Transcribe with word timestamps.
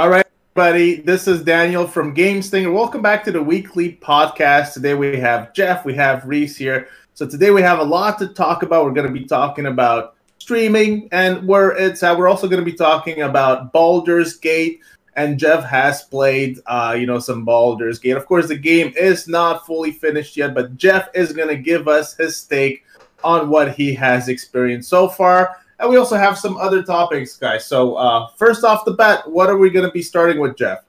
All 0.00 0.08
right, 0.08 0.24
everybody. 0.56 1.02
This 1.02 1.28
is 1.28 1.44
Daniel 1.44 1.86
from 1.86 2.14
Game 2.14 2.40
Stinger. 2.40 2.72
Welcome 2.72 3.02
back 3.02 3.22
to 3.24 3.32
the 3.32 3.42
weekly 3.42 3.98
podcast. 4.00 4.72
Today 4.72 4.94
we 4.94 5.18
have 5.18 5.52
Jeff, 5.52 5.84
we 5.84 5.94
have 5.94 6.24
Reese 6.24 6.56
here. 6.56 6.88
So 7.12 7.26
today 7.26 7.50
we 7.50 7.60
have 7.60 7.80
a 7.80 7.84
lot 7.84 8.18
to 8.20 8.28
talk 8.28 8.62
about. 8.62 8.86
We're 8.86 8.94
going 8.94 9.12
to 9.12 9.12
be 9.12 9.26
talking 9.26 9.66
about 9.66 10.14
streaming, 10.38 11.10
and 11.12 11.46
where 11.46 11.72
it's 11.72 12.02
uh, 12.02 12.14
we're 12.16 12.28
also 12.28 12.48
going 12.48 12.64
to 12.64 12.70
be 12.70 12.78
talking 12.78 13.20
about 13.20 13.74
Baldur's 13.74 14.38
Gate. 14.38 14.80
And 15.16 15.38
Jeff 15.38 15.64
has 15.64 16.04
played, 16.04 16.60
uh, 16.64 16.96
you 16.98 17.04
know, 17.04 17.18
some 17.18 17.44
Baldur's 17.44 17.98
Gate. 17.98 18.16
Of 18.16 18.24
course, 18.24 18.48
the 18.48 18.56
game 18.56 18.94
is 18.96 19.28
not 19.28 19.66
fully 19.66 19.92
finished 19.92 20.34
yet, 20.34 20.54
but 20.54 20.78
Jeff 20.78 21.10
is 21.14 21.34
going 21.34 21.48
to 21.48 21.58
give 21.58 21.88
us 21.88 22.16
his 22.16 22.42
take 22.44 22.86
on 23.22 23.50
what 23.50 23.74
he 23.74 23.92
has 23.96 24.28
experienced 24.28 24.88
so 24.88 25.10
far. 25.10 25.58
And 25.80 25.88
we 25.88 25.96
also 25.96 26.16
have 26.16 26.38
some 26.38 26.58
other 26.58 26.82
topics, 26.82 27.36
guys. 27.38 27.64
So, 27.64 27.94
uh, 27.94 28.28
first 28.36 28.64
off 28.64 28.84
the 28.84 28.92
bat, 28.92 29.28
what 29.28 29.48
are 29.48 29.56
we 29.56 29.70
going 29.70 29.86
to 29.86 29.90
be 29.90 30.02
starting 30.02 30.38
with, 30.38 30.56
Jeff? 30.56 30.84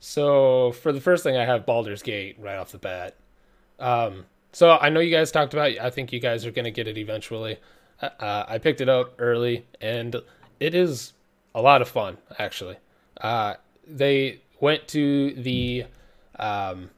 So, 0.00 0.72
for 0.72 0.92
the 0.92 1.00
first 1.00 1.22
thing, 1.22 1.36
I 1.36 1.44
have 1.44 1.66
Baldur's 1.66 2.02
Gate 2.02 2.36
right 2.40 2.56
off 2.56 2.72
the 2.72 2.78
bat. 2.78 3.16
Um, 3.78 4.24
so, 4.52 4.78
I 4.80 4.88
know 4.88 5.00
you 5.00 5.14
guys 5.14 5.30
talked 5.30 5.52
about. 5.52 5.78
I 5.78 5.90
think 5.90 6.10
you 6.10 6.20
guys 6.20 6.46
are 6.46 6.50
going 6.50 6.64
to 6.64 6.70
get 6.70 6.88
it 6.88 6.96
eventually. 6.96 7.58
Uh, 8.00 8.08
uh, 8.18 8.44
I 8.48 8.56
picked 8.56 8.80
it 8.80 8.88
up 8.88 9.12
early, 9.18 9.66
and 9.82 10.16
it 10.58 10.74
is 10.74 11.12
a 11.54 11.60
lot 11.60 11.82
of 11.82 11.88
fun. 11.88 12.16
Actually, 12.38 12.76
uh, 13.20 13.54
they 13.86 14.40
went 14.58 14.88
to 14.88 15.34
the 15.34 15.84
um, 16.38 16.88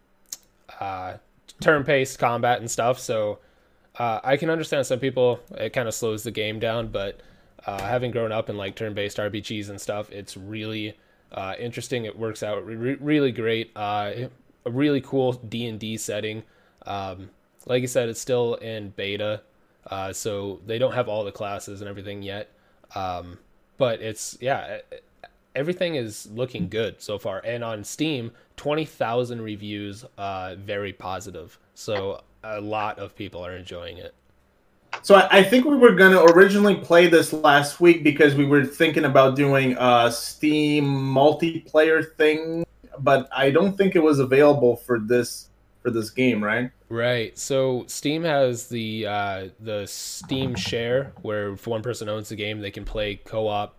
uh, 0.78 1.14
turn-based 1.60 2.20
combat 2.20 2.60
and 2.60 2.70
stuff, 2.70 3.00
so 3.00 3.40
uh, 3.98 4.20
I 4.22 4.36
can 4.36 4.50
understand 4.50 4.86
some 4.86 4.98
people 4.98 5.40
it 5.52 5.70
kind 5.70 5.88
of 5.88 5.94
slows 5.94 6.22
the 6.22 6.30
game 6.30 6.58
down, 6.58 6.88
but 6.88 7.20
uh, 7.66 7.82
having 7.82 8.10
grown 8.10 8.32
up 8.32 8.48
in 8.50 8.56
like 8.56 8.76
turn-based 8.76 9.16
RPGs 9.16 9.70
and 9.70 9.80
stuff, 9.80 10.10
it's 10.10 10.36
really 10.36 10.96
uh, 11.32 11.54
interesting. 11.58 12.04
It 12.04 12.18
works 12.18 12.42
out 12.42 12.64
re- 12.66 12.94
really 12.94 13.32
great. 13.32 13.72
Uh, 13.74 14.28
a 14.64 14.70
really 14.70 15.00
cool 15.00 15.32
D 15.32 15.66
and 15.66 15.78
D 15.78 15.96
setting. 15.96 16.42
Um, 16.84 17.30
like 17.66 17.82
I 17.82 17.86
said, 17.86 18.08
it's 18.08 18.20
still 18.20 18.54
in 18.56 18.90
beta, 18.90 19.42
uh, 19.90 20.12
so 20.12 20.60
they 20.66 20.78
don't 20.78 20.92
have 20.92 21.08
all 21.08 21.24
the 21.24 21.32
classes 21.32 21.80
and 21.80 21.88
everything 21.88 22.22
yet. 22.22 22.50
Um, 22.94 23.38
but 23.78 24.00
it's 24.00 24.36
yeah, 24.40 24.78
everything 25.54 25.94
is 25.96 26.28
looking 26.30 26.68
good 26.68 27.00
so 27.00 27.18
far. 27.18 27.40
And 27.44 27.64
on 27.64 27.82
Steam, 27.82 28.30
twenty 28.56 28.84
thousand 28.84 29.42
reviews, 29.42 30.04
uh, 30.18 30.54
very 30.56 30.92
positive. 30.92 31.58
So 31.74 32.22
a 32.54 32.60
lot 32.60 32.98
of 32.98 33.14
people 33.16 33.44
are 33.44 33.56
enjoying 33.56 33.98
it. 33.98 34.14
So 35.02 35.14
I, 35.14 35.38
I 35.38 35.42
think 35.42 35.64
we 35.64 35.76
were 35.76 35.92
gonna 35.92 36.22
originally 36.24 36.76
play 36.76 37.06
this 37.06 37.32
last 37.32 37.80
week 37.80 38.02
because 38.02 38.34
we 38.34 38.44
were 38.44 38.64
thinking 38.64 39.04
about 39.04 39.36
doing 39.36 39.76
a 39.78 40.10
Steam 40.10 40.84
multiplayer 40.84 42.14
thing, 42.16 42.64
but 42.98 43.28
I 43.34 43.50
don't 43.50 43.76
think 43.76 43.94
it 43.94 44.02
was 44.02 44.18
available 44.18 44.76
for 44.76 44.98
this 44.98 45.48
for 45.82 45.90
this 45.90 46.10
game, 46.10 46.42
right? 46.42 46.70
Right. 46.88 47.36
So 47.38 47.84
Steam 47.88 48.24
has 48.24 48.68
the 48.68 49.06
uh, 49.06 49.48
the 49.60 49.86
Steam 49.86 50.54
Share, 50.54 51.12
where 51.22 51.52
if 51.52 51.66
one 51.66 51.82
person 51.82 52.08
owns 52.08 52.28
the 52.28 52.36
game, 52.36 52.60
they 52.60 52.70
can 52.70 52.84
play 52.84 53.16
co-op 53.16 53.74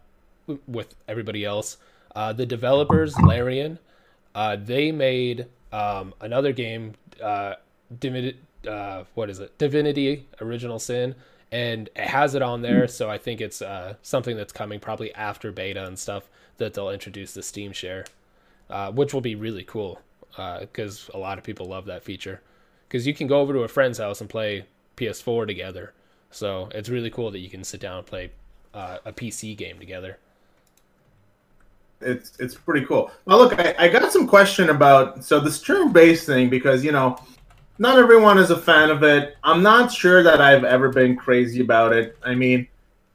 with 0.67 0.95
everybody 1.07 1.43
else. 1.45 1.77
Uh, 2.15 2.33
the 2.33 2.45
developers, 2.45 3.17
Larian, 3.19 3.79
uh, 4.35 4.55
they 4.55 4.91
made 4.91 5.47
um, 5.71 6.13
another 6.21 6.51
game, 6.51 6.93
uh, 7.21 7.55
Divinity, 7.99 8.39
uh, 8.65 9.03
what 9.13 9.29
is 9.29 9.39
it? 9.39 9.57
Divinity 9.57 10.27
Original 10.41 10.79
Sin, 10.79 11.15
and 11.51 11.89
it 11.95 12.07
has 12.07 12.35
it 12.35 12.41
on 12.41 12.61
there. 12.61 12.87
So 12.87 13.09
I 13.09 13.17
think 13.17 13.41
it's 13.41 13.61
uh, 13.61 13.95
something 14.01 14.37
that's 14.37 14.53
coming 14.53 14.79
probably 14.79 15.13
after 15.13 15.51
beta 15.51 15.85
and 15.85 15.97
stuff 15.97 16.29
that 16.57 16.73
they'll 16.73 16.89
introduce 16.89 17.33
the 17.33 17.43
Steam 17.43 17.71
Share, 17.71 18.05
uh, 18.69 18.91
which 18.91 19.13
will 19.13 19.21
be 19.21 19.35
really 19.35 19.63
cool 19.63 20.01
because 20.59 21.09
uh, 21.09 21.17
a 21.17 21.19
lot 21.19 21.37
of 21.37 21.43
people 21.43 21.67
love 21.67 21.85
that 21.85 22.03
feature. 22.03 22.41
Because 22.87 23.05
you 23.05 23.13
can 23.13 23.27
go 23.27 23.41
over 23.41 23.53
to 23.53 23.59
a 23.63 23.67
friend's 23.67 23.97
house 23.97 24.21
and 24.21 24.29
play 24.29 24.65
PS4 24.95 25.45
together. 25.45 25.93
So 26.31 26.69
it's 26.73 26.89
really 26.89 27.09
cool 27.09 27.31
that 27.31 27.39
you 27.39 27.49
can 27.49 27.63
sit 27.63 27.81
down 27.81 27.97
and 27.97 28.07
play 28.07 28.31
uh, 28.73 28.99
a 29.05 29.11
PC 29.11 29.57
game 29.57 29.79
together 29.79 30.17
it's 32.01 32.33
it's 32.39 32.55
pretty 32.55 32.85
cool. 32.85 33.11
Now, 33.25 33.37
look, 33.37 33.59
I, 33.59 33.75
I 33.77 33.87
got 33.87 34.11
some 34.11 34.27
question 34.27 34.69
about 34.69 35.23
so 35.23 35.39
this 35.39 35.61
turn 35.61 35.91
based 35.91 36.25
thing 36.25 36.49
because 36.49 36.83
you 36.83 36.91
know 36.91 37.17
not 37.79 37.99
everyone 37.99 38.37
is 38.37 38.49
a 38.49 38.57
fan 38.57 38.89
of 38.89 39.03
it. 39.03 39.37
I'm 39.43 39.61
not 39.61 39.91
sure 39.91 40.23
that 40.23 40.41
I've 40.41 40.63
ever 40.63 40.89
been 40.89 41.15
crazy 41.15 41.61
about 41.61 41.93
it. 41.93 42.17
I 42.23 42.35
mean, 42.35 42.67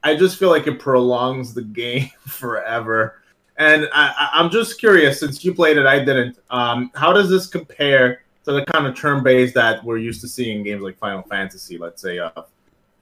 I 0.03 0.15
just 0.15 0.37
feel 0.37 0.49
like 0.49 0.67
it 0.67 0.79
prolongs 0.79 1.53
the 1.53 1.63
game 1.63 2.09
forever. 2.27 3.21
And 3.57 3.87
I, 3.93 4.29
am 4.33 4.49
just 4.49 4.79
curious, 4.79 5.19
since 5.19 5.43
you 5.45 5.53
played 5.53 5.77
it, 5.77 5.85
I 5.85 5.99
didn't. 5.99 6.39
Um, 6.49 6.91
how 6.95 7.13
does 7.13 7.29
this 7.29 7.47
compare 7.47 8.23
to 8.45 8.51
the 8.51 8.65
kind 8.65 8.87
of 8.87 8.95
turn 8.95 9.23
based 9.23 9.53
that 9.53 9.83
we're 9.83 9.99
used 9.99 10.21
to 10.21 10.27
seeing 10.27 10.59
in 10.59 10.63
games 10.63 10.81
like 10.81 10.97
Final 10.97 11.21
Fantasy, 11.23 11.77
let's 11.77 12.01
say, 12.01 12.19
uh, 12.19 12.31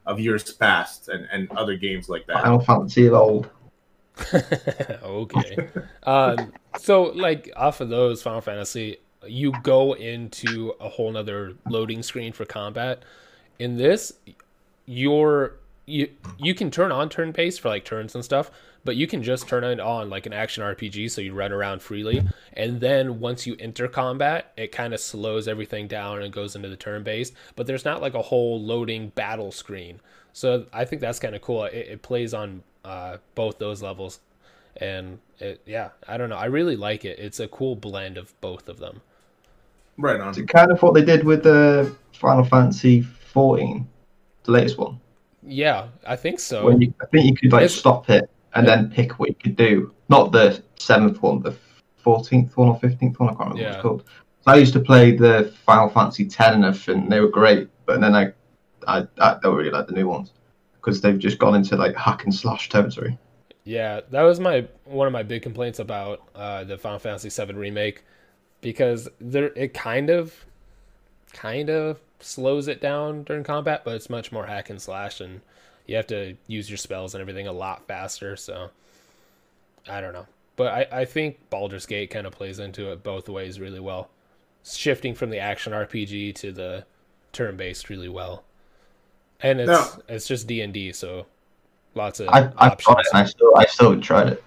of 0.06 0.20
years 0.20 0.52
past, 0.54 1.08
and, 1.08 1.28
and 1.32 1.50
other 1.52 1.78
games 1.78 2.10
like 2.10 2.28
that? 2.28 2.42
Final 2.42 2.60
Fantasy 2.60 3.08
of 3.08 3.14
old. 3.14 3.50
okay. 5.04 5.70
um, 6.04 6.52
so, 6.78 7.04
like, 7.04 7.52
off 7.56 7.80
of 7.80 7.90
those 7.90 8.22
Final 8.22 8.42
Fantasy, 8.42 8.98
you 9.28 9.54
go 9.64 9.94
into 9.94 10.74
a 10.80 10.90
whole 10.90 11.12
nother 11.12 11.54
loading 11.70 12.04
screen 12.04 12.34
for 12.34 12.46
combat. 12.46 13.04
In 13.60 13.78
this, 13.78 14.14
you're 14.86 15.54
you 15.86 16.10
you 16.38 16.54
can 16.54 16.72
turn 16.72 16.92
on 16.92 17.10
turn 17.10 17.32
based 17.32 17.62
for 17.62 17.70
like 17.70 17.86
turns 17.86 18.16
and 18.16 18.24
stuff, 18.24 18.52
but 18.84 18.96
you 18.96 19.08
can 19.08 19.22
just 19.22 19.48
turn 19.48 19.64
it 19.64 19.80
on 19.80 20.10
like 20.10 20.26
an 20.26 20.34
action 20.34 20.64
RPG 20.64 21.12
so 21.12 21.22
you 21.22 21.34
run 21.34 21.52
around 21.52 21.82
freely. 21.82 22.24
And 22.54 22.80
then 22.80 23.20
once 23.20 23.46
you 23.46 23.56
enter 23.60 23.88
combat, 23.88 24.54
it 24.58 24.72
kind 24.72 24.94
of 24.94 25.00
slows 25.00 25.48
everything 25.48 25.88
down 25.88 26.22
and 26.22 26.34
goes 26.34 26.56
into 26.56 26.70
the 26.70 26.76
turn 26.76 27.04
based. 27.04 27.34
But 27.56 27.68
there's 27.68 27.86
not 27.86 28.02
like 28.02 28.14
a 28.14 28.22
whole 28.22 28.62
loading 28.62 29.10
battle 29.10 29.52
screen. 29.52 30.00
So 30.34 30.66
I 30.72 30.86
think 30.86 31.02
that's 31.02 31.20
kind 31.20 31.36
of 31.36 31.42
cool. 31.42 31.66
It, 31.66 31.74
it, 31.74 32.02
plays 32.02 32.34
on 32.34 32.64
uh, 32.86 33.18
both 33.36 33.60
those 33.60 33.82
levels, 33.82 34.22
and 34.78 35.20
it 35.40 35.62
yeah 35.66 35.90
I 36.08 36.18
don't 36.18 36.30
know 36.30 36.38
I 36.38 36.46
really 36.46 36.76
like 36.76 37.06
it. 37.06 37.20
It's 37.20 37.40
a 37.40 37.48
cool 37.48 37.76
blend 37.76 38.18
of 38.18 38.40
both 38.42 38.70
of 38.70 38.80
them. 38.80 39.02
Right 40.02 40.20
on. 40.20 40.30
It's 40.30 40.52
kind 40.52 40.72
of 40.72 40.82
what 40.82 40.94
they 40.94 41.04
did 41.04 41.24
with 41.24 41.44
the 41.44 41.96
Final 42.14 42.44
Fantasy 42.44 43.02
14, 43.02 43.88
the 44.44 44.52
latest 44.52 44.78
one. 44.78 45.00
Yeah, 45.44 45.88
I 46.06 46.16
think 46.16 46.40
so. 46.40 46.66
When 46.66 46.82
you, 46.82 46.94
I 47.02 47.06
think 47.06 47.26
you 47.26 47.36
could 47.36 47.52
like 47.52 47.66
it's... 47.66 47.76
stop 47.76 48.10
it 48.10 48.30
and 48.54 48.68
yeah. 48.68 48.76
then 48.76 48.92
pick 48.92 49.20
what 49.20 49.30
you 49.30 49.36
could 49.36 49.56
do. 49.56 49.94
Not 50.10 50.32
the 50.32 50.62
seventh 50.78 51.22
one, 51.22 51.42
the 51.42 51.56
fourteenth 51.98 52.56
one 52.58 52.70
or 52.70 52.80
fifteenth 52.80 53.20
one. 53.20 53.30
I 53.30 53.34
can't 53.34 53.50
remember 53.52 53.62
yeah. 53.62 53.70
what 53.70 53.76
it's 53.76 53.82
called. 53.82 54.04
So 54.42 54.52
I 54.52 54.56
used 54.56 54.74
to 54.74 54.80
play 54.80 55.16
the 55.16 55.54
Final 55.66 55.90
Fantasy 55.90 56.28
Ten 56.28 56.56
and 56.56 56.66
everything. 56.66 57.10
They 57.10 57.20
were 57.20 57.30
great, 57.30 57.70
but 57.86 58.02
then 58.02 58.16
I, 58.16 58.34
I, 58.88 59.08
I 59.20 59.38
don't 59.42 59.56
really 59.56 59.70
like 59.70 59.88
the 59.88 59.94
new 59.94 60.08
ones 60.08 60.34
because 60.74 61.02
they've 61.02 61.20
just 61.20 61.38
gone 61.38 61.56
into 61.56 61.76
like 61.76 61.96
hack 61.96 62.24
and 62.24 62.34
slash 62.34 62.70
territory. 62.70 63.18
Yeah, 63.64 64.02
that 64.10 64.24
was 64.24 64.40
my 64.40 64.68
one 64.86 65.08
of 65.08 65.14
my 65.14 65.24
big 65.24 65.44
complaints 65.44 65.80
about 65.80 66.28
uh, 66.34 66.64
the 66.64 66.78
Final 66.78 67.00
Fantasy 67.00 67.30
VII 67.30 67.54
remake 67.54 68.04
because 68.62 69.10
there 69.20 69.52
it 69.56 69.74
kind 69.74 70.10
of 70.10 70.46
kind 71.34 71.70
of 71.70 72.00
slows 72.20 72.68
it 72.68 72.80
down 72.80 73.24
during 73.24 73.44
combat, 73.44 73.82
but 73.84 73.96
it's 73.96 74.10
much 74.10 74.32
more 74.32 74.46
hack 74.46 74.70
and 74.70 74.82
slash 74.82 75.20
and 75.20 75.42
you 75.88 75.96
have 75.96 76.08
to 76.08 76.36
use 76.48 76.70
your 76.70 76.78
spells 76.78 77.14
and 77.14 77.22
everything 77.22 77.48
a 77.48 77.52
lot 77.52 77.88
faster, 77.88 78.36
so 78.36 78.70
I 79.90 80.00
don't 80.00 80.14
know. 80.14 80.28
But 80.56 80.74
I, 80.94 81.02
I 81.02 81.06
think 81.06 81.50
Baldur's 81.50 81.86
Gate 81.86 82.12
kind 82.12 82.28
of 82.28 82.34
plays 82.34 82.60
into 82.60 82.92
it 82.92 83.04
both 83.04 83.28
ways 83.28 83.60
really 83.60 83.80
well. 83.80 84.10
Shifting 84.64 85.16
from 85.16 85.32
the 85.32 85.40
action 85.40 85.74
RPG 85.74 86.36
to 86.36 86.52
the 86.52 86.86
turn 87.34 87.58
based 87.58 87.90
really 87.90 88.10
well. 88.10 88.44
And 89.42 89.60
it's 89.60 89.70
no. 89.70 90.04
it's 90.08 90.28
just 90.28 90.46
D 90.46 90.62
and 90.62 90.72
D, 90.72 90.94
so 90.94 91.26
lots 91.96 92.20
of 92.20 92.30
I, 92.30 92.52
I've 92.58 92.74
options. 92.74 92.98
it 93.00 93.16
I 93.16 93.26
still 93.26 93.58
I 93.58 93.66
still 93.66 94.00
tried 94.00 94.28
it. 94.30 94.44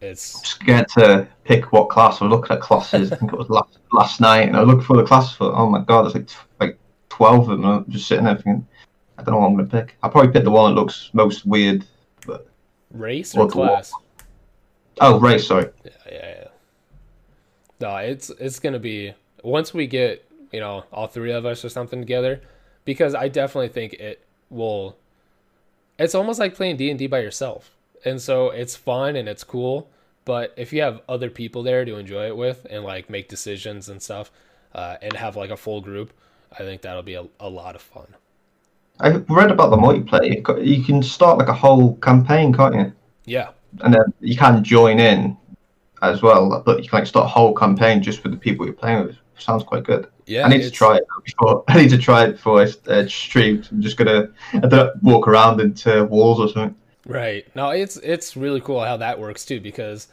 It's 0.00 0.36
I'm 0.36 0.44
scared 0.44 0.88
to 0.96 1.28
pick 1.44 1.72
what 1.72 1.90
class. 1.90 2.20
I 2.20 2.24
was 2.24 2.30
looking 2.32 2.56
at 2.56 2.62
classes. 2.62 3.12
I 3.12 3.16
think 3.16 3.32
it 3.32 3.38
was 3.38 3.50
last 3.50 3.78
last 3.92 4.20
night, 4.20 4.48
and 4.48 4.56
I 4.56 4.62
looked 4.62 4.84
for 4.84 4.96
the 4.96 5.04
class 5.04 5.34
For 5.34 5.54
oh 5.54 5.68
my 5.68 5.80
god, 5.82 6.04
there's 6.04 6.14
like 6.14 6.30
like 6.58 6.78
twelve 7.08 7.48
of 7.48 7.60
them. 7.60 7.64
I'm 7.64 7.90
just 7.90 8.08
sitting 8.08 8.24
there 8.24 8.34
thinking, 8.34 8.66
I 9.18 9.22
don't 9.22 9.34
know 9.34 9.40
what 9.40 9.48
I'm 9.48 9.56
gonna 9.56 9.68
pick. 9.68 9.96
I'll 10.02 10.10
probably 10.10 10.32
pick 10.32 10.44
the 10.44 10.50
one 10.50 10.74
that 10.74 10.80
looks 10.80 11.10
most 11.12 11.44
weird. 11.44 11.84
But 12.26 12.48
race 12.90 13.36
or 13.36 13.48
class? 13.48 13.92
Oh, 15.00 15.20
race. 15.20 15.46
Sorry. 15.46 15.68
Yeah, 15.84 15.90
yeah, 16.06 16.28
yeah. 16.28 16.48
No, 17.80 17.96
it's 17.96 18.30
it's 18.30 18.58
gonna 18.58 18.78
be 18.78 19.14
once 19.42 19.74
we 19.74 19.86
get 19.86 20.26
you 20.50 20.60
know 20.60 20.84
all 20.92 21.08
three 21.08 21.32
of 21.32 21.44
us 21.44 21.62
or 21.62 21.68
something 21.68 22.00
together, 22.00 22.40
because 22.86 23.14
I 23.14 23.28
definitely 23.28 23.68
think 23.68 23.94
it 23.94 24.24
will. 24.48 24.96
It's 25.98 26.14
almost 26.14 26.38
like 26.38 26.54
playing 26.54 26.78
D 26.78 26.88
and 26.88 26.98
D 26.98 27.06
by 27.06 27.20
yourself 27.20 27.70
and 28.04 28.20
so 28.20 28.50
it's 28.50 28.76
fun 28.76 29.16
and 29.16 29.28
it's 29.28 29.44
cool. 29.44 29.90
But 30.24 30.52
if 30.56 30.72
you 30.72 30.82
have 30.82 31.00
other 31.08 31.30
people 31.30 31.62
there 31.62 31.84
to 31.84 31.96
enjoy 31.96 32.26
it 32.26 32.36
with 32.36 32.66
and 32.70 32.84
like 32.84 33.10
make 33.10 33.28
decisions 33.28 33.88
and 33.88 34.02
stuff, 34.02 34.30
uh, 34.74 34.96
and 35.02 35.12
have 35.14 35.36
like 35.36 35.50
a 35.50 35.56
full 35.56 35.80
group, 35.80 36.12
I 36.52 36.58
think 36.58 36.82
that'll 36.82 37.02
be 37.02 37.14
a, 37.14 37.26
a 37.38 37.48
lot 37.48 37.74
of 37.74 37.82
fun. 37.82 38.14
I've 39.00 39.28
read 39.30 39.50
about 39.50 39.70
the 39.70 39.76
multiplayer. 39.76 40.66
You 40.66 40.84
can 40.84 41.02
start 41.02 41.38
like 41.38 41.48
a 41.48 41.54
whole 41.54 41.96
campaign, 41.96 42.52
can't 42.52 42.74
you? 42.74 42.92
Yeah. 43.24 43.50
And 43.80 43.94
then 43.94 44.12
you 44.20 44.36
can 44.36 44.62
join 44.62 44.98
in 45.00 45.36
as 46.02 46.22
well. 46.22 46.62
But 46.64 46.82
you 46.82 46.88
can 46.88 46.98
like 46.98 47.06
start 47.06 47.26
a 47.26 47.28
whole 47.28 47.54
campaign 47.54 48.02
just 48.02 48.22
with 48.22 48.32
the 48.32 48.38
people 48.38 48.66
you're 48.66 48.74
playing 48.74 49.06
with. 49.06 49.16
Sounds 49.38 49.62
quite 49.62 49.84
good. 49.84 50.06
Yeah, 50.26 50.44
I 50.44 50.48
need 50.48 50.62
to 50.62 50.70
try 50.70 50.96
it 50.96 51.04
before. 51.24 51.64
I 51.68 51.80
need 51.80 51.90
to 51.90 51.98
try 51.98 52.24
it 52.24 52.32
before 52.32 52.60
I 52.62 52.90
uh, 52.90 53.08
stream. 53.08 53.64
I'm 53.70 53.80
just 53.80 53.96
gonna 53.96 54.28
I 54.52 54.58
don't 54.58 55.02
walk 55.02 55.26
around 55.26 55.60
into 55.60 56.04
walls 56.04 56.40
or 56.40 56.48
something. 56.48 56.76
Right. 57.06 57.46
No, 57.56 57.70
it's 57.70 57.96
it's 57.96 58.36
really 58.36 58.60
cool 58.60 58.84
how 58.84 58.96
that 58.98 59.18
works 59.18 59.44
too 59.44 59.60
because 59.60 60.08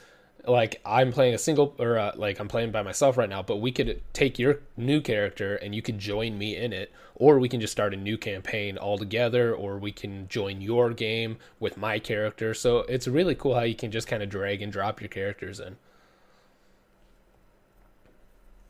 like 0.47 0.79
I'm 0.85 1.11
playing 1.11 1.33
a 1.33 1.37
single 1.37 1.75
or 1.79 1.97
uh, 1.97 2.11
like 2.15 2.39
I'm 2.39 2.47
playing 2.47 2.71
by 2.71 2.81
myself 2.81 3.17
right 3.17 3.29
now, 3.29 3.43
but 3.43 3.57
we 3.57 3.71
could 3.71 4.01
take 4.13 4.39
your 4.39 4.59
new 4.77 5.01
character 5.01 5.57
and 5.57 5.75
you 5.75 5.81
can 5.81 5.99
join 5.99 6.37
me 6.37 6.55
in 6.55 6.71
it, 6.71 6.91
or 7.15 7.39
we 7.39 7.49
can 7.49 7.59
just 7.59 7.73
start 7.73 7.93
a 7.93 7.97
new 7.97 8.17
campaign 8.17 8.77
all 8.77 8.97
together, 8.97 9.53
or 9.53 9.77
we 9.77 9.91
can 9.91 10.27
join 10.29 10.61
your 10.61 10.93
game 10.93 11.37
with 11.59 11.77
my 11.77 11.99
character. 11.99 12.53
So 12.53 12.79
it's 12.79 13.07
really 13.07 13.35
cool 13.35 13.55
how 13.55 13.63
you 13.63 13.75
can 13.75 13.91
just 13.91 14.07
kind 14.07 14.23
of 14.23 14.29
drag 14.29 14.61
and 14.61 14.71
drop 14.71 15.01
your 15.01 15.09
characters 15.09 15.59
in. 15.59 15.75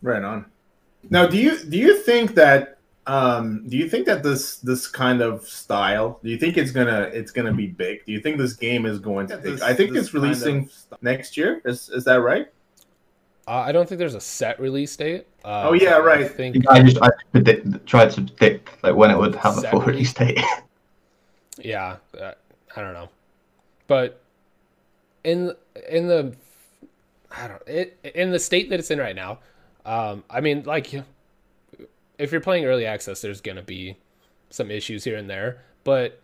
Right 0.02 0.24
on. 0.24 0.46
Now, 1.10 1.28
do 1.28 1.38
you 1.38 1.58
do 1.64 1.78
you 1.78 1.98
think 2.02 2.36
that 2.36 2.77
um, 3.08 3.64
do 3.68 3.78
you 3.78 3.90
think 3.90 4.06
that 4.06 4.22
this 4.22 4.58
this 4.58 4.86
kind 4.86 5.22
of 5.22 5.48
style? 5.48 6.20
Do 6.22 6.30
you 6.30 6.38
think 6.38 6.58
it's 6.58 6.72
gonna 6.72 7.10
it's 7.14 7.32
gonna 7.32 7.54
be 7.54 7.68
big? 7.68 8.06
Do 8.06 8.12
you 8.12 8.20
think 8.20 8.38
this 8.38 8.54
game 8.54 8.86
is 8.86 9.00
going 9.00 9.28
to? 9.28 9.38
This, 9.38 9.62
I 9.62 9.74
think 9.74 9.96
it's 9.96 10.14
releasing 10.14 10.66
kind 10.66 10.72
of... 10.92 11.02
next 11.02 11.38
year. 11.38 11.62
Is 11.64 11.90
is 11.90 12.04
that 12.04 12.22
right? 12.22 12.48
Uh, 13.48 13.64
I 13.66 13.72
don't 13.72 13.88
think 13.88 14.00
there's 14.00 14.16
a 14.16 14.20
set 14.20 14.60
release 14.60 14.94
date. 14.98 15.26
Uh, 15.46 15.70
oh 15.70 15.74
yeah, 15.74 15.94
right. 15.94 16.26
I 16.26 16.28
think 16.28 16.58
I 16.70 16.84
just 16.84 17.02
I 17.02 17.10
predict, 17.32 17.86
tried 17.86 18.12
to 18.12 18.22
predict 18.24 18.84
like 18.84 18.96
when 18.96 19.10
it 19.10 19.18
would 19.18 19.36
have 19.36 19.58
a 19.58 19.62
full 19.62 19.82
release 19.82 20.14
date. 20.14 20.42
yeah, 21.58 21.96
uh, 22.20 22.34
I 22.76 22.82
don't 22.82 22.94
know, 22.94 23.08
but 23.88 24.22
in 25.24 25.54
in 25.90 26.08
the 26.08 26.36
I 27.32 27.48
don't 27.48 27.62
it 27.68 27.98
in 28.16 28.32
the 28.32 28.40
state 28.40 28.70
that 28.70 28.80
it's 28.80 28.92
in 28.92 29.00
right 29.00 29.16
now. 29.16 29.40
Um, 29.86 30.26
I 30.30 30.42
mean, 30.42 30.64
like 30.64 30.94
if 32.18 32.32
you're 32.32 32.42
playing 32.42 32.66
early 32.66 32.86
access, 32.86 33.22
there's 33.22 33.42
gonna 33.42 33.62
be 33.62 33.98
some 34.50 34.72
issues 34.72 35.04
here 35.04 35.18
and 35.18 35.30
there. 35.30 35.62
But 35.84 36.22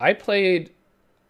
I 0.00 0.12
played 0.12 0.70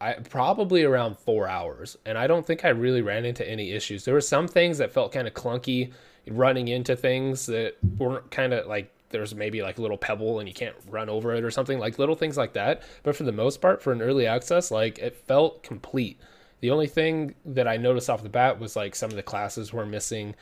I 0.00 0.12
probably 0.14 0.84
around 0.84 1.18
four 1.18 1.48
hours, 1.48 1.98
and 2.06 2.16
I 2.16 2.26
don't 2.26 2.46
think 2.46 2.64
I 2.64 2.68
really 2.68 3.02
ran 3.02 3.24
into 3.24 3.48
any 3.48 3.72
issues. 3.72 4.04
There 4.04 4.14
were 4.14 4.20
some 4.20 4.46
things 4.46 4.78
that 4.78 4.92
felt 4.92 5.12
kind 5.12 5.26
of 5.26 5.34
clunky, 5.34 5.92
running 6.28 6.68
into 6.68 6.94
things 6.94 7.46
that 7.46 7.76
weren't 7.98 8.30
kind 8.30 8.52
of 8.52 8.66
like 8.66 8.92
there's 9.10 9.34
maybe 9.34 9.62
like 9.62 9.78
a 9.78 9.82
little 9.82 9.96
pebble 9.96 10.38
and 10.38 10.46
you 10.46 10.54
can't 10.54 10.76
run 10.88 11.08
over 11.08 11.34
it 11.34 11.42
or 11.42 11.50
something 11.50 11.78
like 11.78 11.98
little 11.98 12.14
things 12.14 12.36
like 12.36 12.52
that. 12.52 12.82
But 13.02 13.16
for 13.16 13.24
the 13.24 13.32
most 13.32 13.60
part, 13.60 13.82
for 13.82 13.92
an 13.92 14.02
early 14.02 14.26
access, 14.26 14.70
like 14.70 14.98
it 14.98 15.16
felt 15.16 15.62
complete. 15.62 16.20
The 16.60 16.70
only 16.70 16.86
thing 16.86 17.34
that 17.46 17.66
I 17.66 17.76
noticed 17.76 18.10
off 18.10 18.22
the 18.22 18.28
bat 18.28 18.60
was 18.60 18.76
like 18.76 18.94
some 18.94 19.10
of 19.10 19.16
the 19.16 19.22
classes 19.22 19.72
were 19.72 19.86
missing, 19.86 20.34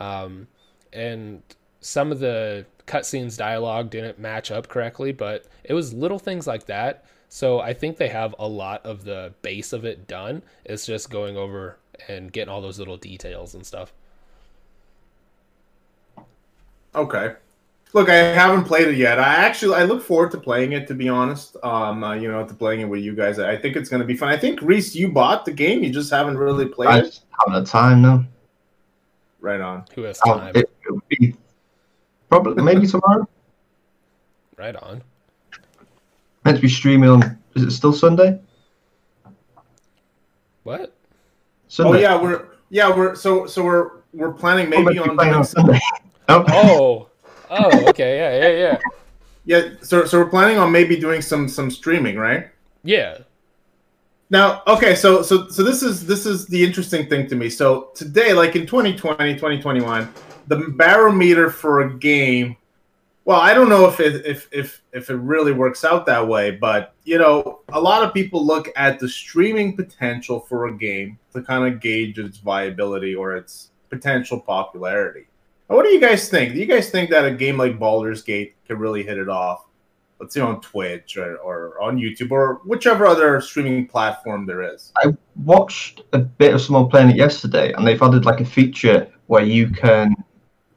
um, 0.00 0.48
and 0.92 1.42
some 1.80 2.10
of 2.10 2.18
the 2.20 2.64
cutscenes 2.86 3.36
dialogue 3.36 3.90
didn't 3.90 4.18
match 4.18 4.50
up 4.50 4.68
correctly, 4.68 5.12
but 5.12 5.46
it 5.64 5.74
was 5.74 5.92
little 5.92 6.18
things 6.18 6.46
like 6.46 6.66
that. 6.66 7.04
So 7.28 7.60
I 7.60 7.72
think 7.72 7.96
they 7.96 8.08
have 8.08 8.34
a 8.38 8.46
lot 8.46 8.84
of 8.86 9.04
the 9.04 9.34
base 9.42 9.72
of 9.72 9.84
it 9.84 10.06
done. 10.06 10.42
It's 10.64 10.86
just 10.86 11.10
going 11.10 11.36
over 11.36 11.78
and 12.08 12.32
getting 12.32 12.52
all 12.52 12.60
those 12.60 12.78
little 12.78 12.96
details 12.96 13.54
and 13.54 13.66
stuff. 13.66 13.92
Okay. 16.94 17.34
Look, 17.92 18.08
I 18.08 18.14
haven't 18.14 18.64
played 18.64 18.88
it 18.88 18.96
yet. 18.96 19.20
I 19.20 19.34
actually 19.36 19.76
I 19.76 19.84
look 19.84 20.02
forward 20.02 20.32
to 20.32 20.38
playing 20.38 20.72
it. 20.72 20.88
To 20.88 20.94
be 20.94 21.08
honest, 21.08 21.56
um, 21.62 22.02
uh, 22.02 22.14
you 22.14 22.30
know, 22.30 22.44
to 22.44 22.54
playing 22.54 22.80
it 22.80 22.84
with 22.86 23.00
you 23.02 23.14
guys. 23.14 23.38
I 23.38 23.56
think 23.56 23.76
it's 23.76 23.88
going 23.88 24.00
to 24.00 24.06
be 24.06 24.16
fun. 24.16 24.28
I 24.28 24.36
think 24.36 24.60
Reese, 24.62 24.96
you 24.96 25.12
bought 25.12 25.44
the 25.44 25.52
game. 25.52 25.84
You 25.84 25.90
just 25.90 26.10
haven't 26.10 26.36
really 26.36 26.66
played 26.66 26.88
I 26.88 26.98
it. 27.00 27.20
haven't 27.38 27.54
had 27.54 27.66
time 27.66 28.02
now. 28.02 28.24
Right 29.40 29.60
on. 29.60 29.84
Who 29.94 30.02
has 30.02 30.18
time? 30.20 30.52
it, 30.56 30.70
it 30.84 30.90
would 30.90 31.08
be 31.08 31.36
Probably 32.42 32.64
maybe 32.64 32.84
tomorrow. 32.84 33.28
Right 34.56 34.74
on. 34.74 35.02
Meant 36.44 36.56
to 36.56 36.60
be 36.60 36.68
streaming 36.68 37.08
on. 37.08 37.38
Is 37.54 37.62
it 37.62 37.70
still 37.70 37.92
Sunday? 37.92 38.40
What? 40.64 40.96
Sunday. 41.68 41.98
Oh 41.98 42.00
yeah, 42.00 42.20
we're 42.20 42.46
yeah 42.70 42.92
we're 42.92 43.14
so 43.14 43.46
so 43.46 43.62
we're 43.62 43.90
we're 44.12 44.32
planning 44.32 44.68
maybe 44.68 44.98
on, 44.98 45.16
on 45.16 45.44
Sunday. 45.44 45.78
oh. 46.28 46.44
oh. 46.48 47.08
Oh. 47.50 47.88
Okay. 47.90 48.18
Yeah. 48.18 48.48
Yeah. 48.48 48.78
Yeah. 49.44 49.62
Yeah. 49.68 49.74
So 49.82 50.04
so 50.04 50.18
we're 50.18 50.30
planning 50.30 50.58
on 50.58 50.72
maybe 50.72 50.96
doing 50.96 51.22
some 51.22 51.48
some 51.48 51.70
streaming, 51.70 52.16
right? 52.16 52.48
Yeah. 52.82 53.18
Now, 54.28 54.62
okay, 54.66 54.96
so 54.96 55.22
so 55.22 55.46
so 55.50 55.62
this 55.62 55.84
is 55.84 56.04
this 56.04 56.26
is 56.26 56.46
the 56.46 56.64
interesting 56.64 57.08
thing 57.08 57.28
to 57.28 57.36
me. 57.36 57.48
So 57.48 57.90
today, 57.94 58.32
like 58.32 58.56
in 58.56 58.66
2020, 58.66 59.34
2021, 59.34 60.12
the 60.48 60.56
barometer 60.76 61.50
for 61.50 61.82
a 61.82 61.98
game 61.98 62.56
well 63.24 63.40
i 63.40 63.54
don't 63.54 63.68
know 63.68 63.86
if 63.86 64.00
it 64.00 64.24
if 64.26 64.48
if 64.52 64.82
if 64.92 65.10
it 65.10 65.16
really 65.16 65.52
works 65.52 65.84
out 65.84 66.06
that 66.06 66.26
way 66.26 66.50
but 66.50 66.94
you 67.04 67.18
know 67.18 67.60
a 67.72 67.80
lot 67.80 68.02
of 68.02 68.12
people 68.12 68.44
look 68.44 68.68
at 68.76 68.98
the 68.98 69.08
streaming 69.08 69.76
potential 69.76 70.40
for 70.40 70.66
a 70.66 70.76
game 70.76 71.18
to 71.32 71.42
kind 71.42 71.72
of 71.72 71.80
gauge 71.80 72.18
its 72.18 72.38
viability 72.38 73.14
or 73.14 73.36
its 73.36 73.70
potential 73.90 74.40
popularity. 74.40 75.26
What 75.66 75.84
do 75.84 75.90
you 75.90 76.00
guys 76.00 76.28
think? 76.28 76.54
Do 76.54 76.60
you 76.60 76.66
guys 76.66 76.90
think 76.90 77.10
that 77.10 77.24
a 77.24 77.30
game 77.30 77.56
like 77.56 77.78
Baldur's 77.78 78.22
Gate 78.22 78.54
could 78.66 78.78
really 78.78 79.02
hit 79.02 79.18
it 79.18 79.28
off 79.28 79.66
let's 80.20 80.32
say 80.32 80.40
on 80.40 80.60
twitch 80.60 81.16
or, 81.16 81.36
or 81.38 81.80
on 81.82 81.98
youtube 81.98 82.30
or 82.30 82.60
whichever 82.64 83.04
other 83.04 83.40
streaming 83.40 83.86
platform 83.86 84.46
there 84.46 84.62
is? 84.62 84.92
I 84.96 85.12
watched 85.44 86.02
a 86.12 86.18
bit 86.18 86.54
of 86.54 86.60
someone 86.60 86.88
playing 86.88 87.10
it 87.10 87.16
yesterday 87.16 87.72
and 87.72 87.86
they've 87.86 88.00
added 88.00 88.24
like 88.24 88.40
a 88.40 88.44
feature 88.44 89.08
where 89.26 89.44
you 89.44 89.68
can 89.68 90.14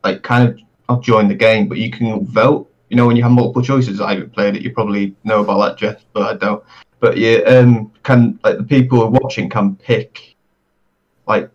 like 0.07 0.23
kind 0.23 0.47
of 0.47 0.59
not 0.87 1.03
join 1.03 1.27
the 1.27 1.35
game, 1.35 1.67
but 1.67 1.77
you 1.77 1.91
can 1.91 2.25
vote. 2.25 2.71
You 2.89 2.95
know, 2.95 3.05
when 3.05 3.17
you 3.17 3.23
have 3.23 3.31
multiple 3.31 3.61
choices, 3.61 3.99
I 3.99 4.13
haven't 4.13 4.33
played 4.33 4.55
it. 4.55 4.61
You 4.61 4.71
probably 4.71 5.15
know 5.25 5.41
about 5.41 5.59
that, 5.63 5.77
Jeff, 5.77 6.05
but 6.13 6.23
I 6.23 6.37
don't. 6.37 6.63
But 6.99 7.17
you 7.17 7.43
um, 7.45 7.91
can 8.03 8.39
like 8.43 8.57
the 8.57 8.63
people 8.63 8.97
who 8.97 9.03
are 9.03 9.19
watching 9.21 9.49
can 9.49 9.75
pick 9.75 10.35
like 11.27 11.49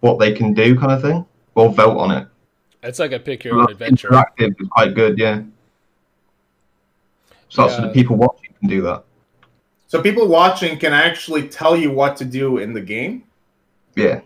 what 0.00 0.18
they 0.18 0.32
can 0.32 0.54
do, 0.54 0.78
kind 0.78 0.92
of 0.92 1.02
thing, 1.02 1.26
or 1.54 1.68
vote 1.68 1.98
on 1.98 2.10
it. 2.10 2.26
It's 2.82 2.98
like 2.98 3.12
a 3.12 3.18
pick 3.18 3.44
your 3.44 3.58
own 3.60 3.70
adventure. 3.70 4.08
Interactive 4.08 4.54
is 4.58 4.68
quite 4.68 4.94
good, 4.94 5.18
yeah. 5.18 5.42
So 7.50 7.68
yeah. 7.68 7.80
the 7.82 7.88
people 7.88 8.16
watching 8.16 8.54
can 8.58 8.68
do 8.68 8.80
that. 8.82 9.04
So 9.88 10.00
people 10.00 10.26
watching 10.26 10.78
can 10.78 10.94
actually 10.94 11.48
tell 11.48 11.76
you 11.76 11.90
what 11.90 12.16
to 12.16 12.24
do 12.24 12.58
in 12.58 12.72
the 12.72 12.80
game. 12.80 13.24
Yeah 13.96 14.20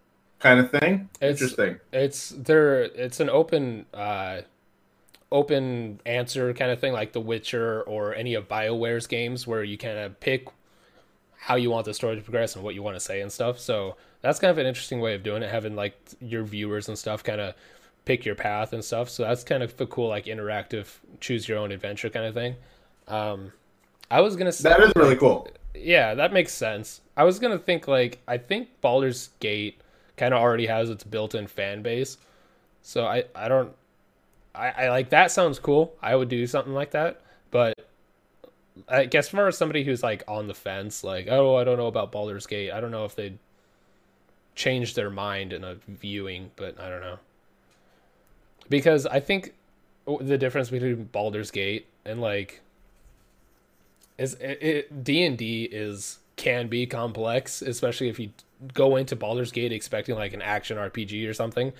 kind 0.44 0.60
of 0.60 0.70
thing. 0.70 1.08
It's, 1.20 1.40
Interesting. 1.40 1.80
It's 1.92 2.28
there. 2.28 2.82
It's 2.82 3.18
an 3.18 3.30
open, 3.30 3.86
uh, 3.92 4.42
open 5.32 6.00
answer 6.06 6.52
kind 6.54 6.70
of 6.70 6.78
thing, 6.78 6.92
like 6.92 7.12
The 7.12 7.20
Witcher 7.20 7.82
or 7.82 8.14
any 8.14 8.34
of 8.34 8.46
Bioware's 8.46 9.06
games, 9.06 9.46
where 9.46 9.64
you 9.64 9.76
kind 9.76 9.98
of 9.98 10.20
pick 10.20 10.48
how 11.36 11.56
you 11.56 11.70
want 11.70 11.86
the 11.86 11.94
story 11.94 12.16
to 12.16 12.22
progress 12.22 12.54
and 12.54 12.64
what 12.64 12.74
you 12.74 12.82
want 12.82 12.96
to 12.96 13.00
say 13.00 13.20
and 13.20 13.32
stuff. 13.32 13.58
So 13.58 13.96
that's 14.20 14.38
kind 14.38 14.50
of 14.50 14.58
an 14.58 14.66
interesting 14.66 15.00
way 15.00 15.14
of 15.14 15.22
doing 15.22 15.42
it, 15.42 15.50
having 15.50 15.74
like 15.74 15.98
your 16.20 16.44
viewers 16.44 16.88
and 16.88 16.96
stuff 16.96 17.24
kind 17.24 17.40
of 17.40 17.54
pick 18.04 18.24
your 18.24 18.34
path 18.34 18.72
and 18.72 18.84
stuff. 18.84 19.10
So 19.10 19.24
that's 19.24 19.44
kind 19.44 19.62
of 19.62 19.78
a 19.80 19.86
cool, 19.86 20.08
like 20.08 20.26
interactive, 20.26 20.86
choose 21.20 21.48
your 21.48 21.58
own 21.58 21.72
adventure 21.72 22.10
kind 22.10 22.26
of 22.26 22.34
thing. 22.34 22.56
Um, 23.08 23.52
I 24.10 24.20
was 24.20 24.36
gonna 24.36 24.52
say 24.52 24.68
that 24.68 24.80
is 24.80 24.92
really 24.94 25.16
cool. 25.16 25.48
Yeah, 25.74 26.14
that 26.14 26.32
makes 26.32 26.52
sense. 26.52 27.00
I 27.16 27.24
was 27.24 27.38
gonna 27.38 27.58
think 27.58 27.88
like 27.88 28.20
I 28.28 28.38
think 28.38 28.68
Baldur's 28.80 29.30
Gate 29.40 29.80
kind 30.16 30.34
of 30.34 30.40
already 30.40 30.66
has 30.66 30.90
its 30.90 31.04
built-in 31.04 31.46
fan 31.46 31.82
base. 31.82 32.18
So 32.82 33.06
I 33.06 33.24
I 33.34 33.48
don't 33.48 33.72
I, 34.54 34.70
I 34.70 34.88
like 34.90 35.10
that 35.10 35.30
sounds 35.30 35.58
cool. 35.58 35.94
I 36.02 36.14
would 36.16 36.28
do 36.28 36.46
something 36.46 36.74
like 36.74 36.92
that, 36.92 37.20
but 37.50 37.74
I 38.88 39.04
guess 39.06 39.28
for 39.28 39.50
somebody 39.52 39.84
who's 39.84 40.02
like 40.02 40.22
on 40.28 40.46
the 40.48 40.54
fence, 40.54 41.04
like 41.04 41.28
oh 41.28 41.56
I 41.56 41.64
don't 41.64 41.78
know 41.78 41.86
about 41.86 42.12
Baldur's 42.12 42.46
Gate. 42.46 42.70
I 42.72 42.80
don't 42.80 42.90
know 42.90 43.04
if 43.04 43.14
they'd 43.14 43.38
change 44.54 44.94
their 44.94 45.10
mind 45.10 45.52
in 45.52 45.64
a 45.64 45.76
viewing, 45.88 46.50
but 46.56 46.78
I 46.80 46.88
don't 46.88 47.00
know 47.00 47.18
because 48.68 49.06
I 49.06 49.20
think 49.20 49.54
the 50.06 50.38
difference 50.38 50.70
between 50.70 51.04
Baldur's 51.04 51.50
Gate 51.50 51.86
and 52.04 52.20
like 52.20 52.60
is 54.18 54.34
it 54.40 55.04
D 55.04 55.24
and 55.24 55.36
D 55.36 55.64
is 55.64 56.18
can 56.36 56.68
be 56.68 56.86
complex, 56.86 57.62
especially 57.62 58.08
if 58.08 58.18
you 58.18 58.30
go 58.72 58.96
into 58.96 59.16
Baldur's 59.16 59.52
Gate 59.52 59.72
expecting 59.72 60.14
like 60.14 60.32
an 60.32 60.42
action 60.42 60.76
RPG 60.76 61.28
or 61.28 61.34
something, 61.34 61.72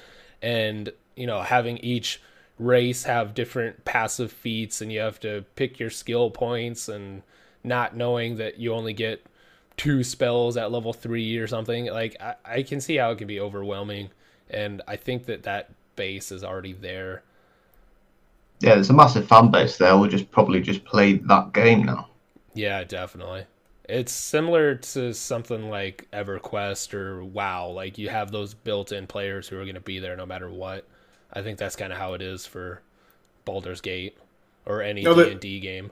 and 0.43 0.93
you 1.17 1.27
know 1.27 1.43
having 1.43 1.79
each 1.79 2.21
race 2.59 3.05
have 3.05 3.35
different 3.35 3.85
passive 3.85 4.31
feats, 4.33 4.81
and 4.81 4.93
you 4.93 5.01
have 5.01 5.21
to 5.21 5.45
pick 5.57 5.79
your 5.79 5.91
skill 5.91 6.31
points, 6.31 6.89
and 6.89 7.23
not 7.63 7.97
knowing 7.97 8.37
that 8.37 8.59
you 8.59 8.73
only 8.75 8.93
get 8.93 9.25
two 9.77 10.05
spells 10.05 10.57
at 10.57 10.71
level 10.71 10.93
three 10.93 11.37
or 11.39 11.47
something. 11.47 11.87
Like 11.87 12.17
I, 12.21 12.35
I 12.45 12.63
can 12.63 12.81
see 12.81 12.97
how 12.97 13.11
it 13.11 13.19
can 13.19 13.27
be 13.27 13.41
overwhelming, 13.41 14.11
and 14.51 14.83
I 14.87 14.97
think 14.97 15.27
that 15.27 15.45
that 15.45 15.71
base 15.97 16.31
is 16.33 16.45
already 16.45 16.73
there. 16.73 17.23
Yeah, 18.61 18.75
there's 18.75 18.91
a 18.91 18.95
massive 18.95 19.27
fan 19.29 19.51
base 19.51 19.77
there. 19.79 19.97
We'll 19.97 20.11
just 20.11 20.31
probably 20.31 20.61
just 20.61 20.85
play 20.85 21.15
that 21.15 21.53
game 21.53 21.85
now. 21.85 22.09
Yeah, 22.55 22.85
definitely. 22.85 23.47
It's 23.87 24.13
similar 24.13 24.77
to 24.77 25.13
something 25.13 25.69
like 25.69 26.09
EverQuest 26.13 26.95
or 26.95 27.23
WoW. 27.25 27.69
Like 27.69 27.99
you 27.99 28.09
have 28.09 28.31
those 28.31 28.55
built-in 28.55 29.07
players 29.07 29.49
who 29.49 29.57
are 29.59 29.65
going 29.65 29.75
to 29.75 29.81
be 29.81 29.99
there 29.99 30.17
no 30.17 30.25
matter 30.25 30.49
what. 30.49 30.87
I 31.33 31.43
think 31.43 31.59
that's 31.59 31.77
kind 31.77 31.93
of 31.93 31.99
how 31.99 32.15
it 32.15 32.23
is 32.23 32.47
for 32.47 32.81
Baldur's 33.45 33.81
Gate 33.81 34.17
or 34.67 34.81
any 34.83 35.03
D 35.03 35.31
and 35.31 35.41
D 35.41 35.61
game. 35.61 35.91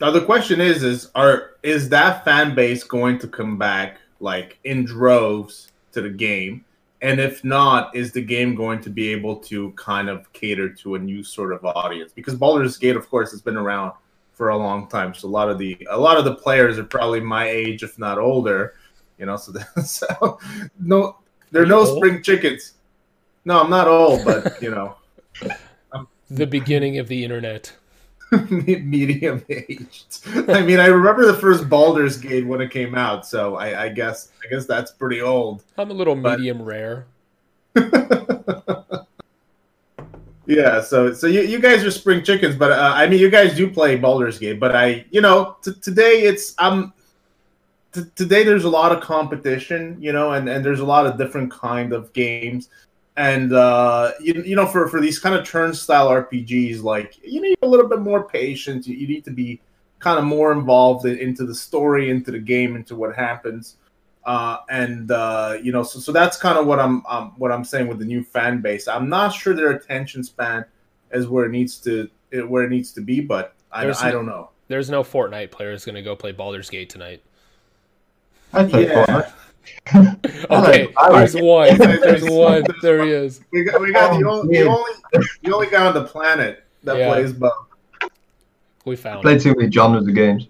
Now 0.00 0.10
the 0.10 0.24
question 0.24 0.60
is: 0.60 0.82
is 0.82 1.10
are 1.14 1.52
is 1.62 1.88
that 1.88 2.24
fan 2.24 2.54
base 2.54 2.84
going 2.84 3.18
to 3.20 3.28
come 3.28 3.58
back 3.58 3.98
like 4.20 4.58
in 4.64 4.84
droves 4.84 5.72
to 5.92 6.00
the 6.00 6.10
game? 6.10 6.64
And 7.00 7.18
if 7.18 7.42
not, 7.42 7.94
is 7.96 8.12
the 8.12 8.22
game 8.22 8.54
going 8.54 8.80
to 8.82 8.90
be 8.90 9.08
able 9.08 9.36
to 9.36 9.72
kind 9.72 10.08
of 10.08 10.32
cater 10.32 10.68
to 10.68 10.94
a 10.94 10.98
new 11.00 11.24
sort 11.24 11.52
of 11.52 11.64
audience? 11.64 12.12
Because 12.12 12.36
Baldur's 12.36 12.76
Gate, 12.76 12.94
of 12.94 13.10
course, 13.10 13.32
has 13.32 13.42
been 13.42 13.56
around 13.56 13.92
for 14.32 14.48
a 14.48 14.56
long 14.56 14.88
time. 14.88 15.14
So 15.14 15.28
a 15.28 15.30
lot 15.30 15.48
of 15.48 15.58
the 15.58 15.86
a 15.90 15.98
lot 15.98 16.16
of 16.16 16.24
the 16.24 16.34
players 16.34 16.78
are 16.78 16.84
probably 16.84 17.20
my 17.20 17.48
age, 17.48 17.82
if 17.82 17.98
not 17.98 18.18
older. 18.18 18.74
You 19.18 19.26
know, 19.26 19.36
so, 19.36 19.52
so 19.84 20.38
no, 20.80 21.18
there 21.50 21.62
are 21.62 21.66
no 21.66 21.80
old? 21.80 21.96
spring 21.96 22.22
chickens. 22.22 22.74
No, 23.44 23.60
I'm 23.60 23.70
not 23.70 23.88
old, 23.88 24.24
but 24.24 24.60
you 24.62 24.70
know, 24.70 24.96
I'm, 25.92 26.08
the 26.30 26.46
beginning 26.46 26.98
of 26.98 27.08
the 27.08 27.24
internet. 27.24 27.72
medium 28.50 29.44
aged. 29.50 30.20
I 30.48 30.62
mean, 30.62 30.80
I 30.80 30.86
remember 30.86 31.26
the 31.26 31.34
first 31.34 31.68
Baldur's 31.68 32.16
Gate 32.16 32.46
when 32.46 32.62
it 32.62 32.70
came 32.70 32.94
out, 32.94 33.26
so 33.26 33.56
I, 33.56 33.84
I 33.84 33.88
guess 33.90 34.30
I 34.42 34.48
guess 34.48 34.64
that's 34.64 34.90
pretty 34.90 35.20
old. 35.20 35.62
I'm 35.76 35.90
a 35.90 35.94
little 35.94 36.16
but... 36.16 36.38
medium 36.38 36.62
rare. 36.62 37.06
Yeah, 40.46 40.80
so 40.80 41.12
so 41.12 41.26
you, 41.26 41.42
you 41.42 41.60
guys 41.60 41.84
are 41.84 41.90
spring 41.90 42.24
chickens, 42.24 42.56
but 42.56 42.72
uh, 42.72 42.92
I 42.94 43.06
mean, 43.06 43.20
you 43.20 43.30
guys 43.30 43.56
do 43.56 43.70
play 43.70 43.96
Baldur's 43.96 44.38
Gate, 44.38 44.58
but 44.58 44.74
I, 44.74 45.04
you 45.10 45.20
know, 45.20 45.56
t- 45.62 45.74
today 45.80 46.22
it's 46.22 46.54
um, 46.58 46.92
t- 47.92 48.02
today 48.16 48.42
there's 48.42 48.64
a 48.64 48.68
lot 48.68 48.92
of 48.92 49.00
competition, 49.00 49.96
you 50.00 50.12
know, 50.12 50.32
and 50.32 50.48
and 50.48 50.64
there's 50.64 50.80
a 50.80 50.84
lot 50.84 51.06
of 51.06 51.16
different 51.16 51.52
kind 51.52 51.92
of 51.92 52.12
games. 52.12 52.68
And 53.16 53.52
uh, 53.52 54.12
you, 54.20 54.42
you 54.42 54.56
know 54.56 54.66
for, 54.66 54.88
for 54.88 55.00
these 55.00 55.18
kind 55.18 55.34
of 55.34 55.46
turnstile 55.46 56.08
rpgs 56.08 56.82
like 56.82 57.18
you 57.22 57.42
need 57.42 57.58
a 57.60 57.66
little 57.66 57.86
bit 57.86 58.00
more 58.00 58.24
patience. 58.24 58.88
You, 58.88 58.96
you 58.96 59.06
need 59.06 59.24
to 59.26 59.30
be 59.30 59.60
kind 59.98 60.18
of 60.18 60.24
more 60.24 60.50
involved 60.50 61.04
in, 61.04 61.18
into 61.18 61.44
the 61.44 61.54
story 61.54 62.10
into 62.10 62.30
the 62.30 62.38
game 62.38 62.74
into 62.74 62.96
what 62.96 63.14
happens 63.14 63.76
uh, 64.24 64.58
and 64.70 65.10
uh, 65.10 65.56
you 65.62 65.72
know 65.72 65.82
so, 65.82 65.98
so 65.98 66.12
that's 66.12 66.36
kind 66.36 66.58
of 66.58 66.66
what 66.66 66.78
I'm 66.78 67.04
um, 67.06 67.32
what 67.38 67.50
i'm 67.50 67.64
saying 67.64 67.88
with 67.88 67.98
the 67.98 68.04
new 68.04 68.22
fan 68.22 68.60
base 68.60 68.86
i'm 68.88 69.08
not 69.08 69.30
sure 69.30 69.54
their 69.54 69.70
attention 69.70 70.22
span 70.22 70.64
is 71.10 71.26
where 71.28 71.46
it 71.46 71.50
needs 71.50 71.78
to 71.78 72.08
where 72.46 72.64
it 72.64 72.70
needs 72.70 72.92
to 72.92 73.00
be 73.00 73.20
but 73.20 73.54
i, 73.72 73.88
I 73.88 74.10
don't 74.10 74.26
know 74.26 74.50
there's 74.68 74.90
no 74.90 75.02
fortnite 75.02 75.50
player 75.50 75.50
players 75.50 75.84
going 75.84 75.96
to 75.96 76.02
go 76.02 76.14
play 76.14 76.32
Baldur's 76.32 76.70
Gate 76.70 76.88
tonight 76.88 77.22
I 78.52 78.64
play 78.64 78.86
yeah. 78.86 79.06
Fortnite. 79.06 79.32
okay, 80.50 80.88
there's 81.10 81.36
one. 81.36 81.78
There's 81.78 82.24
one. 82.24 82.64
There 82.82 83.04
he 83.04 83.12
is. 83.12 83.40
We 83.52 83.64
got, 83.64 83.80
we 83.80 83.92
got 83.92 84.18
the, 84.18 84.26
oh, 84.26 84.40
only, 84.40 84.58
the 84.58 84.66
only 84.66 84.92
the 85.42 85.54
only 85.54 85.66
guy 85.68 85.86
on 85.86 85.94
the 85.94 86.04
planet 86.04 86.64
that 86.82 86.98
yeah. 86.98 87.08
plays 87.08 87.32
both. 87.32 87.52
We 88.84 88.96
found. 88.96 89.20
I 89.20 89.22
played 89.22 89.40
too 89.40 89.54
many 89.56 89.70
genres 89.70 90.06
of 90.06 90.14
games. 90.14 90.48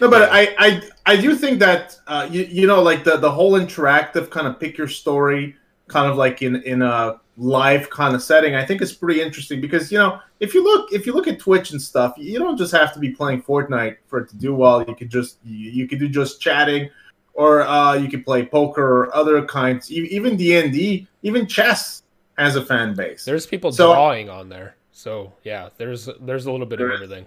No, 0.00 0.08
but 0.08 0.30
I, 0.32 0.54
I, 0.58 0.82
I 1.10 1.16
do 1.16 1.34
think 1.34 1.58
that 1.58 1.98
uh, 2.06 2.28
you, 2.30 2.44
you 2.44 2.66
know, 2.68 2.80
like 2.80 3.02
the 3.02 3.16
the 3.16 3.30
whole 3.30 3.54
interactive 3.54 4.30
kind 4.30 4.46
of 4.46 4.60
pick 4.60 4.78
your 4.78 4.86
story, 4.86 5.56
kind 5.88 6.08
of 6.08 6.16
like 6.16 6.40
in 6.40 6.62
in 6.62 6.82
a 6.82 7.20
live 7.36 7.90
kind 7.90 8.14
of 8.14 8.22
setting. 8.22 8.54
I 8.54 8.64
think 8.64 8.80
it's 8.80 8.92
pretty 8.92 9.20
interesting 9.20 9.60
because 9.60 9.90
you 9.90 9.98
know 9.98 10.20
if 10.38 10.54
you 10.54 10.62
look 10.62 10.92
if 10.92 11.06
you 11.06 11.12
look 11.12 11.26
at 11.26 11.40
Twitch 11.40 11.72
and 11.72 11.82
stuff, 11.82 12.14
you 12.16 12.38
don't 12.38 12.56
just 12.56 12.70
have 12.70 12.94
to 12.94 13.00
be 13.00 13.10
playing 13.10 13.42
Fortnite 13.42 13.96
for 14.06 14.20
it 14.20 14.28
to 14.28 14.36
do 14.36 14.54
well. 14.54 14.84
You 14.86 14.94
could 14.94 15.10
just 15.10 15.38
you, 15.44 15.70
you 15.72 15.88
could 15.88 15.98
do 15.98 16.08
just 16.08 16.40
chatting 16.40 16.88
or 17.34 17.62
uh, 17.62 17.94
you 17.94 18.08
could 18.08 18.24
play 18.24 18.46
poker 18.46 19.00
or 19.00 19.16
other 19.16 19.44
kinds. 19.44 19.90
Even 19.90 20.36
D 20.36 20.58
and 20.58 20.72
D, 20.72 21.08
even 21.24 21.44
chess 21.48 22.04
has 22.38 22.54
a 22.54 22.64
fan 22.64 22.94
base. 22.94 23.24
There's 23.24 23.46
people 23.46 23.72
so, 23.72 23.94
drawing 23.94 24.30
on 24.30 24.48
there, 24.48 24.76
so 24.92 25.32
yeah, 25.42 25.70
there's 25.76 26.08
there's 26.20 26.46
a 26.46 26.52
little 26.52 26.66
bit 26.66 26.80
of 26.80 26.88
everything. 26.88 27.26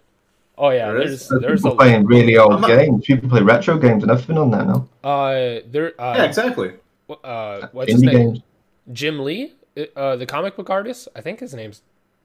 Oh 0.57 0.69
yeah, 0.69 0.87
there 0.87 0.99
there's 0.99 1.21
is. 1.23 1.33
there's 1.41 1.61
people 1.61 1.73
a, 1.73 1.77
playing 1.77 2.05
really 2.05 2.37
old 2.37 2.61
not, 2.61 2.67
games. 2.67 3.05
People 3.05 3.29
play 3.29 3.41
retro 3.41 3.77
games 3.77 4.03
and 4.03 4.11
everything 4.11 4.37
on 4.37 4.51
there 4.51 4.65
now. 4.65 4.87
Uh, 5.03 5.61
there. 5.67 5.99
Uh, 5.99 6.13
yeah, 6.17 6.23
exactly. 6.25 6.73
Uh, 7.23 7.67
what's 7.71 7.91
Indie 7.91 7.93
his 7.93 8.03
name? 8.03 8.15
Games. 8.15 8.41
Jim 8.91 9.23
Lee, 9.23 9.53
uh, 9.95 10.15
the 10.15 10.25
comic 10.25 10.55
book 10.55 10.69
artist. 10.69 11.07
I 11.15 11.21
think 11.21 11.39
his 11.39 11.53
name's 11.53 11.81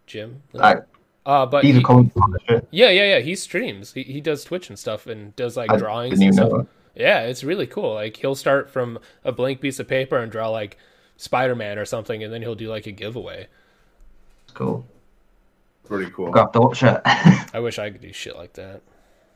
Jim. 0.07 0.43
Lee. 0.53 0.61
I, 0.61 0.77
uh, 1.25 1.47
but 1.47 1.65
he's 1.65 1.75
he, 1.75 1.81
a 1.81 1.85
comic 1.85 2.13
book 2.13 2.31
Yeah, 2.71 2.91
yeah, 2.91 3.17
yeah. 3.17 3.19
He 3.21 3.35
streams. 3.35 3.93
He, 3.93 4.03
he 4.03 4.21
does 4.21 4.45
Twitch 4.45 4.69
and 4.69 4.79
stuff 4.79 5.07
and 5.07 5.35
does 5.37 5.57
like 5.57 5.71
I 5.71 5.77
drawings 5.77 6.21
and 6.21 6.35
stuff. 6.35 6.67
Yeah, 6.95 7.23
it's 7.23 7.45
really 7.45 7.67
cool. 7.67 7.95
Like 7.95 8.17
he'll 8.17 8.35
start 8.35 8.69
from 8.69 8.99
a 9.25 9.33
blank 9.33 9.61
piece 9.61 9.79
of 9.79 9.89
paper 9.89 10.19
and 10.19 10.31
draw 10.33 10.49
like 10.49 10.77
Spider 11.17 11.55
Man 11.55 11.79
or 11.79 11.85
something, 11.85 12.23
and 12.23 12.33
then 12.33 12.43
he'll 12.43 12.55
do 12.55 12.69
like 12.69 12.87
a 12.87 12.93
giveaway. 12.93 13.47
Cool. 14.55 14.87
Pretty 15.89 16.11
cool. 16.11 16.31
Got 16.31 16.53
to 16.53 16.61
watch 16.61 16.83
it. 16.83 17.01
I 17.05 17.61
wish 17.61 17.79
I 17.79 17.89
could 17.91 18.03
do 18.03 18.13
shit 18.13 18.37
like 18.37 18.53
that. 18.55 18.83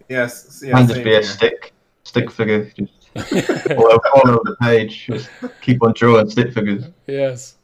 Yes. 0.08 0.62
Yeah, 0.64 0.74
Mine 0.74 0.86
just 0.86 1.02
be 1.02 1.10
here. 1.10 1.20
a 1.20 1.24
stick, 1.24 1.72
stick 2.04 2.30
figure, 2.30 2.70
just 2.76 2.92
all, 3.70 3.90
over, 3.90 4.08
all 4.14 4.28
over 4.28 4.40
the 4.44 4.56
page. 4.60 5.06
Just 5.06 5.30
keep 5.62 5.82
on 5.82 5.94
drawing 5.94 6.28
stick 6.28 6.52
figures. 6.52 6.84
Yes, 7.06 7.56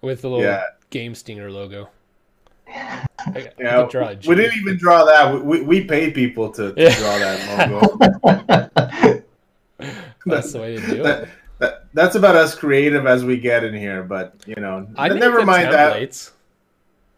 with 0.00 0.22
the 0.22 0.30
little 0.30 0.44
yeah. 0.44 0.64
Game 0.88 1.14
Stinger 1.14 1.50
logo. 1.50 1.90
I, 2.68 3.50
yeah, 3.58 3.80
I 3.80 4.18
we 4.26 4.34
didn't 4.34 4.58
even 4.58 4.78
draw 4.78 5.04
that. 5.04 5.44
We, 5.44 5.60
we 5.60 5.84
paid 5.84 6.14
people 6.14 6.50
to, 6.52 6.72
to 6.72 6.80
yeah. 6.80 6.98
draw 6.98 7.18
that 7.18 7.70
logo. 7.70 9.22
That's 10.26 10.52
the 10.52 10.60
way 10.60 10.76
to 10.76 10.86
do 10.86 11.02
that, 11.02 11.22
it. 11.24 11.28
That, 11.58 11.86
that's 11.92 12.14
about 12.14 12.36
as 12.36 12.54
creative 12.54 13.06
as 13.06 13.24
we 13.24 13.36
get 13.36 13.64
in 13.64 13.74
here, 13.74 14.02
but 14.02 14.34
you 14.46 14.54
know, 14.56 14.88
I 14.96 15.08
never 15.08 15.44
mind 15.44 15.68
templates. 15.68 16.26
that. 16.26 16.32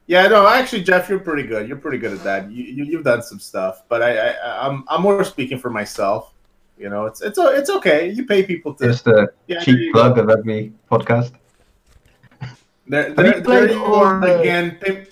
Yeah, 0.06 0.26
no, 0.28 0.46
actually, 0.46 0.82
Jeff, 0.82 1.08
you're 1.08 1.18
pretty 1.18 1.44
good. 1.44 1.66
You're 1.66 1.78
pretty 1.78 1.98
good 1.98 2.12
at 2.12 2.22
that. 2.24 2.50
You, 2.50 2.84
you 2.84 2.96
have 2.96 3.04
done 3.04 3.22
some 3.22 3.38
stuff, 3.38 3.84
but 3.88 4.02
I, 4.02 4.32
I 4.32 4.66
I'm 4.66 4.84
I'm 4.88 5.00
more 5.00 5.24
speaking 5.24 5.58
for 5.58 5.70
myself. 5.70 6.34
You 6.76 6.90
know, 6.90 7.06
it's 7.06 7.22
it's 7.22 7.38
it's 7.38 7.70
okay. 7.70 8.10
You 8.10 8.26
pay 8.26 8.42
people 8.42 8.74
to 8.74 8.84
just 8.84 9.06
a 9.06 9.32
yeah, 9.46 9.60
cheap 9.60 9.92
plug 9.92 10.16
go. 10.16 10.22
of 10.22 10.30
every 10.30 10.72
podcast. 10.90 11.32
There, 12.86 13.14
there, 13.14 13.40
there 13.40 13.70
you 13.70 13.82
are 13.82 14.20
the... 14.20 14.40
again, 14.40 14.76
pimp, 14.78 15.08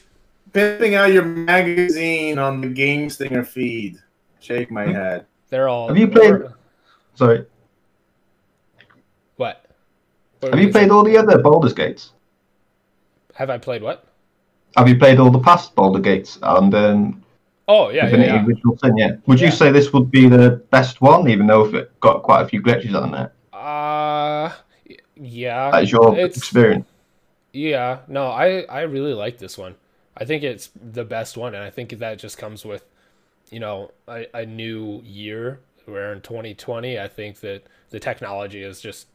pimping 0.53 0.95
out 0.95 1.11
your 1.11 1.25
magazine 1.25 2.39
on 2.39 2.61
the 2.61 2.69
Game 2.69 3.09
Stinger 3.09 3.45
feed. 3.45 3.99
Shake 4.41 4.71
my 4.71 4.85
hmm. 4.85 4.93
head. 4.93 5.27
They're 5.49 5.69
all. 5.69 5.89
Have 5.89 5.97
you 5.97 6.09
played? 6.09 6.35
Sorry. 7.15 7.47
What? 9.37 9.65
what 10.41 10.53
Have 10.53 10.63
you 10.63 10.71
played 10.71 10.91
all 10.91 11.05
the 11.05 11.17
other 11.17 11.39
Baldur's 11.39 11.73
Gates? 11.73 12.13
Have 13.35 13.49
I 13.49 13.57
played 13.57 13.83
what? 13.83 14.12
Have 14.77 14.89
you 14.89 14.97
played 14.97 15.19
all 15.19 15.31
the 15.31 15.39
past 15.39 15.75
Baldur 15.75 16.01
Gates 16.01 16.39
and 16.43 16.75
um, 16.75 17.23
Oh 17.69 17.91
yeah, 17.91 18.09
yeah, 18.09 18.17
yeah. 18.17 18.45
Original 18.45 18.77
Sin, 18.79 18.97
yeah. 18.97 19.17
Would 19.27 19.41
yeah. 19.41 19.47
you 19.47 19.53
say 19.53 19.71
this 19.71 19.93
would 19.93 20.11
be 20.11 20.29
the 20.29 20.63
best 20.71 21.01
one, 21.01 21.29
even 21.29 21.47
though 21.47 21.65
it 21.75 22.01
got 22.01 22.23
quite 22.23 22.43
a 22.43 22.49
few 22.49 22.61
glitches 22.61 23.01
on 23.01 23.13
there? 23.13 23.33
Uh, 23.53 24.53
yeah. 25.17 25.71
That 25.71 25.85
is 25.85 25.93
your 25.93 26.19
it's, 26.19 26.37
experience. 26.37 26.87
Yeah, 27.53 28.01
no, 28.09 28.27
I 28.27 28.63
I 28.63 28.83
really 28.83 29.15
like 29.15 29.39
this 29.39 29.57
one. 29.57 29.77
I 30.17 30.25
think 30.25 30.43
it's 30.43 30.71
the 30.75 31.05
best 31.05 31.37
one, 31.37 31.55
and 31.55 31.63
I 31.63 31.71
think 31.71 31.91
that 31.99 32.19
just 32.19 32.37
comes 32.37 32.65
with, 32.65 32.85
you 33.51 33.61
know, 33.61 33.93
a, 34.09 34.27
a 34.35 34.47
new 34.47 35.01
year. 35.05 35.61
Where 35.85 36.13
in 36.13 36.21
2020, 36.21 36.99
I 36.99 37.09
think 37.09 37.41
that 37.41 37.65
the 37.91 37.99
technology 37.99 38.63
is 38.63 38.81
just 38.81 39.07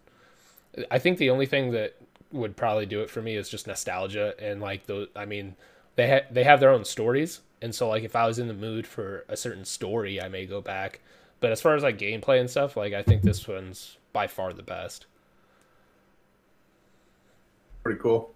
I 0.92 1.00
think 1.00 1.18
the 1.18 1.30
only 1.30 1.46
thing 1.46 1.72
that 1.72 1.96
would 2.32 2.56
probably 2.56 2.86
do 2.86 3.02
it 3.02 3.10
for 3.10 3.22
me 3.22 3.36
is 3.36 3.50
just 3.50 3.68
nostalgia 3.68 4.34
and 4.40 4.62
like 4.62 4.86
the 4.86 5.10
I 5.16 5.26
mean 5.26 5.56
they 5.96 6.10
ha- 6.10 6.28
they 6.32 6.44
have 6.44 6.60
their 6.60 6.72
own 6.72 6.86
stories 6.86 7.42
and 7.62 7.74
so 7.74 7.88
like 7.88 8.04
if 8.04 8.16
I 8.16 8.28
was 8.28 8.40
in 8.40 8.48
the 8.48 8.54
mood 8.54 8.86
for 8.86 9.26
a 9.30 9.38
certain 9.38 9.66
story 9.66 10.22
I 10.22 10.28
may 10.28 10.46
go 10.46 10.62
back 10.62 11.00
but 11.40 11.52
as 11.52 11.62
far 11.62 11.76
as 11.76 11.84
like 11.84 11.98
gameplay 11.98 12.40
and 12.40 12.50
stuff 12.50 12.76
like 12.76 12.94
I 12.94 13.04
think 13.04 13.22
this 13.22 13.48
one's 13.48 13.98
by 14.14 14.28
far 14.28 14.54
the 14.54 14.64
best 14.64 15.06
pretty 17.84 18.00
cool 18.00 18.34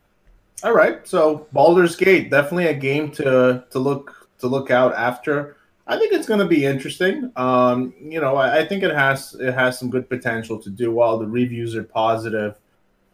all 0.63 0.73
right 0.73 1.05
so 1.07 1.47
Baldur's 1.51 1.95
Gate 1.95 2.29
definitely 2.29 2.67
a 2.67 2.73
game 2.73 3.11
to 3.13 3.65
to 3.69 3.79
look 3.79 4.29
to 4.39 4.47
look 4.47 4.71
out 4.71 4.93
after 4.95 5.57
I 5.87 5.97
think 5.97 6.13
it's 6.13 6.27
going 6.27 6.39
to 6.39 6.45
be 6.45 6.63
interesting. 6.65 7.31
Um, 7.35 7.93
you 7.99 8.21
know, 8.21 8.37
I, 8.37 8.59
I, 8.59 8.65
think 8.65 8.81
it 8.81 8.95
has 8.95 9.35
it 9.39 9.53
has 9.53 9.77
some 9.77 9.89
good 9.89 10.07
potential 10.07 10.57
to 10.59 10.69
do 10.69 10.89
well. 10.89 11.17
The 11.17 11.27
reviews 11.27 11.75
are 11.75 11.83
positive. 11.83 12.60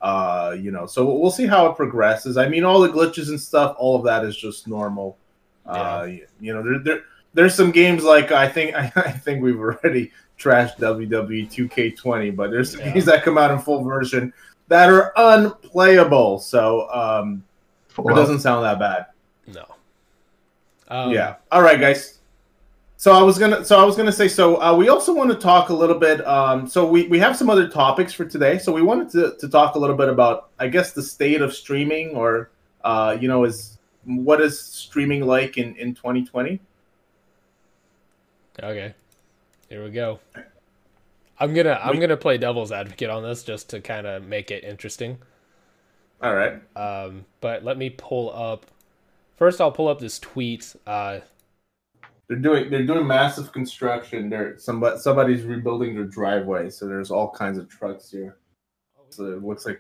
Uh, 0.02 0.56
you 0.60 0.72
know, 0.72 0.86
so 0.86 1.06
we'll 1.06 1.32
see 1.32 1.48
how 1.48 1.66
it 1.68 1.76
progresses. 1.76 2.38
I 2.38 2.48
mean, 2.48 2.64
all 2.64 2.80
the 2.80 2.90
glitches 2.90 3.30
and 3.30 3.40
stuff, 3.40 3.76
all 3.80 3.96
of 3.96 4.04
that 4.04 4.24
is 4.24 4.38
just 4.38 4.68
normal. 4.68 5.18
Yeah. 5.66 5.72
Uh, 5.72 6.06
you 6.40 6.54
know, 6.54 6.64
there, 6.64 6.80
there 6.80 7.04
there's 7.34 7.56
some 7.56 7.72
games 7.72 8.04
like 8.04 8.32
I 8.32 8.48
think 8.48 8.76
I, 8.76 8.92
I 8.96 9.12
think 9.12 9.42
we've 9.42 9.60
already 9.60 10.12
trashed 10.38 10.78
WWE 10.78 11.50
2K20, 11.50 12.36
but 12.36 12.52
there's 12.52 12.72
some 12.72 12.82
yeah. 12.82 12.94
games 12.94 13.06
that 13.06 13.24
come 13.24 13.38
out 13.38 13.52
in 13.52 13.60
full 13.60 13.84
version 13.84 14.34
that 14.68 14.90
are 14.90 15.14
unplayable. 15.16 16.40
So 16.40 16.90
um, 16.92 17.44
it 17.98 18.16
doesn't 18.16 18.40
sound 18.40 18.66
that 18.66 18.80
bad. 18.80 19.06
No. 19.48 19.66
Um, 20.90 21.12
yeah. 21.12 21.36
All 21.52 21.62
right, 21.62 21.80
guys. 21.80 22.17
So 23.00 23.14
I 23.14 23.22
was 23.22 23.38
gonna 23.38 23.64
so 23.64 23.80
I 23.80 23.86
was 23.86 23.96
gonna 23.96 24.12
say 24.12 24.28
so 24.28 24.60
uh, 24.60 24.76
we 24.76 24.90
also 24.90 25.14
want 25.14 25.30
to 25.30 25.38
talk 25.38 25.70
a 25.70 25.74
little 25.74 26.00
bit. 26.00 26.26
Um, 26.28 26.68
so 26.68 26.90
we 26.90 27.08
we 27.08 27.20
have 27.20 27.38
some 27.38 27.48
other 27.48 27.70
topics 27.70 28.12
for 28.12 28.26
today. 28.26 28.58
So 28.58 28.74
we 28.74 28.82
wanted 28.82 29.10
to 29.12 29.36
to 29.40 29.48
talk 29.48 29.76
a 29.76 29.80
little 29.80 29.96
bit 29.96 30.10
about 30.10 30.50
I 30.58 30.68
guess 30.68 30.94
the 30.94 31.04
state 31.04 31.42
of 31.42 31.54
streaming 31.54 32.16
or 32.16 32.50
uh, 32.84 33.16
you 33.20 33.28
know 33.28 33.44
is 33.44 33.78
what 34.04 34.42
is 34.42 34.60
streaming 34.60 35.28
like 35.28 35.60
in 35.60 35.76
in 35.76 35.94
2020. 35.94 36.60
Okay, 38.64 38.96
here 39.70 39.84
we 39.84 39.92
go. 39.92 40.20
I'm 41.40 41.54
gonna 41.54 41.80
I'm 41.84 42.00
gonna 42.00 42.18
play 42.18 42.40
devil's 42.40 42.72
advocate 42.72 43.12
on 43.12 43.22
this 43.22 43.44
just 43.44 43.70
to 43.70 43.80
kind 43.80 44.08
of 44.08 44.24
make 44.24 44.50
it 44.50 44.64
interesting. 44.64 45.20
All 46.20 46.34
right. 46.34 46.60
Um, 46.76 47.26
but 47.42 47.64
let 47.64 47.78
me 47.78 47.92
pull 47.92 48.34
up. 48.34 48.66
First, 49.36 49.62
I'll 49.62 49.72
pull 49.72 49.88
up 49.88 50.00
this 50.00 50.18
tweet. 50.18 50.76
Uh, 50.88 51.20
they're 52.28 52.38
doing 52.38 52.70
they're 52.70 52.86
doing 52.86 53.08
massive 53.08 53.52
construction. 53.52 54.30
There, 54.30 54.58
somebody 54.58 55.00
somebody's 55.00 55.44
rebuilding 55.44 55.96
their 55.96 56.06
driveway, 56.06 56.70
so 56.70 56.88
there's 56.88 57.12
all 57.12 57.32
kinds 57.32 57.58
of 57.58 57.70
trucks 57.70 58.12
here. 58.12 58.38
So 59.10 59.26
it 59.26 59.44
looks 59.44 59.66
like. 59.66 59.80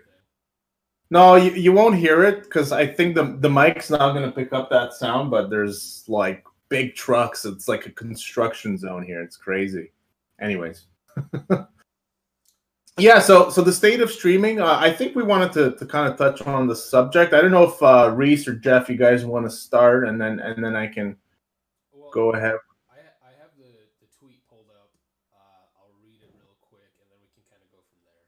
No, 1.09 1.35
you, 1.35 1.51
you 1.51 1.71
won't 1.71 1.95
hear 1.95 2.25
it 2.25 2.43
because 2.43 2.71
I 2.71 2.85
think 2.85 3.15
the 3.15 3.37
the 3.39 3.49
mic's 3.49 3.89
not 3.89 4.13
to 4.13 4.31
pick 4.31 4.53
up 4.53 4.69
that 4.69 4.93
sound. 4.93 5.31
But 5.31 5.49
there's 5.49 6.03
like 6.07 6.45
big 6.69 6.95
trucks. 6.95 7.45
It's 7.45 7.67
like 7.67 7.85
a 7.85 7.91
construction 7.91 8.77
zone 8.77 9.03
here. 9.03 9.21
It's 9.21 9.37
crazy. 9.37 9.91
Anyways. 10.39 10.85
yeah, 12.97 13.19
so 13.19 13.49
so 13.49 13.61
the 13.61 13.73
state 13.73 14.01
of 14.01 14.11
streaming, 14.11 14.61
uh, 14.61 14.77
I 14.79 14.91
think 14.91 15.15
we 15.15 15.23
wanted 15.23 15.51
to, 15.53 15.71
to 15.77 15.85
kind 15.85 16.11
of 16.11 16.17
touch 16.17 16.41
on 16.43 16.67
the 16.67 16.75
subject. 16.75 17.33
I 17.33 17.41
don't 17.41 17.51
know 17.51 17.63
if 17.63 17.81
uh, 17.81 18.11
Reese 18.15 18.47
or 18.47 18.55
Jeff, 18.55 18.89
you 18.89 18.97
guys 18.97 19.25
want 19.25 19.45
to 19.45 19.49
start, 19.49 20.07
and 20.07 20.19
then 20.19 20.39
and 20.39 20.63
then 20.63 20.75
I 20.75 20.87
can 20.87 21.17
well, 22.15 22.31
go 22.31 22.37
ahead. 22.37 22.55
I, 22.87 23.03
I 23.19 23.31
have 23.39 23.51
the, 23.57 23.67
the 23.99 24.07
tweet 24.19 24.39
pulled 24.47 24.71
up. 24.71 24.91
Uh, 25.33 25.83
I'll 25.83 25.95
read 26.03 26.23
it 26.23 26.31
real 26.39 26.55
quick, 26.61 26.91
and 27.03 27.07
then 27.11 27.19
we 27.19 27.27
can 27.35 27.43
kind 27.51 27.59
of 27.59 27.69
go 27.71 27.83
from 27.83 27.99
there. 28.07 28.23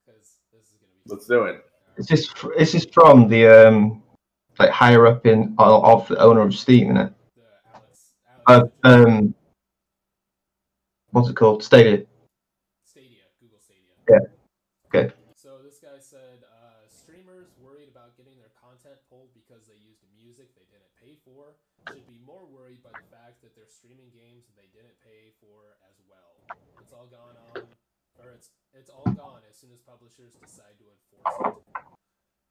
Because 0.00 0.40
this 0.52 0.72
is 0.72 0.80
gonna 0.80 0.96
be. 0.96 1.12
Let's 1.12 1.26
do 1.26 1.44
it. 1.44 1.60
it. 1.60 2.00
Is 2.00 2.06
this 2.08 2.32
is 2.56 2.72
this 2.72 2.86
from 2.92 3.28
the 3.28 3.46
um 3.46 4.02
like 4.58 4.70
higher 4.70 5.06
up 5.06 5.26
in 5.26 5.54
of 5.58 6.08
the 6.08 6.18
owner 6.18 6.40
of 6.40 6.54
Steam, 6.54 6.96
isn't 6.96 6.96
it? 6.96 7.12
Alex, 7.74 8.12
Alex. 8.48 8.72
Uh, 8.84 8.88
um 8.88 9.34
what's 11.10 11.28
it 11.28 11.36
called? 11.36 11.62
Stadia. 11.62 12.06
Stadia, 12.84 13.28
Google 13.40 13.60
Stadia. 13.60 13.92
Yeah. 14.08 14.24
Okay. 14.88 15.12
So 15.36 15.58
this 15.64 15.78
guy 15.80 15.98
said 15.98 16.44
uh, 16.44 16.86
streamers 16.88 17.52
worried 17.60 17.88
about 17.88 18.16
getting 18.16 18.36
their 18.38 18.52
content 18.56 18.96
pulled 19.08 19.28
because 19.34 19.66
they 19.66 19.76
used 19.80 20.00
music 20.16 20.52
they 20.54 20.68
didn't 20.68 20.92
pay 21.00 21.16
for 21.24 21.56
should 21.88 22.06
be 22.06 22.20
more 22.22 22.44
worried 22.46 22.84
by 22.84 22.92
the 22.92 23.08
fact 23.08 23.40
that 23.42 23.56
they're 23.56 23.70
streaming 23.70 24.12
games 24.12 24.46
they 24.54 24.68
didn't 24.70 24.94
pay 25.00 25.32
for 25.40 25.74
as 25.88 25.96
well. 26.06 26.36
It's 26.78 26.92
all 26.92 27.08
gone 27.08 27.34
on, 27.50 27.66
or 28.20 28.36
it's 28.74 28.90
all 28.90 29.06
gone 29.12 29.42
as 29.48 29.58
soon 29.58 29.74
as 29.74 29.82
publishers 29.82 30.38
decide 30.38 30.78
to 30.78 30.86
enforce 30.86 31.34
it. 31.42 31.90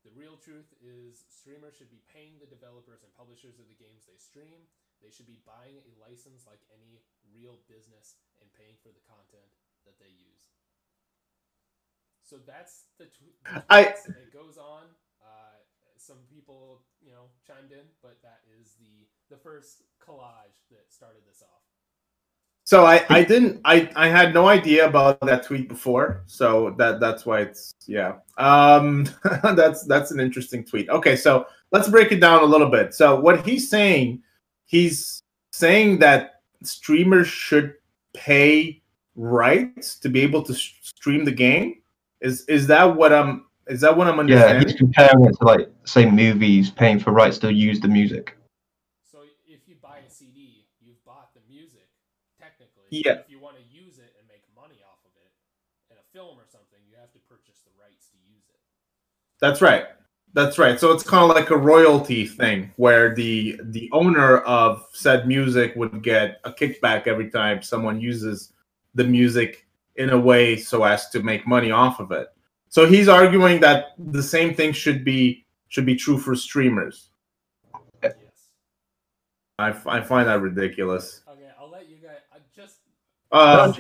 The 0.07 0.15
real 0.15 0.39
truth 0.39 0.71
is 0.79 1.27
streamers 1.27 1.75
should 1.75 1.91
be 1.91 2.03
paying 2.07 2.39
the 2.39 2.47
developers 2.47 3.03
and 3.03 3.11
publishers 3.15 3.59
of 3.59 3.67
the 3.67 3.75
games 3.75 4.07
they 4.07 4.19
stream. 4.19 4.67
They 5.03 5.11
should 5.11 5.27
be 5.27 5.43
buying 5.43 5.79
a 5.83 5.91
license 5.99 6.47
like 6.47 6.63
any 6.71 7.03
real 7.31 7.59
business 7.67 8.19
and 8.39 8.47
paying 8.55 8.79
for 8.79 8.91
the 8.91 9.03
content 9.07 9.47
that 9.83 9.99
they 9.99 10.11
use. 10.11 10.47
So 12.23 12.39
that's 12.43 12.87
the, 12.99 13.07
tw- 13.11 13.35
I 13.69 13.95
it 13.95 14.31
goes 14.31 14.57
on. 14.57 14.87
Uh, 15.19 15.59
some 15.99 16.23
people, 16.31 16.85
you 17.03 17.11
know, 17.11 17.27
chimed 17.45 17.71
in, 17.71 17.83
but 18.01 18.23
that 18.23 18.41
is 18.47 18.75
the 18.79 19.07
the 19.27 19.37
first 19.37 19.83
collage 19.99 20.63
that 20.71 20.91
started 20.93 21.27
this 21.27 21.43
off. 21.43 21.68
So 22.69 22.85
I, 22.85 23.03
I 23.09 23.23
didn't 23.23 23.61
I, 23.65 23.89
I 23.95 24.09
had 24.09 24.31
no 24.31 24.47
idea 24.47 24.87
about 24.87 25.19
that 25.21 25.43
tweet 25.43 25.67
before, 25.67 26.21
so 26.27 26.75
that 26.77 26.99
that's 26.99 27.25
why 27.25 27.39
it's 27.39 27.73
yeah. 27.87 28.17
Um, 28.37 29.07
that's 29.55 29.85
that's 29.85 30.11
an 30.11 30.19
interesting 30.19 30.63
tweet. 30.63 30.87
Okay, 30.87 31.15
so 31.15 31.47
let's 31.71 31.89
break 31.89 32.11
it 32.11 32.19
down 32.19 32.43
a 32.43 32.45
little 32.45 32.69
bit. 32.69 32.93
So 32.93 33.19
what 33.19 33.43
he's 33.43 33.71
saying, 33.71 34.21
he's 34.67 35.23
saying 35.51 35.97
that 36.01 36.41
streamers 36.61 37.27
should 37.27 37.73
pay 38.13 38.83
rights 39.15 39.97
to 40.01 40.07
be 40.07 40.21
able 40.21 40.43
to 40.43 40.53
stream 40.53 41.25
the 41.25 41.31
game. 41.31 41.81
Is 42.21 42.45
is 42.45 42.67
that 42.67 42.95
what 42.95 43.11
I'm? 43.11 43.47
Is 43.65 43.81
that 43.81 43.97
what 43.97 44.05
I'm 44.05 44.19
understanding? 44.19 44.61
Yeah, 44.61 44.67
he's 44.67 44.77
comparing 44.77 45.25
it 45.25 45.35
to 45.39 45.43
like 45.43 45.71
say 45.85 46.05
movies 46.05 46.69
paying 46.69 46.99
for 46.99 47.13
rights 47.13 47.39
to 47.39 47.51
use 47.51 47.79
the 47.79 47.87
music. 47.87 48.37
So 49.11 49.21
if 49.47 49.61
you 49.65 49.73
buy 49.81 50.01
a 50.07 50.11
CD, 50.11 50.67
you've 50.79 51.03
bought 51.03 51.33
the 51.33 51.41
music 51.51 51.87
technically. 52.39 52.87
Yeah. 52.89 53.19
If 53.21 53.29
you 53.29 53.39
want 53.39 53.57
to 53.57 53.63
use 53.67 53.97
it 53.99 54.15
and 54.17 54.27
make 54.27 54.43
money 54.55 54.79
off 54.87 55.03
of 55.03 55.11
it 55.19 55.31
in 55.91 55.97
a 55.97 56.05
film 56.15 56.39
or 56.39 56.47
something, 56.47 56.79
you 56.89 56.95
have 56.99 57.11
to 57.13 57.19
purchase 57.27 57.61
the 57.61 57.71
rights 57.79 58.07
to 58.09 58.17
use 58.25 58.47
it. 58.49 58.59
That's 59.39 59.61
right. 59.61 59.85
That's 60.33 60.57
right. 60.57 60.79
So 60.79 60.91
it's 60.91 61.03
kind 61.03 61.23
of 61.23 61.35
like 61.35 61.49
a 61.49 61.57
royalty 61.57 62.25
thing 62.25 62.71
where 62.75 63.15
the 63.15 63.59
the 63.63 63.89
owner 63.91 64.37
of 64.39 64.85
said 64.93 65.27
music 65.27 65.75
would 65.75 66.03
get 66.03 66.39
a 66.43 66.51
kickback 66.51 67.07
every 67.07 67.29
time 67.31 67.63
someone 67.63 67.99
uses 67.99 68.53
the 68.93 69.03
music 69.03 69.65
in 69.95 70.11
a 70.11 70.19
way 70.19 70.55
so 70.55 70.83
as 70.83 71.09
to 71.09 71.23
make 71.23 71.47
money 71.47 71.71
off 71.71 71.99
of 71.99 72.11
it. 72.11 72.27
So 72.69 72.85
he's 72.85 73.07
arguing 73.07 73.59
that 73.61 73.93
the 73.97 74.21
same 74.21 74.53
thing 74.53 74.71
should 74.71 75.03
be 75.03 75.45
should 75.69 75.85
be 75.85 75.95
true 75.95 76.19
for 76.19 76.35
streamers. 76.35 77.09
Yes. 78.03 78.13
I, 79.57 79.69
I 79.87 80.01
find 80.01 80.27
that 80.27 80.41
ridiculous. 80.41 81.21
Okay, 81.27 81.49
I'll 81.59 81.69
let 81.69 81.89
you 81.89 81.97
guys. 81.97 82.17
I 82.31 82.37
just 82.55 82.77
uh, 83.31 83.71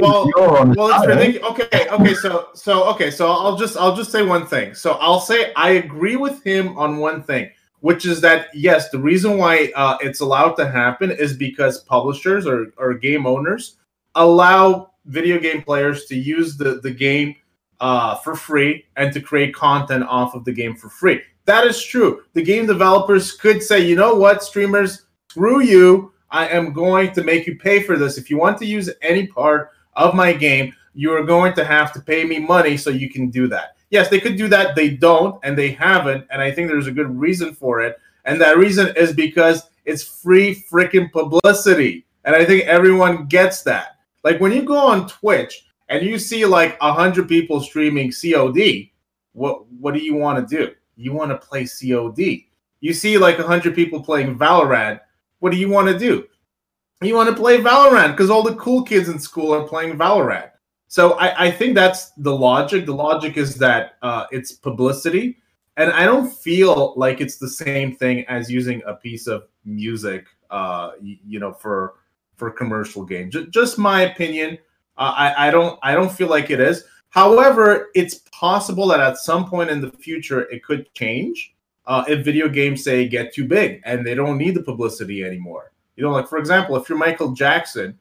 well, 0.00 0.32
well, 0.32 0.90
it's 0.90 1.06
ridiculous. 1.06 1.50
Okay, 1.50 1.88
okay, 1.90 2.14
so 2.14 2.48
so 2.54 2.84
okay, 2.84 3.10
so 3.10 3.30
I'll 3.30 3.56
just 3.56 3.76
I'll 3.76 3.94
just 3.94 4.10
say 4.10 4.22
one 4.22 4.46
thing. 4.46 4.74
So 4.74 4.92
I'll 4.92 5.20
say 5.20 5.52
I 5.54 5.70
agree 5.72 6.16
with 6.16 6.42
him 6.42 6.76
on 6.78 6.96
one 6.96 7.22
thing, 7.22 7.50
which 7.80 8.06
is 8.06 8.20
that 8.22 8.48
yes, 8.54 8.88
the 8.88 8.98
reason 8.98 9.36
why 9.36 9.70
uh, 9.76 9.98
it's 10.00 10.20
allowed 10.20 10.54
to 10.54 10.66
happen 10.66 11.10
is 11.10 11.34
because 11.34 11.82
publishers 11.82 12.46
or, 12.46 12.72
or 12.78 12.94
game 12.94 13.26
owners 13.26 13.76
allow 14.14 14.92
video 15.04 15.38
game 15.38 15.60
players 15.60 16.06
to 16.06 16.16
use 16.16 16.56
the 16.56 16.80
the 16.80 16.90
game 16.90 17.36
uh, 17.80 18.14
for 18.16 18.34
free 18.34 18.86
and 18.96 19.12
to 19.12 19.20
create 19.20 19.54
content 19.54 20.04
off 20.04 20.34
of 20.34 20.46
the 20.46 20.52
game 20.52 20.74
for 20.74 20.88
free. 20.88 21.20
That 21.44 21.66
is 21.66 21.82
true. 21.84 22.22
The 22.32 22.42
game 22.42 22.66
developers 22.66 23.32
could 23.32 23.62
say, 23.62 23.86
you 23.86 23.96
know 23.96 24.14
what, 24.14 24.42
streamers, 24.42 25.04
screw 25.30 25.60
you 25.60 26.12
I 26.30 26.48
am 26.48 26.72
going 26.72 27.12
to 27.12 27.22
make 27.22 27.46
you 27.46 27.56
pay 27.56 27.82
for 27.82 27.96
this. 27.96 28.18
If 28.18 28.30
you 28.30 28.38
want 28.38 28.58
to 28.58 28.66
use 28.66 28.90
any 29.02 29.26
part 29.26 29.70
of 29.94 30.14
my 30.14 30.32
game, 30.32 30.74
you 30.94 31.12
are 31.12 31.22
going 31.22 31.54
to 31.54 31.64
have 31.64 31.92
to 31.92 32.00
pay 32.00 32.24
me 32.24 32.38
money 32.38 32.76
so 32.76 32.90
you 32.90 33.10
can 33.10 33.30
do 33.30 33.46
that. 33.48 33.76
Yes, 33.90 34.08
they 34.08 34.18
could 34.18 34.36
do 34.36 34.48
that. 34.48 34.74
They 34.74 34.90
don't, 34.90 35.38
and 35.44 35.56
they 35.56 35.70
haven't. 35.70 36.26
And 36.30 36.42
I 36.42 36.50
think 36.50 36.68
there's 36.68 36.88
a 36.88 36.92
good 36.92 37.14
reason 37.18 37.54
for 37.54 37.80
it. 37.80 37.98
And 38.24 38.40
that 38.40 38.58
reason 38.58 38.92
is 38.96 39.12
because 39.12 39.70
it's 39.84 40.02
free 40.02 40.64
freaking 40.70 41.12
publicity. 41.12 42.04
And 42.24 42.34
I 42.34 42.44
think 42.44 42.64
everyone 42.64 43.26
gets 43.26 43.62
that. 43.62 43.98
Like 44.24 44.40
when 44.40 44.52
you 44.52 44.62
go 44.62 44.76
on 44.76 45.08
Twitch 45.08 45.66
and 45.88 46.04
you 46.04 46.18
see 46.18 46.44
like 46.44 46.76
a 46.80 46.92
hundred 46.92 47.28
people 47.28 47.60
streaming 47.60 48.10
COD, 48.10 48.90
what 49.32 49.66
what 49.68 49.94
do 49.94 50.00
you 50.00 50.16
want 50.16 50.48
to 50.48 50.56
do? 50.56 50.74
You 50.96 51.12
want 51.12 51.30
to 51.30 51.36
play 51.36 51.66
COD. 51.66 52.44
You 52.80 52.92
see 52.92 53.18
like 53.18 53.38
a 53.38 53.46
hundred 53.46 53.76
people 53.76 54.02
playing 54.02 54.36
Valorant 54.36 54.98
what 55.40 55.52
do 55.52 55.58
you 55.58 55.68
want 55.68 55.88
to 55.88 55.98
do? 55.98 56.26
You 57.02 57.14
want 57.14 57.28
to 57.28 57.36
play 57.36 57.58
Valorant 57.58 58.12
because 58.12 58.30
all 58.30 58.42
the 58.42 58.54
cool 58.54 58.82
kids 58.82 59.08
in 59.08 59.18
school 59.18 59.52
are 59.52 59.68
playing 59.68 59.96
Valorant. 59.98 60.50
So 60.88 61.12
I, 61.14 61.46
I 61.46 61.50
think 61.50 61.74
that's 61.74 62.10
the 62.12 62.34
logic. 62.34 62.86
The 62.86 62.94
logic 62.94 63.36
is 63.36 63.56
that 63.56 63.96
uh, 64.02 64.26
it's 64.30 64.52
publicity, 64.52 65.38
and 65.76 65.90
I 65.90 66.04
don't 66.04 66.32
feel 66.32 66.94
like 66.96 67.20
it's 67.20 67.36
the 67.36 67.48
same 67.48 67.94
thing 67.94 68.24
as 68.28 68.50
using 68.50 68.82
a 68.86 68.94
piece 68.94 69.26
of 69.26 69.44
music, 69.64 70.26
uh, 70.50 70.92
you, 71.02 71.40
know, 71.40 71.52
for 71.52 71.94
for 72.36 72.50
commercial 72.50 73.04
game. 73.04 73.30
J- 73.30 73.46
just 73.46 73.78
my 73.78 74.02
opinion. 74.02 74.58
Uh, 74.96 75.12
I, 75.14 75.48
I 75.48 75.50
don't 75.50 75.78
I 75.82 75.94
don't 75.94 76.10
feel 76.10 76.28
like 76.28 76.50
it 76.50 76.60
is. 76.60 76.84
However, 77.10 77.88
it's 77.94 78.20
possible 78.32 78.86
that 78.88 79.00
at 79.00 79.18
some 79.18 79.48
point 79.48 79.70
in 79.70 79.80
the 79.80 79.90
future 79.90 80.42
it 80.50 80.62
could 80.64 80.92
change 80.94 81.55
uh, 81.86 82.04
if 82.08 82.24
video 82.24 82.48
games 82.48 82.82
say 82.82 83.08
get 83.08 83.32
too 83.32 83.46
big 83.46 83.80
and 83.84 84.06
they 84.06 84.14
don't 84.14 84.38
need 84.38 84.54
the 84.54 84.62
publicity 84.62 85.24
anymore. 85.24 85.72
You 85.96 86.04
know, 86.04 86.10
like 86.10 86.28
for 86.28 86.38
example, 86.38 86.76
if 86.76 86.88
you're 86.88 86.98
Michael 86.98 87.32
Jackson, 87.32 87.98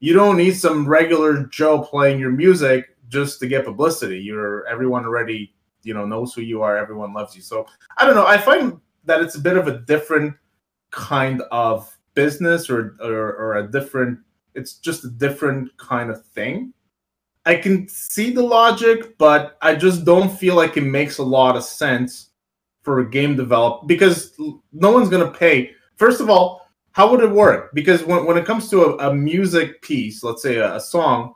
you 0.00 0.14
don't 0.14 0.36
need 0.36 0.52
some 0.52 0.88
regular 0.88 1.44
Joe 1.44 1.80
playing 1.80 2.18
your 2.18 2.30
music 2.30 2.96
just 3.08 3.38
to 3.40 3.46
get 3.46 3.64
publicity. 3.64 4.18
You're 4.18 4.66
everyone 4.66 5.04
already, 5.04 5.54
you 5.82 5.94
know, 5.94 6.06
knows 6.06 6.32
who 6.34 6.40
you 6.42 6.62
are. 6.62 6.76
Everyone 6.76 7.12
loves 7.12 7.36
you. 7.36 7.42
So 7.42 7.66
I 7.98 8.06
don't 8.06 8.14
know. 8.14 8.26
I 8.26 8.38
find 8.38 8.80
that 9.04 9.20
it's 9.20 9.36
a 9.36 9.40
bit 9.40 9.56
of 9.56 9.68
a 9.68 9.78
different 9.80 10.34
kind 10.90 11.42
of 11.50 11.96
business 12.14 12.70
or 12.70 12.96
or, 13.00 13.34
or 13.34 13.56
a 13.58 13.70
different. 13.70 14.18
It's 14.54 14.74
just 14.74 15.04
a 15.04 15.10
different 15.10 15.76
kind 15.76 16.10
of 16.10 16.24
thing. 16.26 16.72
I 17.46 17.54
can 17.56 17.88
see 17.88 18.30
the 18.30 18.42
logic, 18.42 19.16
but 19.16 19.56
I 19.62 19.74
just 19.74 20.04
don't 20.04 20.30
feel 20.30 20.56
like 20.56 20.76
it 20.76 20.82
makes 20.82 21.18
a 21.18 21.22
lot 21.22 21.56
of 21.56 21.64
sense 21.64 22.29
for 22.82 23.00
a 23.00 23.10
game 23.10 23.36
develop 23.36 23.86
because 23.86 24.38
no 24.72 24.90
one's 24.90 25.08
going 25.08 25.24
to 25.24 25.38
pay. 25.38 25.72
First 25.96 26.20
of 26.20 26.30
all, 26.30 26.66
how 26.92 27.10
would 27.10 27.22
it 27.22 27.30
work? 27.30 27.72
Because 27.74 28.04
when, 28.04 28.24
when 28.24 28.36
it 28.36 28.46
comes 28.46 28.68
to 28.70 28.82
a, 28.82 29.10
a 29.10 29.14
music 29.14 29.82
piece, 29.82 30.22
let's 30.22 30.42
say 30.42 30.56
a, 30.56 30.76
a 30.76 30.80
song, 30.80 31.34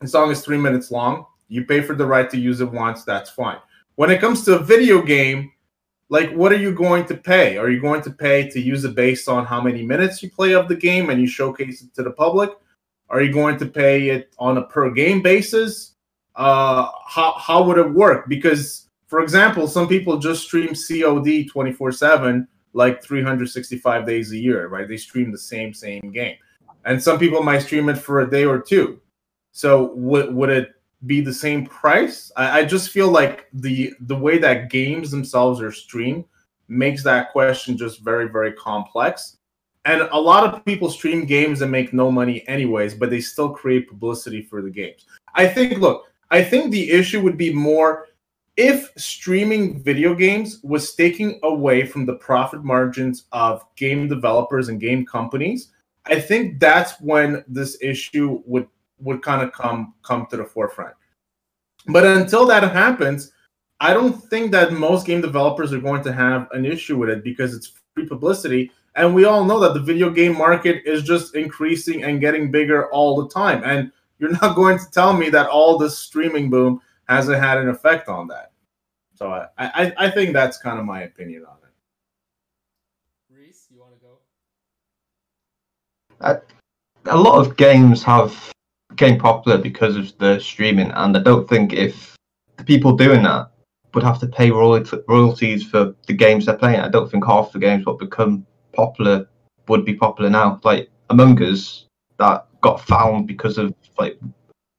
the 0.00 0.08
song 0.08 0.30
is 0.30 0.42
three 0.42 0.56
minutes 0.56 0.90
long. 0.90 1.26
You 1.48 1.64
pay 1.64 1.80
for 1.80 1.94
the 1.94 2.06
right 2.06 2.30
to 2.30 2.38
use 2.38 2.60
it 2.60 2.70
once, 2.70 3.04
that's 3.04 3.30
fine. 3.30 3.58
When 3.96 4.10
it 4.10 4.20
comes 4.20 4.44
to 4.44 4.54
a 4.54 4.58
video 4.58 5.02
game, 5.02 5.52
like 6.08 6.32
what 6.32 6.52
are 6.52 6.58
you 6.58 6.72
going 6.72 7.04
to 7.06 7.16
pay? 7.16 7.58
Are 7.58 7.70
you 7.70 7.80
going 7.80 8.02
to 8.02 8.10
pay 8.10 8.48
to 8.50 8.60
use 8.60 8.84
it 8.84 8.94
based 8.94 9.28
on 9.28 9.44
how 9.44 9.60
many 9.60 9.84
minutes 9.84 10.22
you 10.22 10.30
play 10.30 10.54
of 10.54 10.68
the 10.68 10.76
game 10.76 11.10
and 11.10 11.20
you 11.20 11.26
showcase 11.26 11.82
it 11.82 11.94
to 11.94 12.02
the 12.02 12.10
public? 12.10 12.50
Are 13.08 13.20
you 13.20 13.32
going 13.32 13.58
to 13.58 13.66
pay 13.66 14.08
it 14.10 14.32
on 14.38 14.56
a 14.56 14.62
per 14.62 14.90
game 14.90 15.20
basis? 15.20 15.94
Uh, 16.36 16.88
how 17.06 17.32
how 17.32 17.62
would 17.64 17.76
it 17.76 17.92
work? 17.92 18.28
Because 18.28 18.88
for 19.10 19.20
example, 19.20 19.66
some 19.66 19.88
people 19.88 20.18
just 20.18 20.44
stream 20.44 20.72
COD 20.72 21.48
24 21.50 21.90
7 21.90 22.46
like 22.74 23.02
365 23.02 24.06
days 24.06 24.30
a 24.30 24.38
year, 24.38 24.68
right? 24.68 24.86
They 24.86 24.96
stream 24.96 25.32
the 25.32 25.38
same 25.38 25.74
same 25.74 26.12
game, 26.12 26.36
and 26.84 27.02
some 27.02 27.18
people 27.18 27.42
might 27.42 27.58
stream 27.58 27.88
it 27.88 27.98
for 27.98 28.20
a 28.20 28.30
day 28.30 28.44
or 28.44 28.60
two. 28.60 29.00
So 29.50 29.92
would 29.94 30.32
would 30.32 30.48
it 30.48 30.76
be 31.06 31.20
the 31.20 31.34
same 31.34 31.66
price? 31.66 32.30
I, 32.36 32.60
I 32.60 32.64
just 32.64 32.90
feel 32.90 33.10
like 33.10 33.48
the 33.52 33.92
the 34.02 34.14
way 34.14 34.38
that 34.38 34.70
games 34.70 35.10
themselves 35.10 35.60
are 35.60 35.72
streamed 35.72 36.24
makes 36.68 37.02
that 37.02 37.32
question 37.32 37.76
just 37.76 38.02
very 38.02 38.28
very 38.28 38.52
complex. 38.52 39.38
And 39.86 40.02
a 40.12 40.20
lot 40.20 40.44
of 40.44 40.64
people 40.64 40.88
stream 40.88 41.24
games 41.24 41.62
and 41.62 41.72
make 41.72 41.92
no 41.92 42.12
money 42.12 42.46
anyways, 42.46 42.94
but 42.94 43.10
they 43.10 43.20
still 43.20 43.48
create 43.48 43.88
publicity 43.88 44.40
for 44.40 44.62
the 44.62 44.70
games. 44.70 45.06
I 45.34 45.48
think, 45.48 45.78
look, 45.78 46.04
I 46.30 46.44
think 46.44 46.70
the 46.70 46.90
issue 46.90 47.22
would 47.22 47.38
be 47.38 47.52
more 47.52 48.06
if 48.60 48.90
streaming 48.98 49.82
video 49.82 50.14
games 50.14 50.60
was 50.62 50.94
taking 50.94 51.40
away 51.44 51.86
from 51.86 52.04
the 52.04 52.16
profit 52.16 52.62
margins 52.62 53.24
of 53.32 53.64
game 53.74 54.06
developers 54.06 54.68
and 54.68 54.78
game 54.78 55.06
companies, 55.06 55.72
I 56.04 56.20
think 56.20 56.60
that's 56.60 57.00
when 57.00 57.42
this 57.48 57.78
issue 57.80 58.42
would 58.44 58.68
would 58.98 59.22
kind 59.22 59.40
of 59.40 59.50
come 59.52 59.94
come 60.02 60.26
to 60.26 60.36
the 60.36 60.44
forefront. 60.44 60.94
But 61.86 62.04
until 62.04 62.44
that 62.48 62.62
happens, 62.70 63.32
I 63.80 63.94
don't 63.94 64.22
think 64.28 64.52
that 64.52 64.74
most 64.74 65.06
game 65.06 65.22
developers 65.22 65.72
are 65.72 65.80
going 65.80 66.04
to 66.04 66.12
have 66.12 66.46
an 66.52 66.66
issue 66.66 66.98
with 66.98 67.08
it 67.08 67.24
because 67.24 67.54
it's 67.54 67.72
free 67.94 68.06
publicity. 68.06 68.72
And 68.94 69.14
we 69.14 69.24
all 69.24 69.42
know 69.42 69.58
that 69.60 69.72
the 69.72 69.80
video 69.80 70.10
game 70.10 70.36
market 70.36 70.82
is 70.84 71.02
just 71.02 71.34
increasing 71.34 72.04
and 72.04 72.20
getting 72.20 72.50
bigger 72.50 72.90
all 72.90 73.22
the 73.22 73.30
time. 73.30 73.62
And 73.64 73.90
you're 74.18 74.32
not 74.32 74.54
going 74.62 74.78
to 74.78 74.90
tell 74.90 75.14
me 75.14 75.30
that 75.30 75.48
all 75.48 75.78
this 75.78 75.96
streaming 75.96 76.50
boom 76.50 76.82
hasn't 77.10 77.40
had 77.40 77.58
an 77.58 77.68
effect 77.68 78.08
on 78.08 78.28
that. 78.28 78.52
So 79.14 79.30
I, 79.30 79.48
I, 79.58 79.92
I 79.98 80.10
think 80.10 80.32
that's 80.32 80.56
kind 80.58 80.78
of 80.78 80.84
my 80.84 81.02
opinion 81.02 81.44
on 81.44 81.56
it. 81.64 83.36
Reese, 83.36 83.66
you 83.70 83.80
want 83.80 83.92
to 83.94 84.00
go? 84.00 84.18
Uh, 86.20 86.36
a 87.06 87.16
lot 87.16 87.44
of 87.44 87.56
games 87.56 88.02
have 88.04 88.52
became 88.90 89.18
popular 89.18 89.58
because 89.58 89.96
of 89.96 90.16
the 90.18 90.38
streaming, 90.38 90.92
and 90.92 91.16
I 91.16 91.22
don't 91.22 91.48
think 91.48 91.72
if 91.72 92.16
the 92.56 92.64
people 92.64 92.96
doing 92.96 93.24
that 93.24 93.50
would 93.92 94.04
have 94.04 94.20
to 94.20 94.26
pay 94.28 94.52
royalties 94.52 95.64
for 95.64 95.94
the 96.06 96.12
games 96.12 96.46
they're 96.46 96.56
playing, 96.56 96.80
I 96.80 96.88
don't 96.88 97.10
think 97.10 97.26
half 97.26 97.50
the 97.50 97.58
games 97.58 97.84
what 97.86 97.98
become 97.98 98.46
popular 98.72 99.28
would 99.66 99.84
be 99.84 99.94
popular 99.94 100.30
now. 100.30 100.60
Like 100.62 100.88
Among 101.10 101.42
Us, 101.42 101.86
that 102.18 102.46
got 102.60 102.80
found 102.80 103.26
because 103.26 103.58
of 103.58 103.74
like 103.98 104.18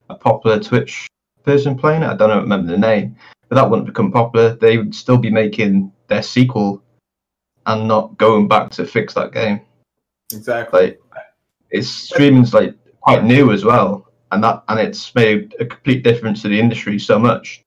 a 0.10 0.16
popular 0.16 0.60
Twitch 0.60 1.11
person 1.44 1.78
playing 1.78 2.04
it. 2.04 2.08
I 2.08 2.16
don't 2.16 2.42
remember 2.42 2.72
the 2.72 2.78
name, 2.78 3.16
but 3.50 3.56
that 3.56 3.70
wouldn't 3.70 3.88
become 3.88 4.12
popular. 4.12 4.56
They 4.56 4.78
would 4.78 4.96
still 4.96 5.18
be 5.18 5.30
making 5.30 5.92
their 6.08 6.24
sequel 6.24 6.84
and 7.66 7.88
not 7.88 8.18
going 8.18 8.48
back 8.48 8.72
to 8.72 8.86
fix 8.86 9.14
that 9.14 9.34
game. 9.34 9.62
Exactly. 10.32 10.82
Like, 10.82 11.00
it's 11.70 11.88
streaming's 11.88 12.54
like 12.54 12.76
quite 13.02 13.24
new 13.24 13.52
as 13.52 13.64
well, 13.66 14.12
and 14.32 14.44
that 14.44 14.64
and 14.68 14.80
it's 14.80 15.14
made 15.16 15.56
a 15.60 15.66
complete 15.66 16.04
difference 16.04 16.42
to 16.42 16.48
the 16.48 16.60
industry 16.60 17.00
so 17.00 17.18
much. 17.20 17.64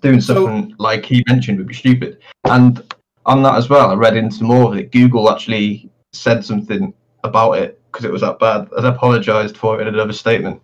Doing 0.00 0.20
something 0.20 0.70
so, 0.70 0.76
like 0.78 1.04
he 1.04 1.24
mentioned 1.26 1.58
would 1.58 1.68
be 1.68 1.74
stupid. 1.74 2.18
And 2.44 2.82
on 3.24 3.42
that 3.42 3.56
as 3.56 3.68
well, 3.68 3.90
I 3.90 3.94
read 3.94 4.16
into 4.16 4.44
more 4.44 4.70
of 4.70 4.78
it. 4.78 4.92
Google 4.92 5.30
actually 5.30 5.90
said 6.12 6.44
something 6.44 6.92
about 7.24 7.52
it 7.52 7.80
because 7.86 8.04
it 8.04 8.12
was 8.12 8.20
that 8.20 8.38
bad. 8.38 8.68
And 8.76 8.86
apologised 8.86 9.56
for 9.56 9.80
it 9.80 9.86
in 9.86 9.94
another 9.94 10.12
statement. 10.12 10.60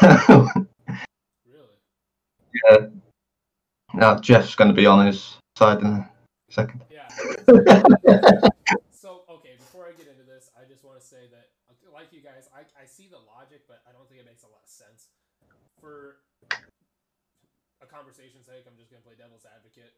Yeah. 2.64 2.86
Now 3.94 4.18
Jeff's 4.18 4.54
going 4.54 4.68
to 4.68 4.76
be 4.76 4.86
on 4.86 5.06
his 5.06 5.36
side 5.56 5.80
in 5.80 5.86
a 5.86 6.10
second. 6.50 6.82
Yeah. 6.90 7.08
so 8.92 9.24
okay, 9.30 9.56
before 9.56 9.88
I 9.88 9.92
get 9.96 10.08
into 10.08 10.24
this, 10.24 10.50
I 10.54 10.68
just 10.68 10.84
want 10.84 11.00
to 11.00 11.04
say 11.04 11.26
that, 11.32 11.50
like 11.92 12.12
you 12.12 12.20
guys, 12.20 12.48
I, 12.54 12.62
I 12.76 12.84
see 12.86 13.08
the 13.08 13.18
logic, 13.18 13.64
but 13.66 13.80
I 13.88 13.92
don't 13.96 14.06
think 14.08 14.20
it 14.20 14.28
makes 14.28 14.44
a 14.44 14.50
lot 14.50 14.62
of 14.62 14.70
sense. 14.70 15.08
For 15.80 16.20
a 17.80 17.86
conversation's 17.86 18.46
sake, 18.46 18.66
I'm 18.66 18.76
just 18.76 18.90
going 18.90 19.00
to 19.00 19.06
play 19.06 19.16
devil's 19.16 19.46
advocate. 19.46 19.94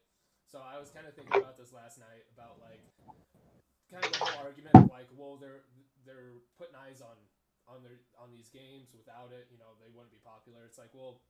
So 0.51 0.59
I 0.59 0.77
was 0.77 0.91
kind 0.91 1.07
of 1.07 1.15
thinking 1.15 1.39
about 1.39 1.55
this 1.55 1.71
last 1.71 1.95
night 1.95 2.27
about 2.35 2.59
like 2.59 2.83
kind 3.87 4.03
of 4.03 4.11
the 4.11 4.19
whole 4.19 4.39
argument 4.43 4.75
of 4.75 4.91
like, 4.91 5.07
well, 5.15 5.39
they're 5.39 5.63
they're 6.03 6.43
putting 6.59 6.75
eyes 6.75 6.99
on 6.99 7.15
on 7.71 7.83
their 7.83 8.03
on 8.19 8.31
these 8.31 8.51
games. 8.51 8.91
Without 8.91 9.31
it, 9.31 9.47
you 9.47 9.59
know, 9.59 9.79
they 9.79 9.87
wouldn't 9.91 10.11
be 10.11 10.19
popular. 10.23 10.67
It's 10.67 10.79
like, 10.79 10.91
well, 10.91 11.23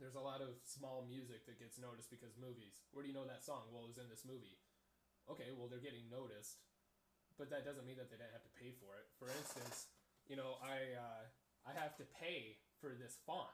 there's 0.00 0.16
a 0.16 0.24
lot 0.24 0.40
of 0.40 0.56
small 0.64 1.04
music 1.04 1.44
that 1.44 1.60
gets 1.60 1.76
noticed 1.76 2.08
because 2.08 2.32
movies. 2.40 2.80
Where 2.90 3.04
do 3.04 3.12
you 3.12 3.14
know 3.14 3.28
that 3.28 3.44
song? 3.44 3.68
Well, 3.68 3.84
it 3.84 3.92
was 3.92 4.00
in 4.00 4.08
this 4.08 4.24
movie. 4.24 4.56
Okay, 5.28 5.52
well 5.52 5.68
they're 5.68 5.84
getting 5.84 6.08
noticed, 6.08 6.64
but 7.36 7.52
that 7.52 7.62
doesn't 7.62 7.84
mean 7.84 8.00
that 8.00 8.08
they 8.08 8.16
didn't 8.18 8.34
have 8.34 8.42
to 8.48 8.56
pay 8.56 8.72
for 8.80 8.96
it. 8.96 9.06
For 9.20 9.28
instance, 9.30 9.92
you 10.26 10.34
know, 10.34 10.58
I 10.64 10.96
uh, 10.96 11.22
I 11.68 11.76
have 11.76 11.94
to 12.00 12.08
pay 12.16 12.58
for 12.80 12.96
this 12.96 13.20
font 13.28 13.52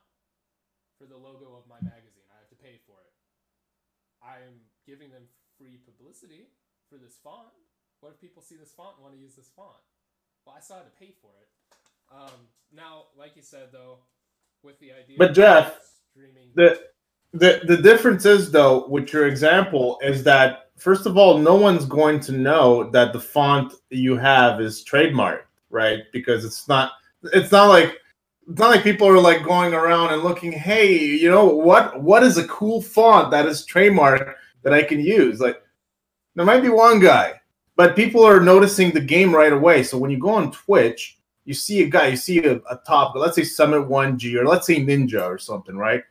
for 0.96 1.04
the 1.04 1.18
logo 1.18 1.58
of 1.58 1.68
my 1.68 1.82
magazine. 1.82 2.24
I 2.32 2.38
have 2.40 2.48
to 2.54 2.56
pay 2.56 2.80
for 2.86 2.96
it. 3.02 3.12
I'm 4.22 4.64
giving 4.86 5.10
them 5.10 5.28
free 5.58 5.82
publicity 5.82 6.54
for 6.88 6.96
this 6.96 7.18
font. 7.20 7.52
What 8.00 8.14
if 8.14 8.20
people 8.20 8.40
see 8.40 8.56
this 8.56 8.72
font 8.72 8.96
and 8.96 9.02
want 9.02 9.14
to 9.14 9.20
use 9.20 9.34
this 9.34 9.50
font? 9.52 9.82
Well, 10.46 10.54
I 10.56 10.62
still 10.62 10.80
had 10.80 10.88
to 10.88 10.96
pay 10.96 11.12
for 11.20 11.34
it. 11.42 11.50
Um, 12.08 12.48
now, 12.72 13.10
like 13.18 13.36
you 13.36 13.42
said, 13.42 13.68
though, 13.72 13.98
with 14.62 14.78
the 14.78 14.92
idea. 14.92 15.16
But 15.18 15.34
Jeff, 15.34 15.74
the 16.54 16.80
the 17.32 17.60
the 17.64 17.76
difference 17.76 18.24
is 18.24 18.50
though 18.50 18.86
with 18.88 19.12
your 19.12 19.26
example 19.26 19.98
is 20.02 20.24
that 20.24 20.66
first 20.76 21.06
of 21.06 21.16
all, 21.16 21.38
no 21.38 21.54
one's 21.54 21.84
going 21.84 22.20
to 22.20 22.32
know 22.32 22.90
that 22.90 23.12
the 23.12 23.20
font 23.20 23.74
you 23.90 24.16
have 24.16 24.60
is 24.60 24.84
trademarked, 24.84 25.44
right? 25.70 26.00
Because 26.12 26.44
it's 26.44 26.68
not. 26.68 26.92
It's 27.32 27.50
not 27.50 27.68
like 27.68 27.98
it's 28.48 28.60
not 28.60 28.70
like 28.70 28.84
people 28.84 29.08
are 29.08 29.18
like 29.18 29.42
going 29.42 29.74
around 29.74 30.12
and 30.12 30.22
looking, 30.22 30.52
hey, 30.52 30.96
you 30.96 31.30
know 31.30 31.46
what? 31.46 32.00
What 32.02 32.22
is 32.22 32.38
a 32.38 32.46
cool 32.46 32.80
font 32.80 33.30
that 33.30 33.46
is 33.46 33.66
trademarked 33.66 34.34
that 34.62 34.72
I 34.72 34.82
can 34.82 35.00
use? 35.00 35.40
Like, 35.40 35.62
there 36.34 36.44
might 36.44 36.62
be 36.62 36.68
one 36.68 37.00
guy, 37.00 37.40
but 37.74 37.96
people 37.96 38.24
are 38.24 38.40
noticing 38.40 38.92
the 38.92 39.00
game 39.00 39.34
right 39.34 39.52
away. 39.52 39.82
So 39.82 39.98
when 39.98 40.10
you 40.10 40.18
go 40.18 40.30
on 40.30 40.52
Twitch, 40.52 41.15
you 41.46 41.54
see 41.54 41.82
a 41.82 41.88
guy, 41.88 42.08
you 42.08 42.16
see 42.16 42.44
a, 42.44 42.56
a 42.68 42.76
top, 42.86 43.14
let's 43.14 43.36
say 43.36 43.44
Summit 43.44 43.88
1G 43.88 44.34
or 44.34 44.44
let's 44.44 44.66
say 44.66 44.84
Ninja 44.84 45.22
or 45.22 45.38
something, 45.38 45.76
right? 45.76 46.02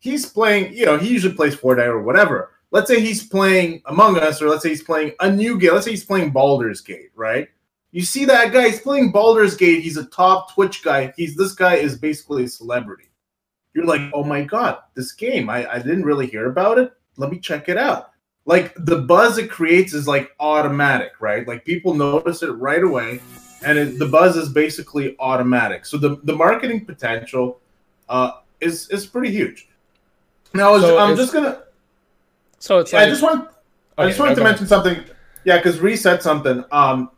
He's 0.00 0.26
playing, 0.26 0.72
you 0.72 0.86
know, 0.86 0.96
he 0.96 1.10
usually 1.10 1.34
plays 1.34 1.54
Fortnite 1.54 1.86
or 1.86 2.02
whatever. 2.02 2.52
Let's 2.70 2.88
say 2.88 3.00
he's 3.00 3.26
playing 3.26 3.82
Among 3.86 4.18
Us, 4.18 4.42
or 4.42 4.48
let's 4.48 4.62
say 4.62 4.70
he's 4.70 4.82
playing 4.82 5.12
a 5.20 5.30
new 5.30 5.58
game. 5.58 5.72
Let's 5.72 5.84
say 5.84 5.92
he's 5.92 6.04
playing 6.04 6.32
Baldur's 6.32 6.80
Gate, 6.80 7.10
right? 7.14 7.48
You 7.92 8.02
see 8.02 8.24
that 8.26 8.52
guy, 8.52 8.68
he's 8.68 8.80
playing 8.80 9.12
Baldur's 9.12 9.56
Gate. 9.56 9.82
He's 9.82 9.96
a 9.96 10.04
top 10.06 10.52
Twitch 10.52 10.82
guy. 10.82 11.12
He's 11.16 11.34
this 11.36 11.54
guy 11.54 11.76
is 11.76 11.96
basically 11.96 12.44
a 12.44 12.48
celebrity. 12.48 13.10
You're 13.74 13.86
like, 13.86 14.02
oh 14.12 14.24
my 14.24 14.42
god, 14.42 14.78
this 14.94 15.12
game. 15.12 15.48
I, 15.48 15.70
I 15.70 15.78
didn't 15.78 16.04
really 16.04 16.26
hear 16.26 16.50
about 16.50 16.78
it. 16.78 16.92
Let 17.16 17.30
me 17.30 17.38
check 17.38 17.68
it 17.68 17.78
out. 17.78 18.10
Like 18.44 18.74
the 18.76 18.98
buzz 18.98 19.38
it 19.38 19.50
creates 19.50 19.94
is 19.94 20.06
like 20.06 20.30
automatic, 20.40 21.12
right? 21.20 21.46
Like 21.48 21.64
people 21.64 21.94
notice 21.94 22.42
it 22.42 22.50
right 22.52 22.82
away 22.82 23.20
and 23.64 23.78
it, 23.78 23.98
the 23.98 24.06
buzz 24.06 24.36
is 24.36 24.48
basically 24.48 25.16
automatic. 25.18 25.84
So 25.86 25.96
the, 25.96 26.16
the 26.24 26.34
marketing 26.34 26.84
potential 26.84 27.60
uh, 28.08 28.32
is 28.60 28.88
is 28.90 29.06
pretty 29.06 29.30
huge. 29.30 29.68
Now 30.54 30.78
so 30.78 30.98
I'm 30.98 31.16
just 31.16 31.32
gonna. 31.32 31.62
So 32.58 32.78
it's. 32.78 32.92
Like, 32.92 33.06
I 33.06 33.10
just 33.10 33.22
want. 33.22 33.48
Okay, 33.48 33.52
I 33.96 34.08
just 34.08 34.20
wanted 34.20 34.36
to 34.36 34.44
mention 34.44 34.66
something. 34.66 35.04
Yeah, 35.44 35.58
because 35.58 35.80
Reese 35.80 36.02
said 36.02 36.22
something. 36.22 36.64
Um, 36.70 37.10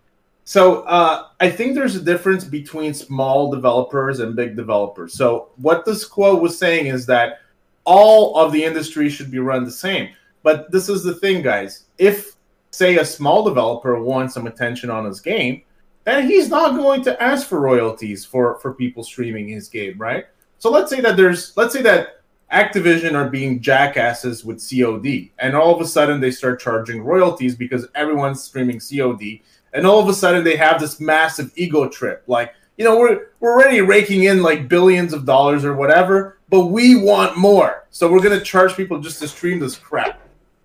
so 0.45 0.83
uh, 0.83 1.29
I 1.39 1.51
think 1.51 1.75
there's 1.75 1.97
a 1.97 2.03
difference 2.03 2.45
between 2.45 2.93
small 2.95 3.51
developers 3.51 4.21
and 4.21 4.35
big 4.35 4.57
developers. 4.57 5.15
So 5.15 5.51
what 5.57 5.85
this 5.85 6.05
quote 6.05 6.43
was 6.43 6.59
saying 6.59 6.87
is 6.87 7.07
that 7.07 7.41
all 7.85 8.37
of 8.37 8.53
the 8.53 8.65
industry 8.65 9.09
should 9.09 9.31
be 9.31 9.39
run 9.39 9.65
the 9.65 9.71
same. 9.71 10.11
But 10.43 10.71
this 10.71 10.89
is 10.89 11.03
the 11.03 11.15
thing, 11.15 11.43
guys. 11.43 11.85
If 11.99 12.37
say 12.73 12.99
a 12.99 13.05
small 13.05 13.45
developer 13.45 14.01
wants 14.03 14.35
some 14.35 14.47
attention 14.47 14.91
on 14.91 15.05
his 15.05 15.21
game, 15.21 15.63
and 16.07 16.27
he's 16.27 16.49
not 16.49 16.77
going 16.77 17.03
to 17.03 17.23
ask 17.23 17.47
for 17.47 17.61
royalties 17.61 18.25
for 18.25 18.59
for 18.61 18.75
people 18.75 19.03
streaming 19.03 19.49
his 19.49 19.69
game, 19.69 19.99
right? 19.99 20.27
So 20.59 20.71
let's 20.71 20.91
say 20.91 21.01
that 21.01 21.17
there's 21.17 21.57
let's 21.57 21.73
say 21.73 21.83
that 21.83 22.21
Activision 22.53 23.15
are 23.15 23.29
being 23.29 23.61
jackasses 23.61 24.45
with 24.45 24.59
COD, 24.59 25.31
and 25.39 25.55
all 25.55 25.75
of 25.75 25.81
a 25.81 25.87
sudden 25.87 26.21
they 26.21 26.33
start 26.33 26.61
charging 26.61 27.03
royalties 27.03 27.55
because 27.55 27.87
everyone's 27.95 28.43
streaming 28.43 28.81
COD, 28.81 29.41
and 29.73 29.87
all 29.87 30.01
of 30.01 30.09
a 30.09 30.15
sudden 30.15 30.43
they 30.43 30.57
have 30.57 30.81
this 30.81 30.99
massive 31.01 31.53
ego 31.55 31.89
trip. 31.89 32.25
Like, 32.27 32.55
you 32.77 32.85
know, 32.85 32.99
we're 32.99 33.29
we're 33.39 33.53
already 33.53 33.81
raking 33.83 34.25
in 34.25 34.43
like 34.43 34.69
billions 34.69 35.13
of 35.13 35.25
dollars 35.25 35.65
or 35.65 35.75
whatever, 35.75 36.39
but 36.49 36.67
we 36.67 36.97
want 36.97 37.37
more. 37.37 37.87
So 37.91 38.11
we're 38.11 38.23
gonna 38.23 38.41
charge 38.41 38.75
people 38.75 39.01
just 39.01 39.21
to 39.21 39.29
stream 39.29 39.61
this 39.61 39.77
crap. 39.77 40.21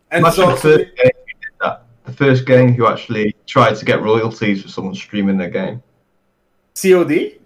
And 0.10 0.22
Imagine 0.22 0.58
so, 0.58 0.84
the 2.06 2.14
first 2.14 2.46
game 2.46 2.68
that. 2.68 2.74
The 2.74 2.74
first 2.74 2.74
game 2.74 2.74
who 2.74 2.88
actually 2.88 3.36
tried 3.46 3.76
to 3.76 3.86
get 3.86 4.02
royalties 4.02 4.62
for 4.62 4.70
someone 4.70 4.96
streaming 4.96 5.38
their 5.38 5.50
game. 5.50 5.82
COD? 6.76 7.40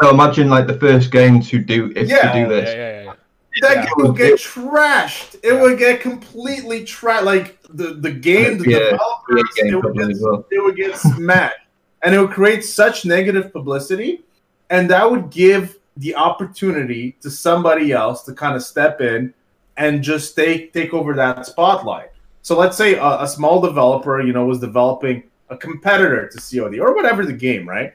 So 0.00 0.10
imagine 0.10 0.48
like 0.48 0.66
the 0.66 0.78
first 0.78 1.10
game 1.10 1.40
to 1.42 1.58
do 1.58 1.92
if 1.96 2.08
yeah. 2.08 2.32
to 2.32 2.42
do 2.42 2.48
this. 2.48 2.68
Yeah, 2.68 2.76
yeah, 2.76 3.02
yeah. 3.04 3.12
That 3.60 3.76
yeah. 3.76 3.82
game 3.84 3.92
would 3.96 4.16
get 4.16 4.38
trashed. 4.38 5.34
It 5.36 5.54
yeah. 5.54 5.60
would 5.60 5.78
get 5.78 6.00
completely 6.00 6.82
trashed. 6.82 7.24
Like 7.24 7.58
the, 7.70 7.94
the 7.94 8.12
game, 8.12 8.58
the 8.58 8.70
yeah. 8.70 8.78
developers, 8.78 9.54
game 9.56 9.74
it, 9.74 9.84
would 9.84 9.96
get, 9.96 10.16
well. 10.20 10.46
it 10.50 10.62
would 10.62 10.76
get 10.76 10.96
smashed. 10.96 11.56
And 12.02 12.14
it 12.14 12.20
would 12.20 12.30
create 12.30 12.64
such 12.64 13.04
negative 13.04 13.52
publicity. 13.52 14.22
And 14.70 14.88
that 14.90 15.10
would 15.10 15.30
give 15.30 15.78
the 15.96 16.14
opportunity 16.14 17.16
to 17.20 17.30
somebody 17.30 17.90
else 17.90 18.22
to 18.24 18.32
kind 18.32 18.54
of 18.54 18.62
step 18.62 19.00
in 19.00 19.34
and 19.76 20.02
just 20.02 20.36
take 20.36 20.72
take 20.72 20.94
over 20.94 21.14
that 21.14 21.46
spotlight. 21.46 22.10
So 22.48 22.56
let's 22.56 22.78
say 22.78 22.94
a, 22.94 23.24
a 23.24 23.28
small 23.28 23.60
developer, 23.60 24.22
you 24.22 24.32
know, 24.32 24.46
was 24.46 24.58
developing 24.58 25.22
a 25.50 25.56
competitor 25.58 26.30
to 26.30 26.38
COD 26.38 26.80
or 26.80 26.94
whatever 26.94 27.26
the 27.26 27.34
game, 27.34 27.68
right? 27.68 27.92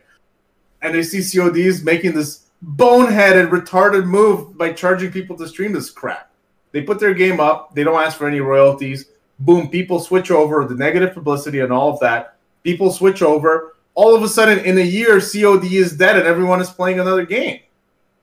And 0.83 0.93
they 0.93 1.01
see 1.01 1.23
CODs 1.23 1.83
making 1.83 2.13
this 2.13 2.49
boneheaded, 2.63 3.49
retarded 3.49 4.05
move 4.05 4.55
by 4.55 4.71
charging 4.71 5.11
people 5.11 5.35
to 5.37 5.47
stream 5.47 5.73
this 5.73 5.89
crap. 5.89 6.29
They 6.71 6.83
put 6.83 6.99
their 6.99 7.15
game 7.15 7.39
up, 7.39 7.73
they 7.73 7.83
don't 7.83 7.99
ask 7.99 8.15
for 8.15 8.27
any 8.27 8.41
royalties. 8.41 9.07
Boom, 9.39 9.69
people 9.71 9.99
switch 9.99 10.29
over, 10.29 10.67
the 10.67 10.75
negative 10.75 11.15
publicity 11.15 11.61
and 11.61 11.73
all 11.73 11.91
of 11.91 11.99
that. 12.01 12.37
People 12.61 12.91
switch 12.91 13.23
over. 13.23 13.75
All 13.95 14.15
of 14.15 14.21
a 14.21 14.29
sudden, 14.29 14.59
in 14.59 14.77
a 14.77 14.81
year, 14.81 15.19
COD 15.19 15.65
is 15.65 15.97
dead 15.97 16.15
and 16.15 16.27
everyone 16.27 16.61
is 16.61 16.69
playing 16.69 16.99
another 16.99 17.25
game. 17.25 17.61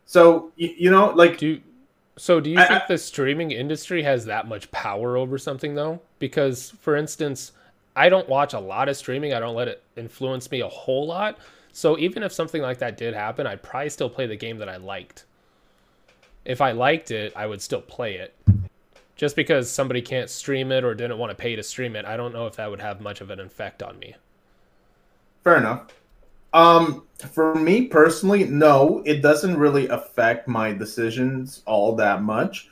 So, 0.07 0.53
you, 0.55 0.75
you 0.79 0.90
know, 0.93 1.11
like. 1.11 1.38
Do, 1.38 1.61
so, 2.20 2.38
do 2.38 2.50
you 2.50 2.59
I, 2.59 2.66
think 2.66 2.83
I, 2.83 2.87
the 2.87 2.98
streaming 2.98 3.50
industry 3.50 4.02
has 4.02 4.26
that 4.26 4.46
much 4.46 4.70
power 4.72 5.16
over 5.16 5.38
something, 5.38 5.74
though? 5.74 6.02
Because, 6.18 6.68
for 6.83 6.94
instance, 6.94 7.52
I 7.96 8.11
don't 8.11 8.28
watch 8.28 8.52
a 8.52 8.61
lot 8.61 8.90
of 8.90 8.98
streaming, 8.98 9.33
I 9.33 9.40
don't 9.40 9.54
let 9.54 9.68
it 9.68 9.83
influence 9.96 10.50
me 10.50 10.61
a 10.61 10.68
whole 10.68 11.06
lot. 11.06 11.38
So 11.72 11.98
even 11.98 12.22
if 12.22 12.30
something 12.30 12.61
like 12.61 12.76
that 12.80 12.98
did 12.98 13.14
happen, 13.14 13.46
I'd 13.46 13.62
probably 13.62 13.88
still 13.88 14.11
play 14.11 14.26
the 14.26 14.37
game 14.37 14.59
that 14.59 14.68
I 14.68 14.76
liked. 14.76 15.24
If 16.44 16.61
I 16.61 16.72
liked 16.72 17.11
it, 17.11 17.33
I 17.35 17.46
would 17.46 17.62
still 17.62 17.80
play 17.80 18.16
it. 18.16 18.37
Just 19.16 19.35
because 19.35 19.70
somebody 19.70 20.02
can't 20.02 20.28
stream 20.28 20.72
it 20.72 20.85
or 20.85 20.94
didn't 20.94 21.16
want 21.16 21.30
to 21.30 21.35
pay 21.35 21.56
to 21.56 21.62
stream 21.62 21.96
it, 21.96 22.04
I 22.04 22.18
don't 22.18 22.35
know 22.35 22.46
if 22.46 22.56
that 22.56 22.70
would 22.70 22.83
have 22.83 23.00
much 23.00 23.22
of 23.22 23.30
an 23.30 23.40
effect 23.40 23.83
on 23.83 23.98
me. 23.98 24.14
Fair 25.42 25.56
enough. 25.56 25.87
Um, 26.52 27.06
for 27.32 27.54
me 27.54 27.86
personally, 27.86 28.44
no, 28.44 29.02
it 29.04 29.22
doesn't 29.22 29.56
really 29.56 29.88
affect 29.88 30.48
my 30.48 30.72
decisions 30.72 31.62
all 31.66 31.94
that 31.96 32.22
much. 32.22 32.68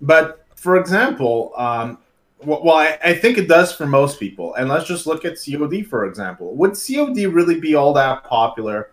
But 0.00 0.44
for 0.56 0.76
example, 0.76 1.52
um, 1.56 1.98
well, 2.44 2.76
I, 2.76 2.98
I, 3.04 3.14
think 3.14 3.36
it 3.36 3.48
does 3.48 3.72
for 3.72 3.86
most 3.86 4.18
people. 4.18 4.54
And 4.54 4.68
let's 4.68 4.86
just 4.86 5.06
look 5.06 5.24
at 5.24 5.38
COD, 5.38 5.82
for 5.82 6.06
example. 6.06 6.54
Would 6.56 6.72
COD 6.72 7.26
really 7.26 7.60
be 7.60 7.74
all 7.74 7.92
that 7.94 8.24
popular 8.24 8.90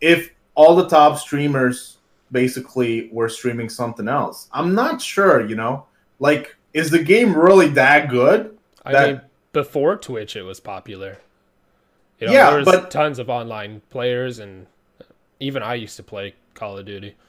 if 0.00 0.30
all 0.54 0.74
the 0.74 0.88
top 0.88 1.18
streamers 1.18 1.98
basically 2.32 3.08
were 3.12 3.28
streaming 3.28 3.68
something 3.68 4.08
else? 4.08 4.48
I'm 4.52 4.74
not 4.74 5.00
sure, 5.00 5.46
you 5.46 5.54
know? 5.54 5.86
Like, 6.18 6.56
is 6.74 6.90
the 6.90 7.02
game 7.02 7.36
really 7.36 7.68
that 7.68 8.08
good? 8.08 8.58
I 8.84 8.92
that... 8.92 9.08
mean, 9.08 9.20
before 9.52 9.96
Twitch, 9.96 10.34
it 10.34 10.42
was 10.42 10.58
popular. 10.58 11.18
You 12.22 12.28
know, 12.28 12.34
yeah, 12.34 12.50
there 12.50 12.58
was 12.60 12.66
but... 12.66 12.90
tons 12.92 13.18
of 13.18 13.28
online 13.28 13.82
players, 13.90 14.38
and 14.38 14.68
even 15.40 15.60
I 15.64 15.74
used 15.74 15.96
to 15.96 16.04
play 16.04 16.36
Call 16.54 16.78
of 16.78 16.86
Duty. 16.86 17.16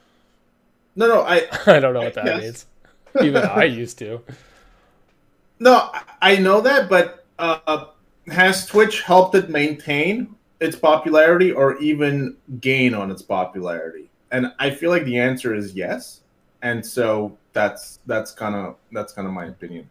No, 0.96 1.08
no, 1.08 1.22
I. 1.22 1.48
I 1.66 1.80
don't 1.80 1.96
know 1.96 2.02
what 2.02 2.14
that 2.14 2.26
yes. 2.26 2.42
means. 2.44 2.66
Even 3.24 3.42
I 3.42 3.64
used 3.82 3.98
to. 3.98 4.22
No, 5.58 5.90
I 6.22 6.36
know 6.36 6.62
that, 6.62 6.88
but 6.88 7.26
uh, 7.40 7.86
has 8.28 8.68
Twitch 8.68 9.02
helped 9.02 9.34
it 9.34 9.50
maintain 9.50 10.36
its 10.60 10.76
popularity 10.76 11.52
or 11.52 11.80
even 11.80 12.38
gain 12.62 12.94
on 12.94 13.10
its 13.10 13.24
popularity? 13.24 14.08
And 14.32 14.54
I 14.60 14.70
feel 14.70 14.92
like 14.92 15.06
the 15.06 15.18
answer 15.18 15.56
is 15.56 15.74
yes. 15.74 16.22
And 16.62 16.86
so 16.86 17.36
that's 17.54 17.98
that's 18.06 18.32
kind 18.32 18.54
of 18.54 18.76
that's 18.92 19.14
kind 19.14 19.28
of 19.28 19.34
my 19.34 19.46
opinion. 19.46 19.90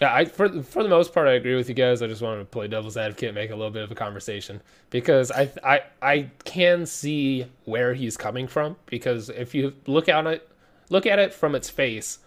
Yeah, 0.00 0.14
I 0.14 0.24
for 0.26 0.62
for 0.62 0.82
the 0.82 0.88
most 0.88 1.12
part 1.12 1.26
I 1.26 1.32
agree 1.32 1.56
with 1.56 1.68
you 1.68 1.74
guys. 1.74 2.02
I 2.02 2.06
just 2.06 2.22
wanted 2.22 2.38
to 2.38 2.44
play 2.44 2.68
devil's 2.68 2.96
advocate, 2.96 3.30
and 3.30 3.34
make 3.34 3.50
a 3.50 3.56
little 3.56 3.72
bit 3.72 3.82
of 3.82 3.90
a 3.90 3.96
conversation. 3.96 4.60
Because 4.90 5.30
I 5.32 5.50
I 5.64 5.82
I 6.00 6.30
can 6.44 6.86
see 6.86 7.46
where 7.64 7.94
he's 7.94 8.16
coming 8.16 8.46
from. 8.46 8.76
Because 8.86 9.28
if 9.28 9.54
you 9.54 9.74
look 9.86 10.08
at 10.08 10.26
it 10.26 10.48
look 10.90 11.04
at 11.06 11.18
it 11.18 11.34
from 11.34 11.54
its 11.54 11.68
face, 11.68 12.20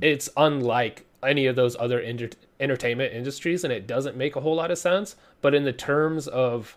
it's 0.00 0.28
unlike 0.36 1.06
any 1.22 1.46
of 1.46 1.56
those 1.56 1.76
other 1.76 1.98
inter- 1.98 2.30
entertainment 2.58 3.12
industries 3.12 3.64
and 3.64 3.72
it 3.72 3.86
doesn't 3.86 4.16
make 4.16 4.36
a 4.36 4.40
whole 4.40 4.54
lot 4.54 4.70
of 4.70 4.78
sense. 4.78 5.16
But 5.42 5.54
in 5.54 5.64
the 5.64 5.72
terms 5.72 6.28
of 6.28 6.76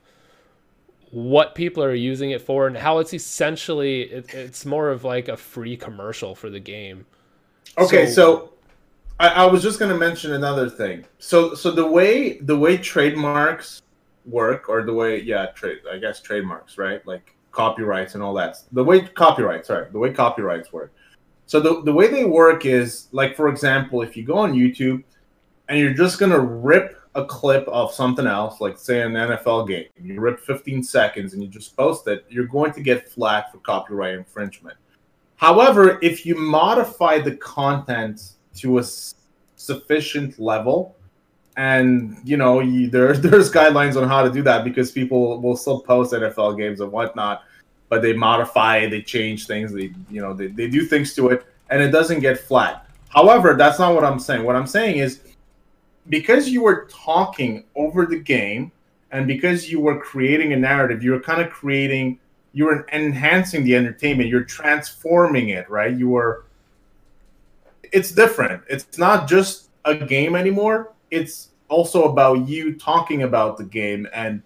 what 1.12 1.54
people 1.54 1.84
are 1.84 1.94
using 1.94 2.32
it 2.32 2.42
for 2.42 2.66
and 2.66 2.76
how 2.76 2.98
it's 2.98 3.14
essentially 3.14 4.02
it, 4.02 4.34
it's 4.34 4.66
more 4.66 4.90
of 4.90 5.04
like 5.04 5.28
a 5.28 5.38
free 5.38 5.78
commercial 5.78 6.34
for 6.34 6.50
the 6.50 6.60
game. 6.60 7.06
Okay 7.78 8.08
so, 8.08 8.14
so 8.14 8.53
I, 9.20 9.28
I, 9.30 9.46
was 9.46 9.62
just 9.62 9.80
going 9.80 9.92
to 9.92 9.98
mention 9.98 10.34
another 10.34 10.70
thing. 10.70 11.06
So 11.20 11.54
so 11.56 11.72
the 11.72 11.86
way 11.86 12.40
the 12.40 12.58
way 12.58 12.78
trademarks 12.78 13.82
work 14.26 14.70
or 14.70 14.84
the 14.84 14.94
way 14.94 15.20
yeah 15.22 15.48
trade 15.48 15.80
i 15.92 15.98
guess 15.98 16.22
trademarks 16.22 16.78
right? 16.78 17.06
Like 17.06 17.36
copyrights 17.52 18.16
and 18.16 18.24
all 18.24 18.34
that. 18.36 18.58
The 18.72 18.84
way 18.84 19.02
copyrights 19.02 19.68
sorry 19.68 19.88
the 19.92 20.00
way 20.00 20.12
copyrights 20.12 20.74
work. 20.74 20.94
So 21.46 21.60
the, 21.60 21.84
the 21.84 21.94
way 21.94 22.08
they 22.08 22.24
work 22.24 22.66
is 22.66 23.10
like, 23.12 23.36
for 23.36 23.50
example, 23.50 24.02
if 24.02 24.16
you 24.16 24.24
go 24.24 24.38
on 24.38 24.54
YouTube 24.54 25.04
and 25.68 25.78
you're 25.78 25.94
just 25.94 26.20
gonna 26.20 26.40
rip 26.40 26.98
a 27.16 27.26
clip 27.26 27.68
of 27.68 27.94
something 27.94 28.26
else, 28.26 28.60
like 28.60 28.78
say 28.78 29.02
an 29.02 29.14
NFL 29.14 29.68
game, 29.68 29.86
you 30.02 30.20
rip 30.20 30.40
15 30.40 30.84
seconds 30.84 31.34
and 31.34 31.44
you 31.44 31.48
just 31.48 31.76
post 31.78 32.08
it, 32.08 32.26
you're 32.30 32.48
going 32.48 32.72
to 32.74 32.82
get 32.82 33.08
flagged 33.08 33.52
for 33.52 33.60
copyright 33.60 34.16
infringement. 34.16 34.78
However, 35.36 36.00
if 36.02 36.26
you 36.26 36.36
modify 36.36 37.20
the 37.20 37.36
content 37.38 38.34
to 38.56 38.80
a 38.80 38.84
sufficient 39.56 40.40
level, 40.40 40.96
and 41.58 42.18
you 42.24 42.38
know 42.38 42.60
you, 42.60 42.90
there, 42.90 43.14
there's 43.18 43.52
guidelines 43.52 44.02
on 44.02 44.08
how 44.08 44.24
to 44.24 44.32
do 44.32 44.42
that 44.44 44.64
because 44.64 44.92
people 44.92 45.42
will 45.42 45.58
still 45.58 45.82
post 45.82 46.14
NFL 46.14 46.58
games 46.58 46.82
and 46.82 46.92
whatnot 46.92 47.44
but 47.94 48.02
they 48.02 48.12
modify 48.12 48.88
they 48.88 49.04
change 49.04 49.46
things, 49.46 49.72
they 49.72 49.94
you 50.10 50.20
know 50.20 50.34
they, 50.34 50.48
they 50.48 50.68
do 50.68 50.84
things 50.84 51.14
to 51.14 51.30
it, 51.30 51.46
and 51.70 51.80
it 51.80 51.92
doesn't 51.92 52.22
get 52.22 52.40
flat. 52.40 52.88
However, 53.10 53.54
that's 53.54 53.78
not 53.78 53.94
what 53.94 54.04
I'm 54.04 54.18
saying. 54.18 54.44
What 54.44 54.56
I'm 54.56 54.66
saying 54.66 54.98
is 54.98 55.20
because 56.10 56.50
you 56.50 56.64
were 56.64 56.88
talking 56.90 57.66
over 57.76 58.08
the 58.08 58.18
game 58.18 58.72
and 59.12 59.28
because 59.28 59.72
you 59.72 59.80
were 59.80 60.00
creating 60.00 60.54
a 60.54 60.58
narrative, 60.58 61.04
you 61.04 61.12
were 61.12 61.20
kind 61.20 61.40
of 61.40 61.52
creating 61.52 62.18
you 62.54 62.66
were 62.66 62.88
enhancing 62.92 63.64
the 63.64 63.76
entertainment, 63.76 64.28
you're 64.28 64.44
transforming 64.44 65.50
it, 65.50 65.70
right? 65.70 65.96
You 65.96 66.10
were 66.10 66.46
it's 67.94 68.12
different. 68.12 68.64
It's 68.70 68.98
not 68.98 69.28
just 69.28 69.70
a 69.86 69.96
game 69.96 70.36
anymore. 70.36 70.94
It's 71.12 71.52
also 71.70 72.06
about 72.06 72.48
you 72.48 72.76
talking 72.76 73.24
about 73.24 73.58
the 73.58 73.64
game 73.64 74.08
and 74.14 74.44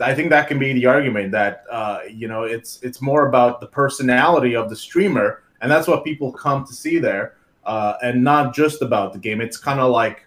I 0.00 0.14
think 0.14 0.30
that 0.30 0.48
can 0.48 0.58
be 0.58 0.72
the 0.72 0.86
argument 0.86 1.32
that 1.32 1.64
uh, 1.70 2.00
you 2.10 2.28
know 2.28 2.42
it's 2.42 2.80
it's 2.82 3.00
more 3.00 3.28
about 3.28 3.60
the 3.60 3.66
personality 3.66 4.54
of 4.54 4.68
the 4.68 4.76
streamer, 4.76 5.42
and 5.60 5.70
that's 5.70 5.88
what 5.88 6.04
people 6.04 6.32
come 6.32 6.66
to 6.66 6.72
see 6.72 6.98
there, 6.98 7.36
uh, 7.64 7.94
and 8.02 8.22
not 8.22 8.54
just 8.54 8.82
about 8.82 9.12
the 9.12 9.18
game. 9.18 9.40
It's 9.40 9.56
kind 9.56 9.80
of 9.80 9.90
like 9.90 10.26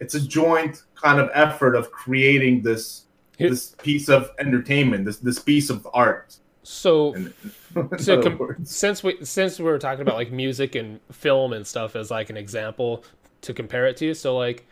it's 0.00 0.14
a 0.14 0.20
joint 0.20 0.84
kind 0.94 1.20
of 1.20 1.30
effort 1.34 1.74
of 1.74 1.90
creating 1.92 2.62
this 2.62 3.04
this 3.38 3.74
piece 3.82 4.08
of 4.08 4.30
entertainment, 4.38 5.04
this 5.04 5.18
this 5.18 5.38
piece 5.38 5.68
of 5.68 5.86
art. 5.92 6.36
So, 6.62 7.14
so 7.98 8.22
com- 8.22 8.56
since 8.64 9.02
we 9.02 9.24
since 9.24 9.58
we 9.58 9.64
were 9.64 9.78
talking 9.78 10.02
about 10.02 10.16
like 10.16 10.30
music 10.30 10.74
and 10.74 11.00
film 11.10 11.52
and 11.52 11.66
stuff 11.66 11.96
as 11.96 12.10
like 12.10 12.30
an 12.30 12.36
example 12.36 13.04
to 13.42 13.52
compare 13.52 13.86
it 13.86 13.96
to, 13.98 14.14
so 14.14 14.36
like 14.36 14.66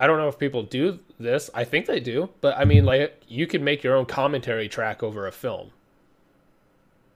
I 0.00 0.06
don't 0.06 0.18
know 0.18 0.28
if 0.28 0.38
people 0.38 0.62
do 0.62 0.98
this. 1.18 1.50
I 1.54 1.64
think 1.64 1.86
they 1.86 2.00
do, 2.00 2.30
but 2.40 2.56
I 2.56 2.64
mean, 2.64 2.84
like 2.84 3.22
you 3.28 3.46
can 3.46 3.62
make 3.62 3.84
your 3.84 3.94
own 3.94 4.06
commentary 4.06 4.68
track 4.68 5.02
over 5.02 5.26
a 5.26 5.32
film. 5.32 5.70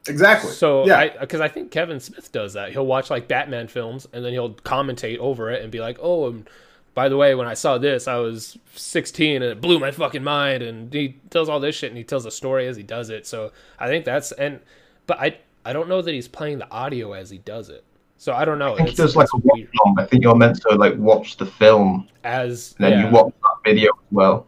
Exactly. 0.06 0.50
So 0.50 0.86
yeah, 0.86 1.18
because 1.18 1.40
I, 1.40 1.46
I, 1.46 1.48
think 1.48 1.70
Kevin 1.70 1.98
Smith 1.98 2.30
does 2.30 2.52
that. 2.52 2.72
He'll 2.72 2.86
watch 2.86 3.08
like 3.08 3.26
Batman 3.26 3.68
films 3.68 4.06
and 4.12 4.22
then 4.22 4.32
he'll 4.32 4.52
commentate 4.52 5.18
over 5.18 5.50
it 5.50 5.62
and 5.62 5.72
be 5.72 5.80
like, 5.80 5.98
"Oh, 6.00 6.28
and 6.28 6.48
by 6.94 7.08
the 7.08 7.16
way, 7.16 7.34
when 7.34 7.46
I 7.46 7.54
saw 7.54 7.76
this, 7.76 8.06
I 8.06 8.16
was 8.16 8.56
16 8.74 9.36
and 9.36 9.44
it 9.44 9.60
blew 9.60 9.78
my 9.78 9.90
fucking 9.90 10.22
mind." 10.22 10.62
And 10.62 10.92
he 10.92 11.16
tells 11.30 11.48
all 11.48 11.60
this 11.60 11.74
shit 11.74 11.90
and 11.90 11.98
he 11.98 12.04
tells 12.04 12.24
a 12.24 12.30
story 12.30 12.66
as 12.66 12.76
he 12.76 12.82
does 12.82 13.10
it. 13.10 13.26
So 13.26 13.52
I 13.78 13.88
think 13.88 14.04
that's 14.04 14.32
and, 14.32 14.60
but 15.06 15.20
I 15.20 15.38
I 15.64 15.72
don't 15.72 15.88
know 15.88 16.02
that 16.02 16.12
he's 16.12 16.28
playing 16.28 16.58
the 16.58 16.70
audio 16.70 17.12
as 17.12 17.30
he 17.30 17.38
does 17.38 17.68
it. 17.68 17.84
So 18.16 18.32
I 18.32 18.44
don't 18.44 18.58
know. 18.58 18.74
I 18.74 18.76
think 18.78 18.88
it's, 18.90 18.98
there's 18.98 19.16
like 19.16 19.28
a 19.34 19.38
watch. 19.38 19.66
I 19.98 20.04
think 20.04 20.22
you're 20.22 20.34
meant 20.34 20.60
to 20.62 20.76
like 20.76 20.96
watch 20.96 21.36
the 21.36 21.46
film 21.46 22.08
as 22.22 22.74
and 22.78 22.84
then 22.84 22.92
yeah. 22.92 23.06
you 23.06 23.12
watch 23.12 23.32
that 23.42 23.56
video 23.70 23.90
as 23.90 24.12
well. 24.12 24.46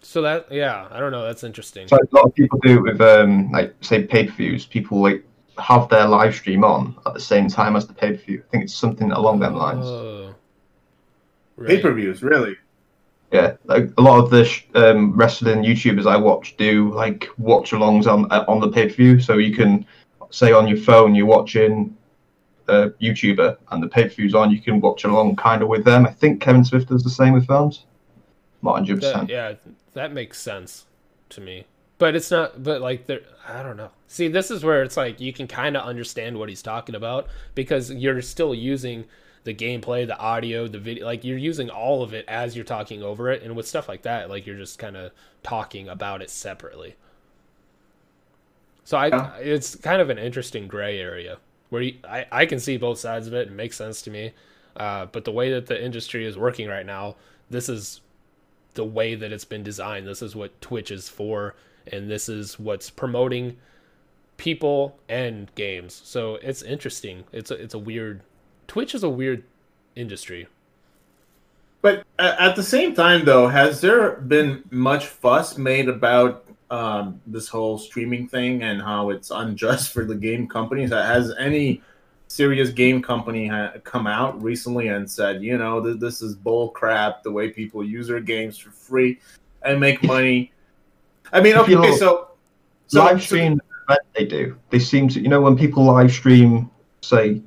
So 0.00 0.22
that 0.22 0.50
yeah, 0.50 0.86
I 0.90 1.00
don't 1.00 1.12
know. 1.12 1.24
That's 1.24 1.44
interesting. 1.44 1.88
So 1.88 1.96
a 1.96 2.14
lot 2.14 2.26
of 2.26 2.34
people 2.34 2.58
do 2.62 2.82
with 2.82 3.00
um 3.00 3.50
like 3.52 3.74
say 3.80 4.04
pay 4.04 4.26
per 4.26 4.32
views. 4.32 4.66
People 4.66 5.00
like 5.00 5.24
have 5.58 5.88
their 5.88 6.06
live 6.06 6.34
stream 6.34 6.62
on 6.62 6.96
at 7.06 7.14
the 7.14 7.20
same 7.20 7.48
time 7.48 7.74
as 7.74 7.86
the 7.86 7.94
pay 7.94 8.12
per 8.12 8.22
view. 8.22 8.42
I 8.46 8.50
think 8.50 8.64
it's 8.64 8.74
something 8.74 9.10
along 9.12 9.40
them 9.40 9.54
lines. 9.54 9.86
Oh. 9.86 10.34
Right. 11.58 11.68
Pay 11.70 11.80
per 11.82 11.92
views, 11.92 12.22
really. 12.22 12.56
Yeah, 13.32 13.56
like 13.64 13.90
a 13.98 14.00
lot 14.00 14.20
of 14.24 14.30
the 14.30 14.44
sh- 14.44 14.64
um, 14.74 15.14
wrestling 15.14 15.62
YouTubers 15.62 16.06
I 16.06 16.16
watch 16.16 16.56
do 16.56 16.90
like 16.94 17.28
watch 17.36 17.72
alongs 17.72 18.06
on 18.06 18.30
uh, 18.32 18.44
on 18.48 18.60
the 18.60 18.70
pay 18.70 18.86
per 18.88 18.94
view. 18.94 19.20
So 19.20 19.36
you 19.38 19.54
can 19.54 19.84
say 20.30 20.52
on 20.52 20.66
your 20.68 20.78
phone 20.78 21.14
you're 21.14 21.26
watching 21.26 21.94
a 22.68 22.90
YouTuber 23.02 23.56
and 23.70 23.82
the 23.82 23.88
pay 23.88 24.04
per 24.04 24.10
view's 24.14 24.34
on, 24.34 24.50
you 24.50 24.60
can 24.60 24.80
watch 24.80 25.04
along 25.04 25.36
kind 25.36 25.60
of 25.62 25.68
with 25.68 25.84
them. 25.84 26.06
I 26.06 26.10
think 26.10 26.40
Kevin 26.40 26.64
Smith 26.64 26.86
does 26.86 27.02
the 27.02 27.10
same 27.10 27.32
with 27.34 27.46
films. 27.46 27.84
Not 28.62 28.74
hundred 28.76 29.00
That- 29.02 29.12
percent. 29.12 29.30
yeah, 29.30 29.54
that 29.94 30.12
makes 30.12 30.40
sense 30.40 30.86
to 31.30 31.40
me. 31.40 31.64
But 31.98 32.14
it's 32.14 32.30
not. 32.30 32.62
But 32.62 32.80
like, 32.80 33.06
there, 33.06 33.22
I 33.48 33.62
don't 33.64 33.76
know. 33.76 33.90
See, 34.06 34.28
this 34.28 34.50
is 34.52 34.64
where 34.64 34.82
it's 34.84 34.96
like 34.96 35.20
you 35.20 35.32
can 35.32 35.48
kind 35.48 35.76
of 35.76 35.84
understand 35.84 36.38
what 36.38 36.48
he's 36.48 36.62
talking 36.62 36.94
about 36.94 37.26
because 37.56 37.90
you're 37.92 38.22
still 38.22 38.54
using 38.54 39.04
the 39.48 39.54
gameplay, 39.54 40.06
the 40.06 40.18
audio, 40.18 40.68
the 40.68 40.78
video. 40.78 41.06
Like 41.06 41.24
you're 41.24 41.38
using 41.38 41.70
all 41.70 42.02
of 42.02 42.12
it 42.12 42.26
as 42.28 42.54
you're 42.54 42.66
talking 42.66 43.02
over 43.02 43.30
it, 43.30 43.42
and 43.42 43.56
with 43.56 43.66
stuff 43.66 43.88
like 43.88 44.02
that, 44.02 44.28
like 44.28 44.46
you're 44.46 44.58
just 44.58 44.78
kind 44.78 44.94
of 44.94 45.10
talking 45.42 45.88
about 45.88 46.20
it 46.20 46.28
separately. 46.28 46.96
So 48.84 48.98
I, 48.98 49.06
Yeah. 49.08 49.36
it's 49.38 49.74
kind 49.74 50.02
of 50.02 50.10
an 50.10 50.18
interesting 50.18 50.68
gray 50.68 51.00
area 51.00 51.38
where 51.70 51.80
you, 51.80 51.96
I, 52.06 52.26
I 52.30 52.44
can 52.46 52.60
see 52.60 52.76
both 52.76 52.98
sides 52.98 53.26
of 53.26 53.32
it. 53.32 53.48
It 53.48 53.52
makes 53.52 53.76
sense 53.76 54.02
to 54.02 54.10
me. 54.10 54.32
Uh, 54.76 55.06
but 55.06 55.24
the 55.24 55.32
way 55.32 55.50
that 55.50 55.66
the 55.66 55.82
industry 55.82 56.26
is 56.26 56.36
working 56.36 56.68
right 56.68 56.84
now, 56.86 57.16
this 57.48 57.70
is 57.70 58.02
the 58.74 58.84
way 58.84 59.14
that 59.14 59.32
it's 59.32 59.46
been 59.46 59.62
designed. 59.62 60.06
This 60.06 60.20
is 60.20 60.36
what 60.36 60.60
Twitch 60.60 60.90
is 60.90 61.08
for, 61.08 61.56
and 61.90 62.10
this 62.10 62.28
is 62.28 62.58
what's 62.58 62.90
promoting 62.90 63.56
people 64.36 64.98
and 65.08 65.52
games. 65.54 66.00
So 66.04 66.36
it's 66.36 66.62
interesting. 66.62 67.24
It's 67.32 67.50
a, 67.50 67.54
it's 67.54 67.74
a 67.74 67.78
weird. 67.78 68.20
Twitch 68.68 68.94
is 68.94 69.02
a 69.02 69.08
weird 69.08 69.42
industry. 69.96 70.46
But 71.80 72.04
at 72.18 72.54
the 72.56 72.62
same 72.62 72.94
time, 72.94 73.24
though, 73.24 73.48
has 73.48 73.80
there 73.80 74.12
been 74.16 74.62
much 74.70 75.06
fuss 75.06 75.56
made 75.58 75.88
about 75.88 76.44
um, 76.70 77.20
this 77.26 77.48
whole 77.48 77.78
streaming 77.78 78.28
thing 78.28 78.62
and 78.62 78.80
how 78.82 79.10
it's 79.10 79.30
unjust 79.30 79.92
for 79.92 80.04
the 80.04 80.14
game 80.14 80.46
companies? 80.48 80.90
Has 80.90 81.32
any 81.38 81.80
serious 82.26 82.70
game 82.70 83.00
company 83.00 83.46
ha- 83.46 83.72
come 83.84 84.06
out 84.06 84.40
recently 84.42 84.88
and 84.88 85.08
said, 85.10 85.42
you 85.42 85.56
know, 85.56 85.82
th- 85.82 85.98
this 85.98 86.20
is 86.20 86.34
bull 86.34 86.68
crap, 86.70 87.22
the 87.22 87.30
way 87.32 87.48
people 87.50 87.82
use 87.82 88.08
their 88.08 88.20
games 88.20 88.58
for 88.58 88.70
free 88.70 89.18
and 89.62 89.80
make 89.80 90.02
money? 90.02 90.52
I 91.32 91.40
mean, 91.40 91.54
If 91.54 91.60
okay, 91.62 91.72
you 91.72 91.80
look- 91.80 91.98
so, 91.98 92.30
so 92.88 93.04
live 93.04 93.22
stream 93.22 93.60
event 93.88 94.00
they 94.16 94.24
do. 94.26 94.58
They 94.70 94.78
seem 94.80 95.08
to, 95.10 95.20
you 95.20 95.28
know, 95.28 95.40
when 95.40 95.56
people 95.56 95.84
live 95.84 96.10
stream, 96.12 96.70
say 97.02 97.34
the 97.34 97.42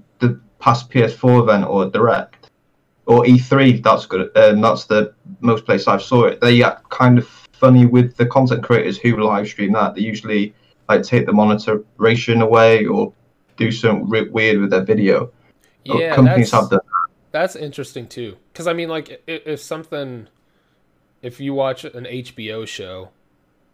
past 0.61 0.89
PS4 0.89 1.43
event 1.43 1.65
or 1.65 1.89
Direct 1.89 2.49
or 3.05 3.23
E3, 3.23 3.83
that's 3.83 4.05
good. 4.05 4.35
Um, 4.37 4.61
that's 4.61 4.85
the 4.85 5.13
most 5.41 5.65
place 5.65 5.87
I've 5.87 6.01
saw 6.01 6.25
it. 6.25 6.39
They 6.39 6.63
act 6.63 6.89
kind 6.89 7.17
of 7.17 7.27
funny 7.27 7.85
with 7.85 8.15
the 8.15 8.25
content 8.25 8.63
creators 8.63 8.97
who 8.97 9.17
live 9.17 9.47
stream 9.47 9.73
that. 9.73 9.95
They 9.95 10.01
usually 10.01 10.53
like 10.87 11.03
take 11.03 11.25
the 11.25 11.33
monitoration 11.33 12.41
away 12.41 12.85
or 12.85 13.13
do 13.57 13.71
something 13.71 14.09
re- 14.09 14.29
weird 14.29 14.59
with 14.59 14.69
their 14.69 14.83
video. 14.83 15.31
Yeah, 15.83 16.15
companies 16.15 16.51
that's, 16.51 16.63
have 16.63 16.69
done. 16.69 16.79
that's 17.31 17.55
interesting 17.55 18.07
too. 18.07 18.37
Because 18.53 18.67
I 18.67 18.73
mean, 18.73 18.87
like, 18.87 19.23
if, 19.25 19.47
if 19.47 19.59
something, 19.61 20.27
if 21.21 21.39
you 21.39 21.53
watch 21.55 21.83
an 21.83 22.05
HBO 22.05 22.67
show, 22.67 23.09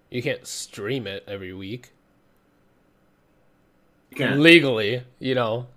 you 0.10 0.24
can't 0.24 0.48
stream 0.48 1.06
it 1.06 1.24
every 1.28 1.54
week 1.54 1.92
you 4.16 4.28
legally. 4.28 5.04
You 5.20 5.36
know, 5.36 5.68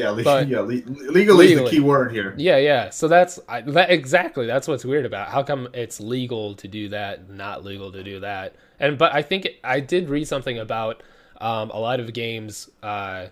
yeah, 0.00 0.10
le- 0.10 0.22
but- 0.24 0.48
yeah, 0.48 0.60
le- 0.60 0.82
legally 1.12 1.52
is 1.52 1.60
the 1.60 1.70
key 1.70 1.80
word 1.80 2.12
here. 2.12 2.34
Yeah, 2.36 2.56
yeah. 2.56 2.90
So 2.90 3.08
that's 3.08 3.38
I, 3.48 3.60
that 3.62 3.90
exactly. 3.90 4.46
That's 4.46 4.66
what's 4.68 4.84
weird 4.84 5.06
about. 5.06 5.28
How 5.28 5.42
come 5.42 5.68
it's 5.74 6.00
legal 6.00 6.54
to 6.56 6.66
do 6.68 6.88
that, 6.90 7.30
not 7.30 7.64
legal 7.64 7.92
to 7.92 8.02
do 8.02 8.20
that? 8.20 8.54
And 8.78 8.98
but 8.98 9.14
I 9.14 9.22
think 9.22 9.48
I 9.64 9.80
did 9.80 10.08
read 10.08 10.26
something 10.26 10.58
about 10.58 11.02
um, 11.40 11.70
a 11.70 11.78
lot 11.78 12.00
of 12.00 12.12
games. 12.12 12.68
Uh, 12.82 13.26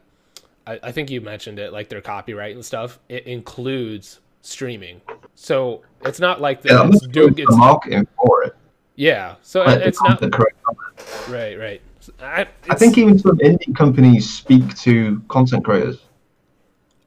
I, 0.67 0.79
I 0.83 0.93
think 0.93 1.11
you 1.11 1.21
mentioned 1.21 1.59
it, 1.59 1.73
like 1.73 1.89
their 1.89 2.01
copyright 2.03 2.55
and 2.55 2.65
stuff. 2.65 2.99
It 3.09 3.27
includes 3.27 4.21
streaming, 4.43 5.01
so 5.35 5.83
it's 6.05 6.21
not 6.21 6.41
like 6.41 6.63
Yeah, 6.65 6.75
that. 6.75 6.79
that 6.85 6.95
it's 6.95 7.03
must 7.03 7.13
doing 7.13 7.35
it's 7.39 7.57
marketing 7.57 8.07
for 8.17 8.45
it. 8.45 8.55
yeah. 8.95 9.35
So 9.43 9.65
Like, 9.65 9.81
it's 9.81 10.01
not 10.03 10.21
content 10.21 10.33
creators. 10.35 11.29
right, 11.29 11.59
right. 11.59 11.83
I, 12.23 12.47
I 12.71 12.75
think 12.75 12.97
even 12.97 13.19
some 13.19 13.37
indie 13.39 13.77
companies 13.77 14.29
speak 14.31 14.75
to 14.79 15.21
content 15.29 15.63
creators. 15.65 15.99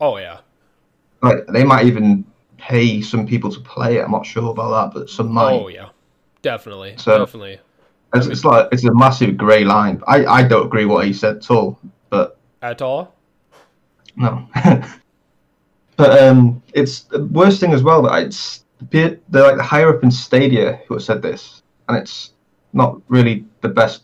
Oh 0.01 0.17
yeah. 0.17 0.39
like 1.21 1.45
they 1.47 1.63
might 1.63 1.85
even 1.85 2.25
pay 2.57 3.01
some 3.01 3.25
people 3.27 3.51
to 3.51 3.59
play 3.61 3.97
it. 3.97 4.03
I'm 4.03 4.11
not 4.11 4.25
sure 4.25 4.51
about 4.51 4.93
that, 4.93 4.99
but 4.99 5.09
some 5.09 5.31
might. 5.31 5.53
Oh 5.53 5.67
yeah. 5.69 5.89
Definitely. 6.41 6.95
So- 6.97 7.19
definitely. 7.19 7.59
it's, 8.15 8.25
it's 8.27 8.43
like 8.43 8.67
it's 8.71 8.83
a 8.83 8.93
massive 8.93 9.37
grey 9.37 9.63
line. 9.63 10.01
I, 10.07 10.25
I 10.25 10.43
don't 10.43 10.65
agree 10.65 10.85
what 10.85 11.05
he 11.05 11.13
said 11.13 11.37
at 11.37 11.51
all, 11.51 11.79
but 12.09 12.37
At 12.61 12.81
all. 12.81 13.13
no. 14.17 14.47
but 15.97 16.19
um, 16.23 16.61
it's 16.73 17.01
the 17.01 17.23
worst 17.25 17.59
thing 17.59 17.73
as 17.73 17.83
well 17.83 18.01
that 18.03 18.23
it's 18.23 18.65
the 18.79 18.85
pe- 18.85 19.17
they're 19.29 19.43
like 19.43 19.57
the 19.57 19.63
higher 19.63 19.95
up 19.95 20.03
in 20.03 20.09
Stadia 20.11 20.81
who 20.87 20.95
have 20.95 21.03
said 21.03 21.21
this, 21.21 21.61
and 21.87 21.97
it's 21.97 22.31
not 22.73 22.99
really 23.07 23.45
the 23.61 23.69
best 23.69 24.03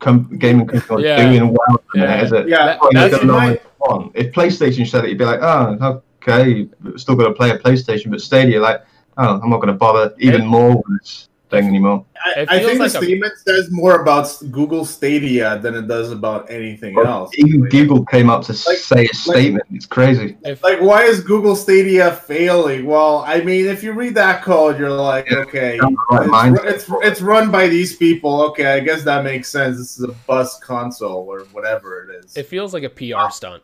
com- 0.00 0.36
gaming 0.38 0.66
company 0.66 1.04
Yeah. 1.08 1.22
doing 1.30 1.48
well, 1.48 1.74
at 1.76 1.80
the 1.94 2.00
minute, 2.00 2.16
Yeah. 2.16 2.22
is 2.24 2.32
it? 2.32 2.48
Yeah, 2.48 2.66
That- 2.66 2.80
that's 2.92 3.14
don't 3.18 3.26
my- 3.28 3.60
which. 3.88 4.10
If 4.14 4.32
PlayStation 4.32 4.86
said 4.86 5.04
it, 5.04 5.10
you'd 5.10 5.18
be 5.18 5.24
like, 5.24 5.40
oh, 5.42 6.02
okay, 6.22 6.68
still 6.96 7.16
going 7.16 7.28
to 7.32 7.34
play 7.36 7.50
a 7.50 7.58
PlayStation. 7.58 8.10
But 8.10 8.20
Stadia, 8.20 8.60
like, 8.60 8.82
oh, 9.18 9.40
I'm 9.42 9.50
not 9.50 9.56
going 9.58 9.68
to 9.68 9.74
bother 9.74 10.14
even 10.18 10.42
It- 10.42 10.46
more 10.46 10.76
with 10.76 10.84
this 11.02 11.28
thing 11.50 11.66
anymore. 11.66 12.06
I, 12.24 12.46
I 12.48 12.58
think 12.60 12.78
like 12.80 12.92
the 12.92 12.98
a- 12.98 13.02
statement 13.02 13.32
says 13.46 13.68
more 13.70 14.00
about 14.00 14.32
Google 14.52 14.86
Stadia 14.86 15.58
than 15.58 15.74
it 15.74 15.86
does 15.86 16.10
about 16.12 16.50
anything 16.50 16.94
But 16.94 17.04
else. 17.06 17.30
even 17.36 17.62
Google 17.68 18.06
came 18.06 18.30
up 18.30 18.42
to 18.44 18.52
Like- 18.52 18.78
say 18.78 19.04
a 19.04 19.14
statement. 19.14 19.64
It's 19.70 19.84
crazy. 19.84 20.38
If 20.44 20.62
Like, 20.62 20.80
why 20.80 21.02
is 21.02 21.20
Google 21.20 21.54
Stadia 21.56 22.12
failing? 22.12 22.86
Well, 22.86 23.18
I 23.26 23.40
mean, 23.42 23.66
if 23.66 23.82
you 23.82 23.92
read 23.92 24.14
that 24.14 24.42
code, 24.42 24.78
you're 24.78 24.88
like, 24.90 25.30
okay, 25.30 25.78
right 25.78 26.22
it's, 26.22 26.30
mindset 26.32 26.64
it's, 26.64 26.86
it's 27.02 27.20
run 27.20 27.50
by 27.50 27.68
these 27.68 27.96
people. 27.96 28.40
Okay, 28.44 28.72
I 28.72 28.80
guess 28.80 29.02
that 29.02 29.22
makes 29.24 29.48
sense. 29.50 29.76
This 29.76 29.98
is 29.98 30.04
a 30.04 30.12
bus 30.26 30.58
console 30.60 31.26
or 31.28 31.40
whatever 31.52 32.08
it 32.08 32.24
is. 32.24 32.34
it 32.36 32.46
feels 32.46 32.72
like 32.72 32.84
a 32.84 32.88
PR 32.88 33.30
stunt. 33.30 33.62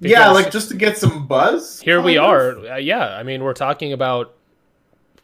Yeah, 0.00 0.30
like 0.30 0.50
just 0.50 0.68
to 0.70 0.76
get 0.76 0.98
some 0.98 1.26
buzz. 1.26 1.80
here 1.80 2.00
we 2.00 2.16
kind 2.16 2.26
are? 2.26 2.58
Uh, 2.72 2.76
yeah 2.76 3.16
i 3.16 3.22
mean 3.22 3.42
we're 3.42 3.54
talking 3.54 3.92
about 3.92 4.34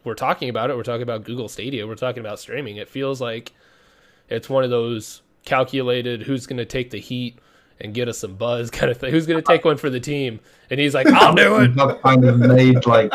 we're 0.03 0.15
talking 0.15 0.49
about 0.49 0.69
it 0.69 0.75
we're 0.75 0.83
talking 0.83 1.03
about 1.03 1.23
google 1.23 1.47
stadia 1.47 1.85
we're 1.85 1.95
talking 1.95 2.21
about 2.21 2.39
streaming 2.39 2.77
it 2.77 2.89
feels 2.89 3.21
like 3.21 3.51
it's 4.29 4.49
one 4.49 4.63
of 4.63 4.69
those 4.69 5.21
calculated 5.45 6.23
who's 6.23 6.47
going 6.47 6.57
to 6.57 6.65
take 6.65 6.89
the 6.89 6.99
heat 6.99 7.37
and 7.79 7.93
get 7.93 8.07
us 8.07 8.17
some 8.19 8.35
buzz 8.35 8.69
kind 8.71 8.91
of 8.91 8.97
thing 8.97 9.11
who's 9.11 9.27
going 9.27 9.41
to 9.41 9.47
take 9.47 9.65
one 9.65 9.77
for 9.77 9.89
the 9.89 9.99
team 9.99 10.39
and 10.69 10.79
he's 10.79 10.93
like 10.93 11.07
i'll 11.07 11.35
do 11.35 11.57
it 11.57 11.71
Have 11.77 12.01
kind 12.01 12.25
of 12.25 12.39
made 12.39 12.85
like 12.85 13.11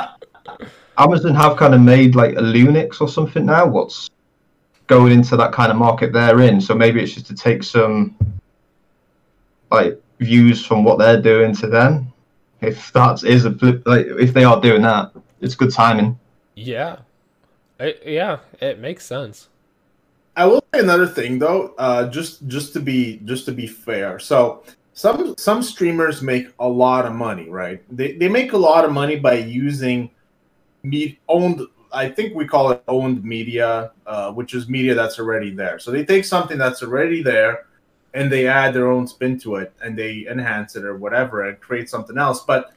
Amazon 0.99 1.35
have 1.35 1.57
kind 1.57 1.75
of 1.75 1.81
made 1.81 2.17
like 2.17 2.33
a 2.33 2.43
Linux 2.43 3.01
or 3.01 3.09
something 3.09 3.47
now. 3.47 3.67
What's 3.67 4.11
going 4.89 5.13
into 5.13 5.37
that 5.37 5.53
kind 5.53 5.71
of 5.71 5.79
market 5.79 6.13
they're 6.13 6.41
in? 6.41 6.61
So 6.61 6.75
maybe 6.75 7.01
it's 7.01 7.15
just 7.15 7.27
to 7.27 7.35
take 7.35 7.63
some 7.63 8.17
like 9.71 10.03
views 10.21 10.65
from 10.65 10.85
what 10.85 10.99
they're 10.99 11.21
doing 11.23 11.55
to 11.57 11.67
them. 11.67 12.13
If 12.61 12.93
that 12.93 13.15
is 13.19 13.25
is 13.25 13.45
a 13.45 13.53
flip, 13.53 13.83
like 13.87 14.07
if 14.07 14.35
they 14.35 14.45
are 14.45 14.61
doing 14.61 14.83
that, 14.83 15.13
it's 15.41 15.55
good 15.55 15.73
timing. 15.73 16.19
yeah 16.55 16.97
It- 17.79 18.03
yeah 18.05 18.39
it 18.61 18.79
makes 18.81 19.05
sense 19.07 19.49
I 20.37 20.47
will 20.47 20.63
say 20.73 20.81
another 20.81 21.07
thing 21.07 21.39
though, 21.41 21.75
uh, 21.79 22.09
just 22.11 22.47
just 22.47 22.73
to 22.75 22.81
be 22.81 23.21
just 23.25 23.45
to 23.47 23.53
be 23.53 23.67
fair. 23.67 24.19
So 24.21 24.63
some 24.93 25.35
some 25.37 25.63
streamers 25.63 26.23
make 26.23 26.47
a 26.61 26.69
lot 26.69 27.07
of 27.07 27.13
money, 27.13 27.49
right? 27.51 27.83
They 27.91 28.13
they 28.13 28.29
make 28.29 28.53
a 28.53 28.57
lot 28.59 28.85
of 28.85 28.93
money 28.93 29.17
by 29.17 29.35
using 29.35 30.11
me 30.85 31.19
owned. 31.29 31.63
I 31.93 32.09
think 32.09 32.35
we 32.37 32.47
call 32.47 32.71
it 32.71 32.83
owned 32.87 33.25
media, 33.25 33.93
uh, 34.07 34.31
which 34.33 34.55
is 34.55 34.69
media 34.69 34.95
that's 34.95 35.19
already 35.19 35.51
there. 35.51 35.79
So 35.81 35.91
they 35.91 36.05
take 36.05 36.25
something 36.25 36.59
that's 36.59 36.83
already 36.83 37.23
there, 37.23 37.67
and 38.15 38.31
they 38.31 38.47
add 38.47 38.75
their 38.75 38.91
own 38.91 39.07
spin 39.07 39.39
to 39.41 39.57
it, 39.57 39.73
and 39.83 39.99
they 39.99 40.27
enhance 40.29 40.77
it 40.77 40.85
or 40.85 40.97
whatever, 40.97 41.49
and 41.49 41.61
create 41.61 41.89
something 41.89 42.19
else. 42.19 42.45
But 42.45 42.73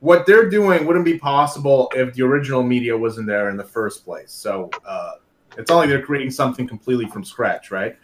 what 0.00 0.26
they're 0.26 0.50
doing 0.50 0.86
wouldn't 0.86 1.04
be 1.04 1.18
possible 1.18 1.90
if 1.94 2.14
the 2.14 2.22
original 2.22 2.62
media 2.62 2.96
wasn't 2.96 3.26
there 3.26 3.50
in 3.50 3.56
the 3.56 3.64
first 3.64 4.04
place. 4.04 4.32
So. 4.32 4.70
Uh, 4.84 5.12
it's 5.56 5.70
not 5.70 5.78
like 5.78 5.88
they're 5.88 6.02
creating 6.02 6.30
something 6.30 6.66
completely 6.66 7.06
from 7.06 7.24
scratch, 7.24 7.70
right? 7.70 7.96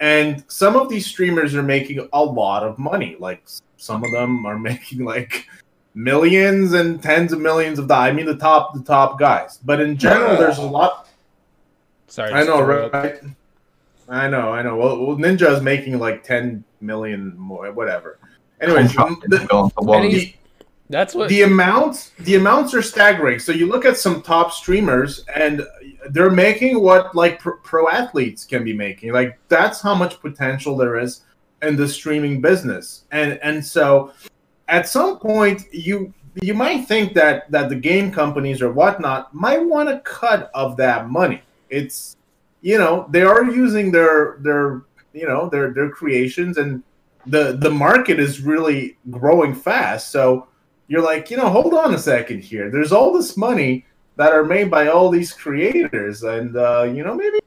And 0.00 0.44
some 0.48 0.76
of 0.76 0.88
these 0.88 1.06
streamers 1.06 1.54
are 1.54 1.62
making 1.62 2.06
a 2.12 2.22
lot 2.22 2.62
of 2.62 2.78
money. 2.78 3.16
Like 3.18 3.42
some 3.76 4.04
of 4.04 4.10
them 4.12 4.44
are 4.44 4.58
making 4.70 5.04
like 5.04 5.46
millions 5.94 6.74
and 6.74 7.02
tens 7.02 7.32
of 7.32 7.40
millions 7.40 7.78
of 7.78 7.88
dollars. 7.88 8.10
I 8.10 8.12
mean, 8.12 8.26
the 8.26 8.36
top 8.36 8.74
the 8.74 8.82
top 8.82 9.18
guys. 9.18 9.58
But 9.64 9.80
in 9.80 9.96
general, 9.96 10.36
there's 10.36 10.58
a 10.58 10.62
lot. 10.62 11.08
Sorry, 12.08 12.32
I 12.32 12.44
know, 12.44 12.60
right? 12.62 13.20
I 14.08 14.28
know, 14.28 14.52
I 14.52 14.62
know. 14.62 14.76
Well, 14.76 15.04
well, 15.04 15.16
Ninja 15.16 15.52
is 15.52 15.62
making 15.62 15.98
like 15.98 16.22
ten 16.22 16.64
million 16.80 17.36
more, 17.36 17.72
whatever. 17.72 18.18
Anyways, 18.60 18.92
the, 18.94 19.16
the, 19.26 20.34
that's 20.88 21.14
what 21.14 21.28
the 21.28 21.42
amounts 21.42 22.10
the 22.20 22.36
amounts 22.36 22.72
are 22.72 22.82
staggering. 22.82 23.38
So 23.38 23.52
you 23.52 23.66
look 23.66 23.84
at 23.84 23.96
some 23.96 24.22
top 24.22 24.52
streamers 24.52 25.24
and 25.34 25.66
they're 26.10 26.30
making 26.30 26.80
what 26.80 27.14
like 27.14 27.40
pro, 27.40 27.56
pro 27.58 27.88
athletes 27.88 28.44
can 28.44 28.62
be 28.62 28.72
making. 28.72 29.12
Like 29.12 29.38
that's 29.48 29.80
how 29.80 29.94
much 29.94 30.20
potential 30.20 30.76
there 30.76 30.98
is 30.98 31.22
in 31.62 31.76
the 31.76 31.88
streaming 31.88 32.40
business. 32.40 33.04
And 33.10 33.38
and 33.42 33.64
so 33.64 34.12
at 34.68 34.88
some 34.88 35.18
point 35.18 35.62
you 35.72 36.14
you 36.40 36.54
might 36.54 36.86
think 36.86 37.14
that 37.14 37.50
that 37.50 37.68
the 37.68 37.76
game 37.76 38.12
companies 38.12 38.62
or 38.62 38.70
whatnot 38.70 39.34
might 39.34 39.64
want 39.64 39.88
a 39.88 39.98
cut 40.00 40.50
of 40.54 40.76
that 40.76 41.08
money. 41.08 41.42
It's 41.68 42.15
you 42.66 42.78
know 42.78 43.06
they 43.10 43.22
are 43.22 43.44
using 43.44 43.92
their 43.92 44.38
their 44.40 44.82
you 45.12 45.26
know 45.28 45.48
their 45.48 45.72
their 45.72 45.88
creations 45.88 46.58
and 46.58 46.82
the 47.26 47.56
the 47.60 47.70
market 47.70 48.18
is 48.18 48.40
really 48.40 48.96
growing 49.08 49.54
fast. 49.54 50.10
So 50.10 50.48
you're 50.88 51.02
like, 51.02 51.30
you 51.30 51.36
know, 51.36 51.48
hold 51.48 51.74
on 51.74 51.94
a 51.94 51.98
second 51.98 52.42
here. 52.42 52.70
There's 52.70 52.90
all 52.90 53.12
this 53.12 53.36
money 53.36 53.84
that 54.16 54.32
are 54.32 54.44
made 54.44 54.68
by 54.68 54.88
all 54.88 55.10
these 55.10 55.32
creators, 55.32 56.24
and 56.24 56.56
uh, 56.56 56.82
you 56.92 57.04
know, 57.04 57.14
maybe 57.14 57.38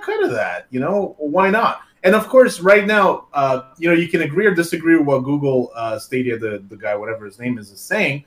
cut 0.00 0.22
of 0.22 0.30
that. 0.30 0.66
You 0.70 0.78
know, 0.78 1.16
why 1.18 1.50
not? 1.50 1.82
And 2.04 2.14
of 2.14 2.28
course, 2.28 2.60
right 2.60 2.86
now, 2.86 3.26
uh, 3.32 3.72
you 3.78 3.88
know, 3.88 3.96
you 3.96 4.06
can 4.06 4.22
agree 4.22 4.46
or 4.46 4.54
disagree 4.54 4.96
with 4.96 5.06
what 5.06 5.24
Google 5.24 5.72
uh, 5.74 5.98
Stadia, 5.98 6.38
the 6.38 6.62
the 6.68 6.76
guy, 6.76 6.94
whatever 6.94 7.24
his 7.24 7.40
name 7.40 7.58
is, 7.58 7.72
is 7.72 7.80
saying. 7.80 8.24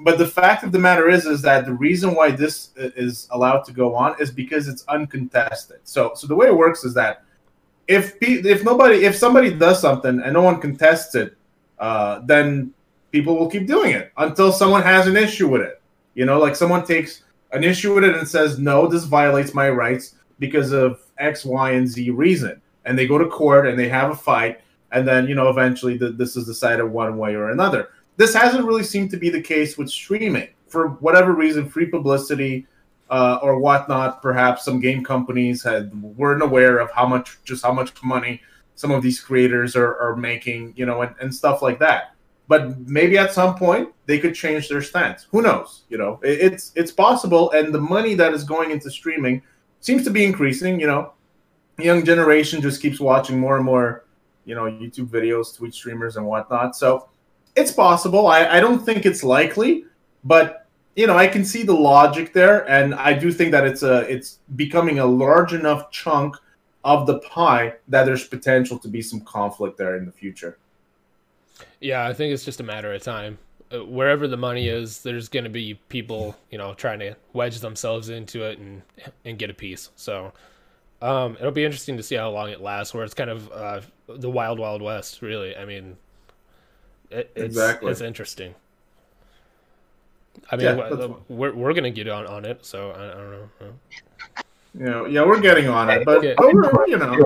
But 0.00 0.18
the 0.18 0.26
fact 0.26 0.62
of 0.62 0.70
the 0.70 0.78
matter 0.78 1.08
is, 1.08 1.26
is 1.26 1.42
that 1.42 1.64
the 1.64 1.72
reason 1.72 2.14
why 2.14 2.30
this 2.30 2.70
is 2.76 3.26
allowed 3.32 3.64
to 3.64 3.72
go 3.72 3.94
on 3.94 4.14
is 4.20 4.30
because 4.30 4.68
it's 4.68 4.84
uncontested. 4.86 5.80
So, 5.84 6.12
so 6.14 6.26
the 6.26 6.36
way 6.36 6.46
it 6.46 6.56
works 6.56 6.84
is 6.84 6.94
that 6.94 7.24
if 7.88 8.16
if 8.20 8.62
nobody, 8.64 9.04
if 9.04 9.16
somebody 9.16 9.52
does 9.52 9.80
something 9.80 10.20
and 10.20 10.32
no 10.32 10.42
one 10.42 10.60
contests 10.60 11.14
it, 11.14 11.36
uh, 11.78 12.20
then 12.20 12.72
people 13.10 13.36
will 13.36 13.50
keep 13.50 13.66
doing 13.66 13.92
it 13.92 14.12
until 14.18 14.52
someone 14.52 14.82
has 14.82 15.06
an 15.06 15.16
issue 15.16 15.48
with 15.48 15.62
it. 15.62 15.80
You 16.14 16.26
know, 16.26 16.38
like 16.38 16.54
someone 16.54 16.84
takes 16.84 17.24
an 17.52 17.64
issue 17.64 17.94
with 17.94 18.04
it 18.04 18.14
and 18.14 18.28
says, 18.28 18.58
no, 18.58 18.86
this 18.86 19.04
violates 19.04 19.54
my 19.54 19.70
rights 19.70 20.16
because 20.38 20.72
of 20.72 21.00
X, 21.18 21.44
Y, 21.44 21.72
and 21.72 21.88
Z 21.88 22.10
reason. 22.10 22.60
And 22.84 22.98
they 22.98 23.06
go 23.06 23.18
to 23.18 23.26
court 23.26 23.66
and 23.66 23.78
they 23.78 23.88
have 23.88 24.10
a 24.10 24.16
fight. 24.16 24.60
And 24.92 25.06
then, 25.06 25.28
you 25.28 25.34
know, 25.34 25.48
eventually 25.48 25.96
the, 25.96 26.10
this 26.10 26.36
is 26.36 26.46
decided 26.46 26.84
one 26.84 27.18
way 27.18 27.34
or 27.34 27.50
another. 27.50 27.90
This 28.18 28.34
hasn't 28.34 28.66
really 28.66 28.82
seemed 28.82 29.10
to 29.12 29.16
be 29.16 29.30
the 29.30 29.40
case 29.40 29.78
with 29.78 29.88
streaming. 29.88 30.48
For 30.68 30.88
whatever 30.88 31.32
reason, 31.32 31.70
free 31.70 31.86
publicity 31.86 32.66
uh, 33.08 33.38
or 33.40 33.58
whatnot, 33.58 34.20
perhaps 34.20 34.66
some 34.66 34.78
game 34.78 35.02
companies 35.02 35.62
had 35.62 35.90
weren't 36.18 36.42
aware 36.42 36.78
of 36.78 36.90
how 36.90 37.06
much, 37.06 37.38
just 37.44 37.64
how 37.64 37.72
much 37.72 37.90
money 38.02 38.42
some 38.74 38.90
of 38.90 39.02
these 39.02 39.18
creators 39.18 39.74
are, 39.74 39.96
are 39.98 40.14
making, 40.14 40.74
you 40.76 40.84
know, 40.84 41.00
and, 41.00 41.14
and 41.20 41.34
stuff 41.34 41.62
like 41.62 41.78
that 41.78 42.14
but 42.48 42.78
maybe 42.88 43.18
at 43.18 43.32
some 43.32 43.54
point 43.54 43.90
they 44.06 44.18
could 44.18 44.34
change 44.34 44.68
their 44.68 44.82
stance. 44.82 45.26
Who 45.30 45.42
knows? 45.42 45.84
You 45.90 45.98
know, 45.98 46.18
it's 46.22 46.72
it's 46.74 46.90
possible, 46.90 47.50
and 47.52 47.72
the 47.72 47.80
money 47.80 48.14
that 48.14 48.32
is 48.32 48.42
going 48.42 48.70
into 48.70 48.90
streaming 48.90 49.42
seems 49.80 50.02
to 50.04 50.10
be 50.10 50.24
increasing. 50.24 50.80
You 50.80 50.86
know, 50.86 51.12
young 51.78 52.04
generation 52.04 52.62
just 52.62 52.80
keeps 52.80 52.98
watching 52.98 53.38
more 53.38 53.56
and 53.56 53.64
more, 53.64 54.06
you 54.46 54.54
know, 54.54 54.64
YouTube 54.64 55.08
videos, 55.08 55.56
Twitch 55.56 55.74
streamers, 55.74 56.16
and 56.16 56.26
whatnot. 56.26 56.74
So 56.74 57.08
it's 57.58 57.72
possible. 57.72 58.26
I, 58.26 58.46
I 58.46 58.60
don't 58.60 58.84
think 58.84 59.04
it's 59.04 59.22
likely, 59.24 59.84
but 60.24 60.66
you 60.96 61.06
know, 61.06 61.16
I 61.16 61.28
can 61.28 61.44
see 61.44 61.62
the 61.62 61.74
logic 61.74 62.32
there, 62.32 62.68
and 62.68 62.94
I 62.94 63.12
do 63.12 63.30
think 63.30 63.52
that 63.52 63.64
it's 63.66 63.82
a 63.82 64.00
it's 64.12 64.38
becoming 64.56 64.98
a 64.98 65.06
large 65.06 65.52
enough 65.54 65.90
chunk 65.90 66.36
of 66.84 67.06
the 67.06 67.18
pie 67.20 67.74
that 67.88 68.04
there's 68.04 68.26
potential 68.26 68.78
to 68.78 68.88
be 68.88 69.02
some 69.02 69.20
conflict 69.20 69.78
there 69.78 69.96
in 69.96 70.06
the 70.06 70.12
future. 70.12 70.58
Yeah, 71.80 72.06
I 72.06 72.14
think 72.14 72.32
it's 72.32 72.44
just 72.44 72.60
a 72.60 72.64
matter 72.64 72.92
of 72.92 73.02
time. 73.02 73.38
Uh, 73.72 73.84
wherever 73.84 74.26
the 74.26 74.36
money 74.36 74.68
is, 74.68 75.02
there's 75.02 75.28
going 75.28 75.44
to 75.44 75.50
be 75.50 75.74
people, 75.88 76.34
you 76.50 76.58
know, 76.58 76.74
trying 76.74 76.98
to 77.00 77.14
wedge 77.32 77.60
themselves 77.60 78.08
into 78.08 78.42
it 78.42 78.58
and 78.58 78.82
and 79.24 79.38
get 79.38 79.50
a 79.50 79.54
piece. 79.54 79.90
So 79.94 80.32
um, 81.00 81.36
it'll 81.38 81.52
be 81.52 81.64
interesting 81.64 81.96
to 81.96 82.02
see 82.02 82.16
how 82.16 82.30
long 82.30 82.50
it 82.50 82.60
lasts. 82.60 82.92
Where 82.92 83.04
it's 83.04 83.14
kind 83.14 83.30
of 83.30 83.52
uh, 83.52 83.80
the 84.08 84.30
wild, 84.30 84.58
wild 84.58 84.82
west. 84.82 85.22
Really, 85.22 85.56
I 85.56 85.64
mean, 85.64 85.96
it, 87.10 87.30
it's 87.34 87.44
exactly. 87.44 87.90
it's 87.90 88.00
interesting. 88.00 88.54
I 90.50 90.56
mean, 90.56 90.66
yeah, 90.66 91.08
we're 91.28 91.54
we're 91.54 91.74
gonna 91.74 91.90
get 91.90 92.08
on 92.08 92.26
on 92.26 92.44
it, 92.44 92.64
so 92.64 92.90
I, 92.90 93.04
I 93.04 93.14
don't 93.14 93.30
know. 93.30 93.46
You 94.74 94.84
know, 94.84 95.06
yeah, 95.06 95.24
we're 95.24 95.40
getting 95.40 95.68
on 95.68 95.90
it, 95.90 96.04
but, 96.04 96.22
but 96.36 96.54
we're, 96.54 96.86
you 96.86 96.98
know, 96.98 97.18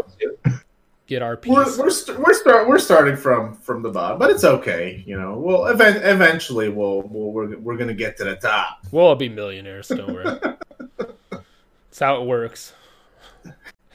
get 1.07 1.23
our 1.23 1.37
piece. 1.37 1.53
We're 1.53 1.79
we're, 1.79 1.91
st- 1.91 2.19
we're 2.19 2.35
start 2.35 2.69
we're 2.69 2.79
starting 2.79 3.17
from 3.17 3.55
from 3.55 3.83
the 3.83 3.91
bottom, 3.91 4.19
but 4.19 4.31
it's 4.31 4.45
okay. 4.45 5.03
You 5.07 5.19
know, 5.19 5.39
well, 5.39 5.67
event- 5.67 6.05
eventually 6.05 6.69
we'll, 6.69 7.03
we'll 7.03 7.33
we're 7.33 7.59
we're 7.59 7.77
gonna 7.77 7.95
get 7.95 8.17
to 8.19 8.25
the 8.25 8.37
top. 8.37 8.79
We'll 8.91 9.07
all 9.07 9.17
be 9.17 9.29
millionaires. 9.29 9.89
Don't 9.89 10.13
worry. 10.13 10.25
That's 11.31 11.99
how 11.99 12.23
it 12.23 12.27
works. 12.27 12.73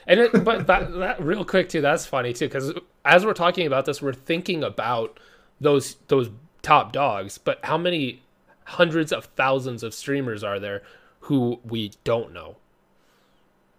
And 0.05 0.19
it, 0.19 0.43
but 0.43 0.67
that 0.67 0.93
that 0.93 1.21
real 1.23 1.43
quick 1.43 1.69
too. 1.69 1.81
That's 1.81 2.05
funny 2.05 2.33
too 2.33 2.45
because 2.45 2.73
as 3.03 3.25
we're 3.25 3.33
talking 3.33 3.65
about 3.65 3.85
this, 3.85 4.01
we're 4.01 4.13
thinking 4.13 4.63
about 4.63 5.19
those 5.59 5.97
those 6.07 6.29
top 6.61 6.91
dogs. 6.91 7.37
But 7.37 7.59
how 7.63 7.77
many 7.77 8.21
hundreds 8.65 9.11
of 9.11 9.25
thousands 9.25 9.83
of 9.83 9.93
streamers 9.93 10.43
are 10.43 10.59
there 10.59 10.83
who 11.21 11.59
we 11.63 11.91
don't 12.03 12.33
know? 12.33 12.57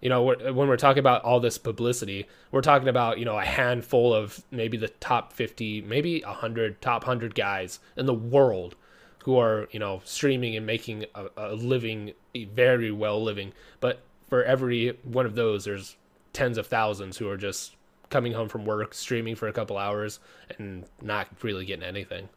You 0.01 0.09
know, 0.09 0.22
when 0.22 0.68
we're 0.68 0.76
talking 0.76 1.01
about 1.01 1.24
all 1.24 1.41
this 1.41 1.59
publicity, 1.59 2.29
we're 2.53 2.61
talking 2.61 2.87
about, 2.87 3.18
you 3.18 3.24
know, 3.24 3.37
a 3.37 3.45
handful 3.45 4.14
of 4.14 4.45
maybe 4.53 4.76
the 4.76 4.89
top 4.89 5.33
50, 5.33 5.83
maybe 5.83 6.20
100, 6.20 6.81
top 6.81 7.03
100 7.03 7.35
guys 7.35 7.81
in 7.97 8.07
the 8.07 8.14
world 8.14 8.76
who 9.24 9.37
are, 9.39 9.68
you 9.72 9.81
know, 9.81 10.01
streaming 10.05 10.55
and 10.57 10.64
making 10.64 11.05
a, 11.16 11.26
a 11.37 11.55
living, 11.55 12.12
a 12.35 12.45
very 12.45 12.93
well 12.93 13.20
living. 13.22 13.53
But 13.81 14.01
for 14.29 14.45
every 14.45 14.97
one 15.03 15.26
of 15.26 15.35
those, 15.35 15.64
there's 15.64 15.97
tens 16.33 16.59
of 16.59 16.68
thousands 16.68 17.18
who 17.18 17.29
are 17.29 17.37
just 17.37 17.74
coming 18.11 18.32
home 18.32 18.48
from 18.48 18.64
work, 18.64 18.94
streaming 18.94 19.34
for 19.34 19.48
a 19.48 19.52
couple 19.52 19.76
hours, 19.76 20.20
and 20.59 20.84
not 21.02 21.28
really 21.42 21.64
getting 21.64 21.84
anything. 21.84 22.28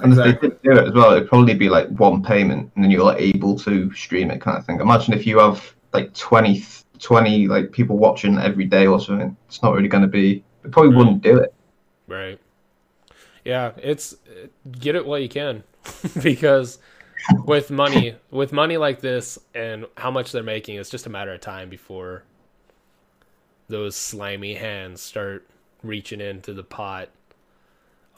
And 0.00 0.12
exactly. 0.12 0.32
if 0.32 0.40
they 0.40 0.48
did 0.48 0.62
do 0.62 0.82
it 0.82 0.88
as 0.88 0.94
well, 0.94 1.12
it'd 1.12 1.28
probably 1.28 1.54
be 1.54 1.68
like 1.68 1.88
one 1.88 2.22
payment, 2.22 2.70
and 2.74 2.84
then 2.84 2.90
you're 2.90 3.14
able 3.16 3.58
to 3.60 3.92
stream 3.92 4.30
it, 4.30 4.40
kind 4.40 4.58
of 4.58 4.66
thing. 4.66 4.80
Imagine 4.80 5.14
if 5.14 5.26
you 5.26 5.38
have 5.38 5.74
like 5.94 6.12
20 6.14 6.62
20 6.98 7.48
like 7.48 7.72
people 7.72 7.96
watching 7.96 8.38
every 8.38 8.64
day 8.64 8.86
or 8.86 9.00
something 9.00 9.36
it's 9.48 9.62
not 9.62 9.72
really 9.72 9.88
going 9.88 10.02
to 10.02 10.08
be 10.08 10.42
they 10.62 10.70
probably 10.70 10.90
right. 10.90 10.98
wouldn't 10.98 11.22
do 11.22 11.38
it 11.38 11.54
right 12.06 12.38
yeah 13.44 13.72
it's 13.78 14.16
get 14.78 14.94
it 14.94 15.06
while 15.06 15.18
you 15.18 15.28
can 15.28 15.62
because 16.22 16.78
with 17.46 17.70
money 17.70 18.14
with 18.30 18.52
money 18.52 18.76
like 18.76 19.00
this 19.00 19.38
and 19.54 19.86
how 19.96 20.10
much 20.10 20.32
they're 20.32 20.42
making 20.42 20.76
it's 20.76 20.90
just 20.90 21.06
a 21.06 21.10
matter 21.10 21.32
of 21.32 21.40
time 21.40 21.68
before 21.68 22.24
those 23.68 23.96
slimy 23.96 24.54
hands 24.54 25.00
start 25.00 25.46
reaching 25.82 26.20
into 26.20 26.52
the 26.52 26.64
pot 26.64 27.08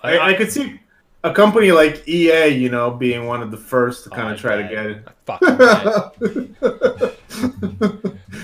I, 0.02 0.30
I, 0.30 0.34
could 0.34 0.52
see 0.52 0.80
a 1.24 1.32
company 1.32 1.72
like 1.72 2.06
EA, 2.08 2.48
you 2.48 2.68
know, 2.68 2.90
being 2.90 3.26
one 3.26 3.42
of 3.42 3.50
the 3.50 3.56
first 3.56 4.04
to 4.04 4.10
kind 4.10 4.28
of 4.28 4.34
oh, 4.34 4.36
try 4.36 4.62
bet. 4.62 4.70
to 4.70 4.74
get 4.74 4.86
it. 4.86 5.02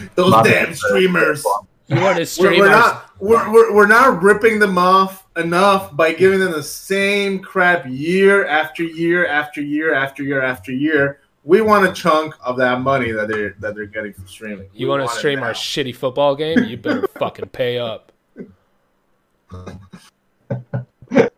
Those 0.15 0.31
not 0.31 0.45
damn 0.45 0.75
streamers. 0.75 1.45
You 1.87 2.01
want 2.01 2.19
to 2.19 2.27
streamers? 2.27 2.59
We're, 2.59 2.65
we're 2.67 2.71
not 2.71 3.11
we're, 3.21 3.53
we're, 3.53 3.75
we're 3.75 3.87
not 3.87 4.23
ripping 4.23 4.59
them 4.59 4.79
off 4.79 5.27
enough 5.37 5.95
by 5.95 6.13
giving 6.13 6.41
them 6.41 6.53
the 6.53 6.63
same 6.63 7.39
crap 7.39 7.87
year 7.87 8.47
after 8.47 8.83
year 8.83 9.27
after 9.27 9.61
year 9.61 9.95
after 9.95 10.23
year 10.23 10.43
after 10.43 10.73
year. 10.73 11.21
We 11.45 11.61
want 11.61 11.89
a 11.89 11.93
chunk 11.93 12.35
of 12.41 12.57
that 12.59 12.81
money 12.81 13.11
that 13.11 13.29
they're 13.29 13.57
that 13.61 13.75
they're 13.75 13.87
getting 13.87 14.13
from 14.13 14.27
streaming. 14.29 14.69
You 14.73 14.89
want, 14.89 15.01
want 15.01 15.13
to 15.13 15.19
stream 15.19 15.43
our 15.43 15.53
shitty 15.53 15.95
football 15.97 16.37
game? 16.37 16.65
You 16.65 16.77
better 16.77 17.07
fucking 17.19 17.49
pay 17.49 17.79
up. 17.79 18.13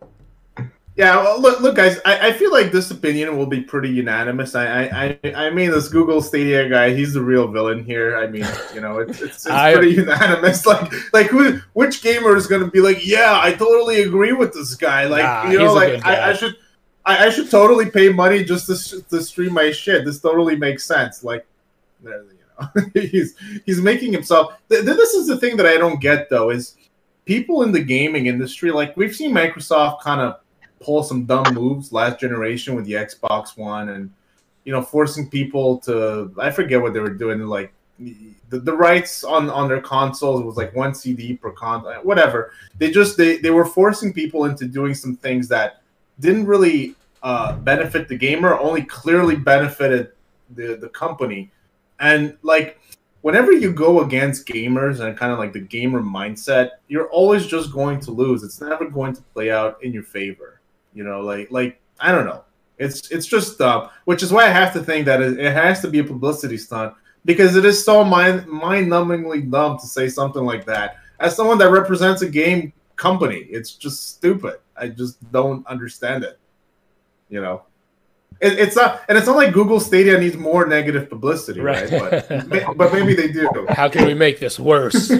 Yeah, 0.97 1.17
well, 1.17 1.41
look, 1.41 1.59
look, 1.59 1.75
guys. 1.75 1.99
I, 2.05 2.29
I 2.29 2.33
feel 2.33 2.53
like 2.53 2.71
this 2.71 2.89
opinion 2.89 3.37
will 3.37 3.47
be 3.47 3.59
pretty 3.59 3.89
unanimous. 3.89 4.55
I, 4.55 4.85
I, 4.85 5.31
I 5.35 5.49
mean, 5.49 5.71
this 5.71 5.89
Google 5.89 6.21
Stadia 6.21 6.69
guy, 6.69 6.93
he's 6.93 7.13
the 7.13 7.21
real 7.21 7.49
villain 7.49 7.83
here. 7.83 8.15
I 8.17 8.27
mean, 8.27 8.45
you 8.73 8.79
know, 8.79 8.99
it's 8.99 9.21
it's, 9.21 9.45
it's 9.45 9.47
I, 9.47 9.73
pretty 9.73 9.91
unanimous. 9.91 10.65
Like, 10.75 11.13
like 11.13 11.27
who, 11.27 11.59
which 11.73 12.01
gamer 12.01 12.35
is 12.35 12.47
going 12.47 12.61
to 12.61 12.71
be 12.71 12.79
like, 12.79 13.05
yeah, 13.05 13.39
I 13.41 13.53
totally 13.53 14.03
agree 14.03 14.31
with 14.31 14.53
this 14.53 14.73
guy. 14.75 15.05
Like, 15.05 15.23
nah, 15.23 15.51
you 15.51 15.59
know, 15.59 15.73
like 15.73 16.03
I, 16.05 16.31
I, 16.31 16.33
should, 16.33 16.55
I, 17.05 17.25
I, 17.25 17.29
should 17.29 17.51
totally 17.51 17.89
pay 17.89 18.09
money 18.09 18.43
just 18.43 18.67
to 18.67 19.01
to 19.09 19.21
stream 19.21 19.53
my 19.53 19.71
shit. 19.71 20.05
This 20.05 20.19
totally 20.19 20.55
makes 20.55 20.83
sense. 20.83 21.23
Like, 21.23 21.45
you 22.03 22.09
know, 22.09 22.67
he's 22.93 23.35
he's 23.65 23.81
making 23.81 24.11
himself. 24.11 24.57
Th- 24.69 24.83
this 24.83 25.13
is 25.13 25.27
the 25.27 25.37
thing 25.37 25.57
that 25.57 25.67
I 25.67 25.77
don't 25.77 26.01
get 26.01 26.29
though 26.29 26.49
is 26.49 26.75
people 27.25 27.63
in 27.63 27.71
the 27.71 27.83
gaming 27.83 28.27
industry. 28.27 28.71
Like, 28.71 28.95
we've 28.97 29.15
seen 29.15 29.33
Microsoft 29.33 30.01
kind 30.01 30.21
of 30.21 30.39
pull 30.79 31.03
some 31.03 31.25
dumb 31.25 31.53
moves 31.53 31.91
last 31.91 32.19
generation 32.19 32.75
with 32.75 32.85
the 32.85 32.93
Xbox 32.93 33.57
One, 33.57 33.89
and 33.89 34.11
you 34.63 34.71
know, 34.71 34.81
forcing 34.81 35.29
people 35.29 35.77
to 35.79 36.33
I 36.39 36.51
forget 36.51 36.81
what 36.81 36.93
they 36.93 36.99
were 36.99 37.13
doing, 37.13 37.39
like 37.41 37.71
the, 37.99 38.59
the 38.59 38.73
rights 38.73 39.23
on 39.23 39.49
on 39.49 39.67
their 39.67 39.81
consoles 39.81 40.43
was 40.43 40.57
like 40.57 40.75
one 40.75 40.93
CD 40.93 41.35
per 41.35 41.51
console, 41.51 41.93
whatever. 42.03 42.51
They 42.77 42.91
just 42.91 43.17
they 43.17 43.37
they 43.37 43.51
were 43.51 43.65
forcing 43.65 44.13
people 44.13 44.45
into 44.45 44.65
doing 44.65 44.93
some 44.93 45.15
things 45.15 45.47
that 45.49 45.81
didn't 46.19 46.45
really 46.45 46.95
uh, 47.23 47.55
benefit 47.57 48.07
the 48.07 48.17
gamer, 48.17 48.57
only 48.57 48.83
clearly 48.83 49.35
benefited 49.35 50.11
the 50.55 50.75
the 50.75 50.89
company, 50.89 51.51
and 51.99 52.37
like 52.43 52.79
whenever 53.21 53.51
you 53.51 53.73
go 53.73 54.01
against 54.01 54.47
gamers 54.47 54.99
and 54.99 55.17
kind 55.17 55.31
of 55.31 55.39
like 55.39 55.51
the 55.51 55.59
gamer 55.59 55.99
mindset, 55.99 56.69
you're 56.87 57.09
always 57.09 57.47
just 57.47 57.71
going 57.71 57.99
to 57.99 58.11
lose. 58.11 58.43
It's 58.43 58.61
never 58.61 58.87
going 58.87 59.13
to 59.15 59.21
play 59.33 59.49
out 59.49 59.83
in 59.83 59.91
your 59.91 60.03
favor. 60.03 60.61
You 60.93 61.03
know, 61.03 61.21
like 61.21 61.49
like 61.49 61.81
I 61.99 62.11
don't 62.11 62.25
know. 62.25 62.43
It's 62.77 63.09
it's 63.09 63.25
just 63.25 63.59
uh, 63.61 63.89
which 64.03 64.21
is 64.21 64.31
why 64.31 64.45
I 64.45 64.49
have 64.49 64.73
to 64.73 64.83
think 64.83 65.05
that 65.05 65.21
it, 65.21 65.39
it 65.39 65.53
has 65.53 65.81
to 65.81 65.89
be 65.89 65.99
a 65.99 66.03
publicity 66.03 66.57
stunt 66.57 66.93
because 67.25 67.55
it 67.55 67.65
is 67.65 67.83
so 67.83 68.03
mind 68.03 68.45
mind 68.47 68.87
numbingly 68.87 69.49
dumb 69.49 69.79
to 69.79 69.87
say 69.87 70.07
something 70.07 70.43
like 70.45 70.65
that 70.65 70.97
as 71.19 71.35
someone 71.35 71.57
that 71.57 71.71
represents 71.71 72.21
a 72.21 72.29
game 72.29 72.73
company. 72.95 73.47
It's 73.49 73.73
just 73.73 74.09
stupid. 74.09 74.59
I 74.77 74.87
just 74.89 75.31
don't 75.31 75.65
understand 75.67 76.23
it. 76.23 76.39
You 77.29 77.41
know. 77.41 77.63
It, 78.41 78.59
it's 78.59 78.75
not, 78.75 79.01
and 79.07 79.17
it's 79.17 79.27
not 79.27 79.37
like 79.37 79.53
Google 79.53 79.79
Stadia 79.79 80.19
needs 80.19 80.35
more 80.35 80.65
negative 80.65 81.09
publicity, 81.09 81.61
right? 81.61 81.89
right? 81.89 82.27
But, 82.49 82.77
but 82.77 82.93
maybe 82.93 83.13
they 83.15 83.31
do. 83.31 83.65
How 83.69 83.87
can 83.87 84.05
we 84.05 84.13
make 84.13 84.39
this 84.39 84.59
worse? 84.59 85.07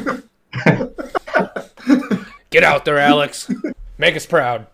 Get 2.49 2.63
out 2.63 2.83
there, 2.85 2.97
Alex. 2.97 3.49
Make 3.97 4.15
us 4.15 4.25
proud. 4.25 4.67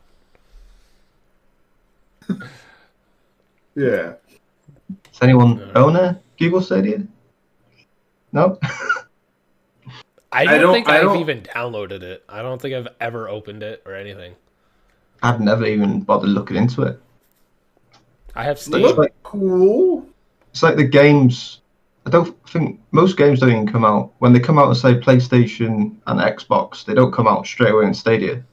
Yeah. 3.76 4.14
Does 5.04 5.22
anyone 5.22 5.62
uh, 5.62 5.72
own 5.76 5.96
a 5.96 6.20
Google 6.38 6.62
Stadia? 6.62 7.04
No. 8.32 8.58
I 10.32 10.46
don't, 10.46 10.54
I 10.54 10.58
don't 10.58 10.74
think 10.74 10.90
I 10.90 10.98
have 10.98 11.16
even 11.18 11.42
downloaded 11.42 12.04
it. 12.04 12.24
I 12.30 12.42
don't 12.42 12.62
think 12.62 12.74
I've 12.74 12.88
ever 13.00 13.28
opened 13.30 13.64
it 13.64 13.82
or 13.86 13.96
anything. 13.96 14.36
I've 15.22 15.40
never 15.40 15.66
even 15.66 16.02
bothered 16.02 16.30
looking 16.30 16.58
into 16.58 16.84
it. 16.84 17.00
I 18.36 18.44
have 18.44 18.60
Steam. 18.60 18.86
It's 18.86 18.98
like, 18.98 19.14
cool. 19.24 20.06
It's 20.52 20.64
like 20.64 20.76
the 20.76 20.84
games. 20.84 21.60
I 22.06 22.10
don't 22.10 22.36
think 22.50 22.80
most 22.92 23.18
games 23.18 23.40
don't 23.40 23.52
even 23.52 23.68
come 23.68 23.86
out 23.86 24.14
when 24.20 24.34
they 24.34 24.40
come 24.40 24.58
out 24.58 24.68
on 24.68 24.76
say 24.76 24.96
PlayStation 24.96 25.96
and 26.08 26.20
Xbox. 26.20 26.84
They 26.84 26.94
don't 26.94 27.12
come 27.12 27.28
out 27.28 27.46
straight 27.46 27.72
away 27.72 27.86
in 27.86 27.94
Stadia. 27.94 28.44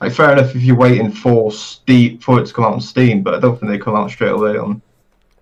Like 0.00 0.12
fair 0.12 0.32
enough 0.32 0.54
if 0.54 0.62
you're 0.62 0.76
waiting 0.76 1.12
for 1.12 1.52
Steam 1.52 2.18
for 2.18 2.40
it 2.40 2.46
to 2.46 2.54
come 2.54 2.64
out 2.64 2.74
on 2.74 2.80
Steam, 2.80 3.22
but 3.22 3.34
I 3.34 3.40
don't 3.40 3.58
think 3.58 3.70
they 3.70 3.78
come 3.78 3.94
out 3.94 4.10
straight 4.10 4.32
away 4.32 4.56
on. 4.56 4.82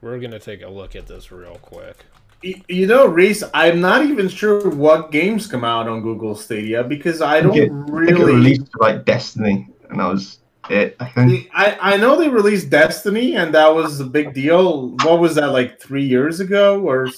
We're 0.03 0.18
gonna 0.18 0.39
take 0.39 0.62
a 0.62 0.68
look 0.68 0.95
at 0.97 1.07
this 1.07 1.33
real 1.33 1.57
quick. 1.57 2.05
You 2.43 2.87
know, 2.87 3.07
Reese, 3.07 3.43
I'm 3.55 3.81
not 3.81 4.05
even 4.05 4.29
sure 4.29 4.68
what 4.68 5.11
games 5.11 5.47
come 5.47 5.64
out 5.64 5.89
on 5.89 6.03
Google 6.03 6.35
Stadia 6.35 6.85
because 6.85 7.22
I 7.22 7.41
don't 7.41 7.59
I 7.59 7.91
really. 7.91 8.22
I 8.22 8.27
released 8.27 8.68
like 8.79 9.05
Destiny, 9.05 9.68
and 9.89 9.99
that 9.99 10.07
was 10.07 10.39
it. 10.70 10.96
I 11.00 11.08
think. 11.08 11.50
I, 11.54 11.78
I 11.80 11.96
know 11.96 12.16
they 12.16 12.28
released 12.28 12.70
Destiny, 12.70 13.36
and 13.36 13.54
that 13.54 13.74
was 13.74 14.00
a 14.00 14.04
big 14.04 14.34
deal. 14.34 14.90
What 15.02 15.20
was 15.20 15.34
that 15.36 15.48
like 15.48 15.80
three 15.80 16.04
years 16.04 16.40
ago, 16.40 16.80
or 16.80 17.08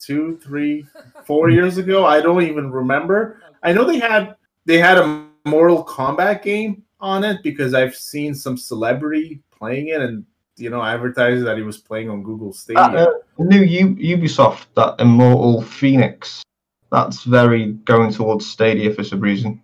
two, 0.00 0.38
three, 0.42 0.86
four 1.24 1.50
years 1.50 1.78
ago? 1.78 2.06
I 2.06 2.20
don't 2.20 2.42
even 2.42 2.70
remember. 2.70 3.42
I 3.62 3.72
know 3.72 3.84
they 3.84 3.98
had 3.98 4.36
they 4.64 4.78
had 4.78 4.98
a 4.98 5.26
Mortal 5.44 5.84
Kombat 5.84 6.42
game 6.42 6.82
on 7.00 7.24
it 7.24 7.42
because 7.42 7.74
I've 7.74 7.94
seen 7.94 8.34
some 8.34 8.56
celebrity 8.56 9.42
playing 9.50 9.88
it 9.88 10.00
and 10.00 10.24
you 10.56 10.70
know 10.70 10.82
advertised 10.82 11.44
that 11.44 11.56
he 11.56 11.62
was 11.62 11.78
playing 11.78 12.10
on 12.10 12.22
Google 12.22 12.52
Stadia. 12.52 12.82
Uh, 12.82 13.12
new 13.38 13.62
U- 13.62 14.16
Ubisoft, 14.16 14.66
that 14.74 15.00
Immortal 15.00 15.62
Phoenix, 15.62 16.42
that's 16.90 17.24
very 17.24 17.72
going 17.84 18.12
towards 18.12 18.46
Stadia 18.46 18.92
for 18.92 19.04
some 19.04 19.20
reason. 19.20 19.62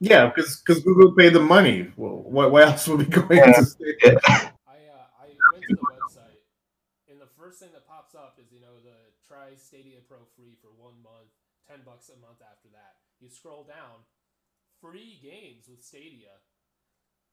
Yeah, 0.00 0.30
because 0.30 0.62
because 0.62 0.82
Google 0.84 1.12
paid 1.12 1.32
the 1.32 1.40
money. 1.42 1.90
Well, 1.96 2.22
why, 2.22 2.46
why 2.46 2.62
else 2.62 2.86
would 2.86 2.98
we 2.98 3.06
go 3.06 3.26
yeah. 3.30 3.48
into 3.48 3.64
Stadia? 3.64 4.18
I 4.26 4.78
uh, 4.86 5.06
I 5.18 5.26
went 5.52 5.64
to 5.66 5.74
the 5.74 5.82
website, 5.82 6.38
and 7.10 7.20
the 7.20 7.26
first 7.38 7.58
thing 7.58 7.70
that 7.74 7.86
pops 7.86 8.14
up 8.14 8.38
is 8.38 8.52
you 8.52 8.60
know 8.60 8.78
the 8.84 8.94
try 9.26 9.58
Stadia 9.58 9.98
Pro 10.06 10.18
free 10.36 10.54
for 10.62 10.70
one 10.78 10.94
month, 11.02 11.34
ten 11.66 11.78
bucks 11.84 12.10
a 12.14 12.18
month 12.22 12.38
after 12.46 12.68
that. 12.70 13.02
You 13.20 13.28
scroll 13.28 13.64
down, 13.64 14.06
free 14.80 15.18
games 15.18 15.66
with 15.68 15.82
Stadia. 15.82 16.38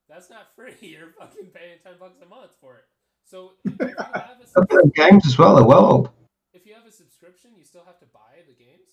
That's 0.10 0.32
not 0.32 0.50
free. 0.56 0.74
You're 0.82 1.14
fucking 1.20 1.54
paying 1.54 1.78
ten 1.84 1.94
bucks 2.00 2.18
a 2.22 2.26
month 2.26 2.58
for 2.60 2.78
it. 2.78 2.86
So 3.26 3.54
if 3.64 3.80
you 3.80 3.94
have 3.98 4.82
a 4.84 4.88
games 4.96 5.28
as 5.28 5.38
well, 5.38 5.64
well. 5.64 6.14
If 6.54 6.66
you 6.66 6.74
have 6.74 6.88
a 6.88 6.92
subscription, 6.92 7.52
you 7.58 7.64
still 7.64 7.84
have 7.86 8.00
to 8.00 8.06
buy 8.06 8.42
the 8.48 8.54
games. 8.54 8.90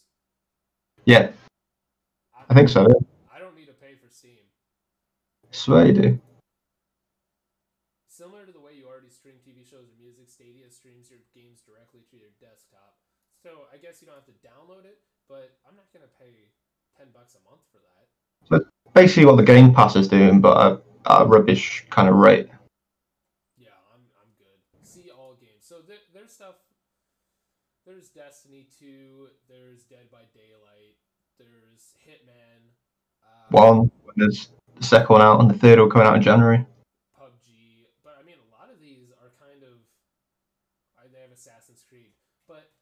Yeah, 1.06 1.30
I, 2.36 2.44
I 2.50 2.54
think 2.54 2.68
so. 2.68 2.82
Yeah. 2.82 3.11
You 5.86 5.92
do. 5.92 6.20
Similar 8.08 8.46
to 8.46 8.52
the 8.52 8.60
way 8.60 8.72
you 8.76 8.86
already 8.86 9.08
stream 9.08 9.40
TV 9.40 9.64
shows 9.64 9.88
or 9.88 9.96
music, 9.98 10.28
Stadia 10.28 10.70
streams 10.70 11.10
your 11.10 11.20
games 11.34 11.64
directly 11.64 12.00
to 12.10 12.16
your 12.16 12.28
desktop. 12.40 13.00
So 13.42 13.66
I 13.72 13.78
guess 13.78 14.00
you 14.00 14.06
don't 14.06 14.16
have 14.16 14.28
to 14.28 14.38
download 14.44 14.84
it, 14.84 15.00
but 15.28 15.56
I'm 15.66 15.74
not 15.74 15.88
gonna 15.92 16.12
pay 16.20 16.52
ten 16.96 17.08
bucks 17.12 17.34
a 17.34 17.42
month 17.48 17.64
for 17.72 17.80
that. 17.80 18.06
So 18.46 18.64
basically, 18.94 19.26
what 19.26 19.36
the 19.36 19.42
Game 19.42 19.74
Pass 19.74 19.96
is 19.96 20.08
doing, 20.08 20.40
but 20.40 20.82
a, 21.06 21.22
a 21.22 21.26
rubbish 21.26 21.86
kind 21.90 22.08
of 22.08 22.16
rate. 22.16 22.48
Yeah, 23.56 23.74
I'm 23.92 24.04
I'm 24.20 24.30
good. 24.38 24.86
See 24.86 25.10
all 25.10 25.34
games. 25.40 25.64
So 25.64 25.76
there, 25.86 26.04
there's 26.14 26.32
stuff. 26.32 26.56
There's 27.84 28.08
Destiny 28.10 28.68
2. 28.78 29.26
There's 29.48 29.82
Dead 29.82 30.06
by 30.12 30.22
Daylight. 30.32 30.94
There's 31.38 31.96
Hitman. 32.06 32.70
Uh, 33.24 33.48
One. 33.50 33.90
There's 34.16 34.50
the 34.76 34.84
second 34.84 35.08
one 35.08 35.22
out, 35.22 35.40
and 35.40 35.50
the 35.50 35.58
third 35.58 35.78
will 35.78 35.88
come 35.88 36.02
out 36.02 36.16
in 36.16 36.22
January. 36.22 36.66
PUBG, 37.18 37.86
but 38.04 38.16
I 38.20 38.24
mean, 38.24 38.36
a 38.36 38.50
lot 38.52 38.70
of 38.70 38.80
these 38.80 39.10
are 39.22 39.32
kind 39.40 39.62
of 39.62 39.80
they 41.12 41.20
have 41.20 41.32
Assassin's 41.32 41.84
Creed, 41.88 42.12
but 42.48 42.72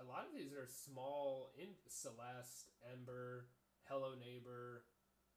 a 0.00 0.04
lot 0.06 0.26
of 0.26 0.36
these 0.36 0.52
are 0.52 0.66
small. 0.66 1.50
In 1.58 1.68
Celeste, 1.88 2.70
Ember, 2.92 3.46
Hello 3.88 4.14
Neighbor. 4.18 4.84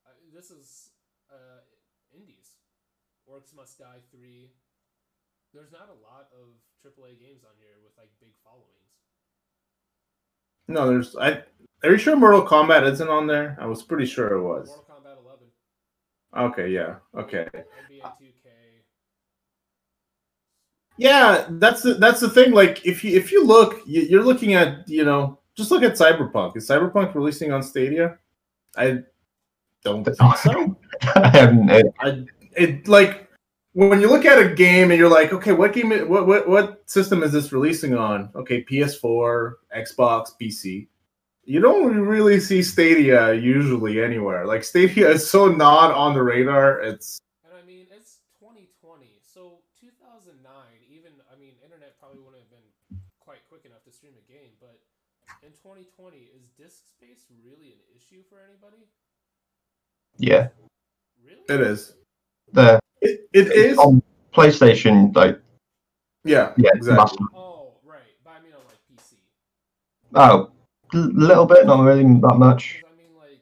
Uh, 0.05 0.13
this 0.33 0.51
is 0.51 0.91
uh, 1.31 1.61
indies. 2.13 2.57
Orcs 3.29 3.55
Must 3.55 3.77
Die 3.79 4.01
three. 4.11 4.51
There's 5.53 5.71
not 5.71 5.89
a 5.89 5.97
lot 6.01 6.29
of 6.33 6.57
AAA 6.81 7.19
games 7.19 7.43
on 7.43 7.53
here 7.59 7.77
with 7.83 7.93
like 7.97 8.09
big 8.19 8.33
followings. 8.43 8.83
No, 10.67 10.87
there's 10.87 11.15
I 11.15 11.43
are 11.83 11.91
you 11.91 11.97
sure 11.97 12.15
Mortal 12.15 12.45
Kombat 12.45 12.89
isn't 12.89 13.09
on 13.09 13.27
there? 13.27 13.57
I 13.59 13.65
was 13.65 13.83
pretty 13.83 14.05
sure 14.05 14.35
it 14.35 14.41
was. 14.41 14.69
Mortal 14.69 14.85
Kombat 14.89 15.17
11. 16.33 16.51
Okay, 16.51 16.69
yeah. 16.69 16.95
Okay. 17.15 17.47
NBA 17.53 18.01
2K. 18.01 18.49
Yeah, 20.97 21.45
that's 21.49 21.81
the 21.81 21.95
that's 21.95 22.19
the 22.19 22.29
thing. 22.29 22.51
Like, 22.51 22.85
if 22.85 23.03
you 23.03 23.17
if 23.17 23.31
you 23.31 23.45
look, 23.45 23.81
you're 23.85 24.23
looking 24.23 24.53
at 24.53 24.87
you 24.87 25.03
know, 25.03 25.39
just 25.55 25.71
look 25.71 25.83
at 25.83 25.93
Cyberpunk. 25.93 26.55
Is 26.55 26.69
Cyberpunk 26.69 27.15
releasing 27.15 27.51
on 27.51 27.63
Stadia? 27.63 28.17
I 28.77 28.99
don't 29.83 30.03
think 30.03 30.17
so. 30.17 30.77
I 31.15 31.27
haven't. 31.29 31.69
I 31.99 32.25
it 32.55 32.87
like 32.87 33.27
when 33.73 33.99
you 33.99 34.07
look 34.07 34.25
at 34.25 34.39
a 34.39 34.53
game 34.53 34.91
and 34.91 34.99
you're 34.99 35.09
like, 35.09 35.33
okay, 35.33 35.51
what 35.51 35.73
game? 35.73 35.89
What 36.07 36.27
what 36.27 36.47
what 36.47 36.89
system 36.89 37.23
is 37.23 37.31
this 37.31 37.51
releasing 37.51 37.95
on? 37.95 38.29
Okay, 38.35 38.63
PS4, 38.63 39.53
Xbox, 39.75 40.29
PC 40.39 40.87
you 41.45 41.59
don't 41.59 41.99
really 41.99 42.39
see 42.39 42.63
Stadia 42.63 43.33
usually 43.33 44.01
anywhere. 44.01 44.45
Like 44.45 44.63
Stadia 44.63 45.09
is 45.11 45.29
so 45.29 45.47
not 45.47 45.91
on 45.91 46.13
the 46.13 46.23
radar. 46.23 46.79
It's 46.81 47.19
and 47.43 47.53
I 47.53 47.65
mean 47.65 47.87
it's 47.91 48.19
2020, 48.39 49.19
so 49.21 49.59
2009. 49.79 50.39
Even 50.89 51.11
I 51.31 51.37
mean, 51.37 51.53
internet 51.63 51.99
probably 51.99 52.19
wouldn't 52.19 52.43
have 52.43 52.49
been 52.49 52.99
quite 53.19 53.39
quick 53.49 53.65
enough 53.65 53.83
to 53.85 53.91
stream 53.91 54.13
a 54.15 54.31
game. 54.31 54.55
But 54.59 54.79
in 55.43 55.51
2020, 55.51 56.17
is 56.31 56.47
disk 56.57 56.87
space 56.87 57.27
really 57.43 57.75
an 57.75 57.83
issue 57.95 58.23
for 58.29 58.39
anybody? 58.39 58.87
Yeah, 60.17 60.47
really, 61.25 61.43
it 61.49 61.59
is. 61.59 61.95
The 62.53 62.79
it, 63.01 63.27
it 63.33 63.51
is 63.51 63.77
on 63.77 64.01
PlayStation 64.33 65.13
like 65.15 65.41
yeah 66.23 66.53
yeah 66.55 66.69
exactly. 66.73 67.25
Oh 67.35 67.73
right, 67.83 67.99
but 68.23 68.31
I 68.39 68.43
mean 68.43 68.53
on 68.53 68.63
like 68.69 68.79
PC. 68.87 69.15
Oh 70.15 70.53
a 70.93 70.97
little 70.97 71.45
bit, 71.45 71.65
not 71.65 71.83
really 71.83 72.03
that 72.03 72.37
much. 72.37 72.81
I 72.85 72.93
mean, 72.95 73.13
like 73.17 73.41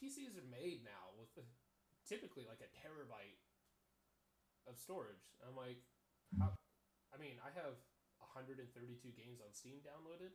PCs 0.00 0.36
are 0.40 0.50
made 0.50 0.80
now 0.84 1.12
with 1.16 1.28
typically 2.08 2.44
like 2.48 2.64
a 2.64 2.70
terabyte 2.80 3.38
of 4.66 4.78
storage. 4.78 5.36
I'm 5.44 5.56
like, 5.56 5.78
how, 6.38 6.56
I 7.12 7.16
mean, 7.20 7.36
I 7.42 7.52
have 7.54 7.76
132 8.34 8.66
games 9.14 9.42
on 9.42 9.52
Steam 9.52 9.82
downloaded. 9.84 10.32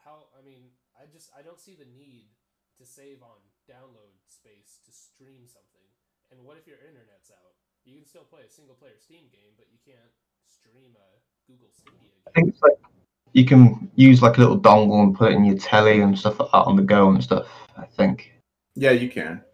How? 0.00 0.30
I 0.36 0.44
mean, 0.44 0.70
I 0.94 1.10
just 1.10 1.32
I 1.34 1.42
don't 1.42 1.60
see 1.60 1.74
the 1.74 1.88
need 1.88 2.30
to 2.78 2.84
save 2.84 3.24
on 3.24 3.40
download 3.66 4.14
space 4.28 4.78
to 4.84 4.92
stream 4.92 5.48
something. 5.48 5.88
And 6.30 6.42
what 6.44 6.58
if 6.58 6.66
your 6.66 6.78
internet's 6.82 7.32
out? 7.32 7.56
You 7.86 7.94
can 7.96 8.06
still 8.06 8.26
play 8.26 8.42
a 8.42 8.50
single 8.50 8.74
player 8.74 8.98
Steam 8.98 9.30
game, 9.30 9.54
but 9.54 9.70
you 9.70 9.78
can't 9.78 10.12
stream 10.46 10.94
a 10.98 11.08
Google 11.46 11.70
Stadia 11.70 12.10
game. 12.10 12.26
I 12.26 12.30
think 12.34 12.50
it's 12.50 12.62
like 12.62 12.78
you 13.36 13.44
can 13.44 13.90
use 13.96 14.22
like 14.22 14.38
a 14.38 14.40
little 14.40 14.58
dongle 14.58 15.02
and 15.02 15.14
put 15.14 15.30
it 15.30 15.34
in 15.34 15.44
your 15.44 15.58
telly 15.58 16.00
and 16.00 16.18
stuff 16.18 16.40
like 16.40 16.50
that 16.52 16.64
on 16.64 16.74
the 16.74 16.82
go 16.82 17.10
and 17.10 17.22
stuff. 17.22 17.46
I 17.76 17.84
think. 17.84 18.32
Yeah, 18.74 18.92
you 18.92 19.10
can. 19.10 19.44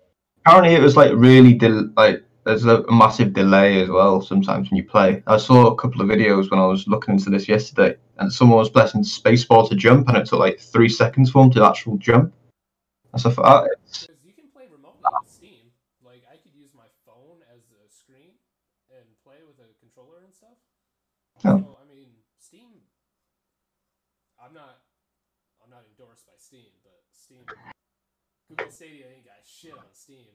Apparently, 0.46 0.74
it 0.76 0.80
was 0.80 0.96
like 0.96 1.10
really 1.16 1.52
del- 1.52 1.90
like 1.96 2.22
there's 2.44 2.64
a, 2.64 2.82
a 2.82 2.94
massive 2.94 3.32
delay 3.32 3.82
as 3.82 3.88
well 3.88 4.22
sometimes 4.22 4.70
when 4.70 4.76
you 4.76 4.84
play. 4.84 5.20
I 5.26 5.36
saw 5.36 5.66
a 5.66 5.74
couple 5.74 6.00
of 6.00 6.06
videos 6.06 6.48
when 6.48 6.60
I 6.60 6.66
was 6.66 6.86
looking 6.86 7.14
into 7.14 7.28
this 7.28 7.48
yesterday, 7.48 7.96
and 8.18 8.32
someone 8.32 8.58
was 8.58 8.70
pressing 8.70 9.02
spacebar 9.02 9.68
to 9.68 9.74
jump, 9.74 10.06
and 10.06 10.16
it 10.16 10.26
took 10.26 10.38
like 10.38 10.60
three 10.60 10.88
seconds 10.88 11.32
for 11.32 11.42
him 11.42 11.50
to 11.50 11.64
actual 11.64 11.96
jump. 11.96 12.32
And 13.12 13.20
stuff 13.20 13.38
like 13.38 13.46
that. 13.46 13.70
It's, 13.84 14.06
Because 14.06 14.22
you 14.24 14.32
can 14.32 14.46
play 14.54 14.66
remotely 14.70 15.02
with 15.02 15.28
Steam. 15.28 15.74
Like 16.04 16.22
I 16.30 16.36
could 16.36 16.54
use 16.54 16.70
my 16.72 16.86
phone 17.04 17.42
as 17.52 17.62
a 17.74 17.90
screen 17.90 18.38
and 18.94 19.06
play 19.24 19.42
with 19.44 19.58
a 19.58 19.66
controller 19.80 20.22
and 20.24 20.32
stuff. 20.32 20.58
Oh. 21.44 21.58
So 21.58 21.78
I 21.82 21.92
mean, 21.92 22.10
Steam. 22.38 22.82
I'm 24.42 24.52
not. 24.52 24.82
I'm 25.62 25.70
not 25.70 25.86
endorsed 25.86 26.26
by 26.26 26.34
Steam, 26.36 26.74
but 26.82 26.98
Steam. 27.14 27.46
Google 28.56 28.70
Stadia 28.70 29.06
ain't 29.14 29.24
got 29.24 29.34
shit 29.46 29.72
on 29.72 29.84
Steam. 29.92 30.26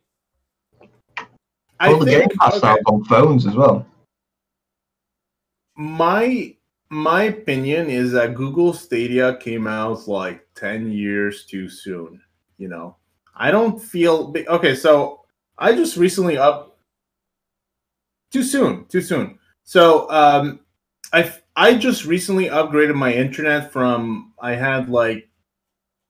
I 1.80 1.88
all 1.93 1.99
the 1.99 2.05
think 2.05 2.30
Game 2.30 2.38
Pass 2.39 2.55
okay, 2.55 2.68
out 2.68 2.80
on 2.88 3.03
phones 3.03 3.45
as 3.45 3.55
well. 3.55 3.86
my 5.76 6.55
my 6.89 7.24
opinion 7.24 7.89
is 7.89 8.11
that 8.13 8.34
Google 8.34 8.74
Stadia 8.74 9.38
came 9.38 9.68
out 9.68 10.07
like 10.07 10.47
10 10.55 10.91
years 10.91 11.45
too 11.45 11.70
soon, 11.70 12.22
you 12.57 12.68
know. 12.70 12.95
I 13.36 13.51
don't 13.51 13.80
feel 13.80 14.34
okay, 14.47 14.74
so 14.74 15.22
I 15.59 15.74
just 15.76 15.97
recently 15.97 16.38
up 16.38 16.80
too 18.32 18.43
soon, 18.43 18.86
too 18.86 19.01
soon. 19.01 19.38
So, 19.63 20.09
um 20.09 20.61
I 21.13 21.32
I 21.55 21.76
just 21.76 22.05
recently 22.05 22.45
upgraded 22.45 22.95
my 22.95 23.13
internet 23.13 23.72
from 23.72 24.34
I 24.39 24.55
had 24.55 24.89
like 24.89 25.26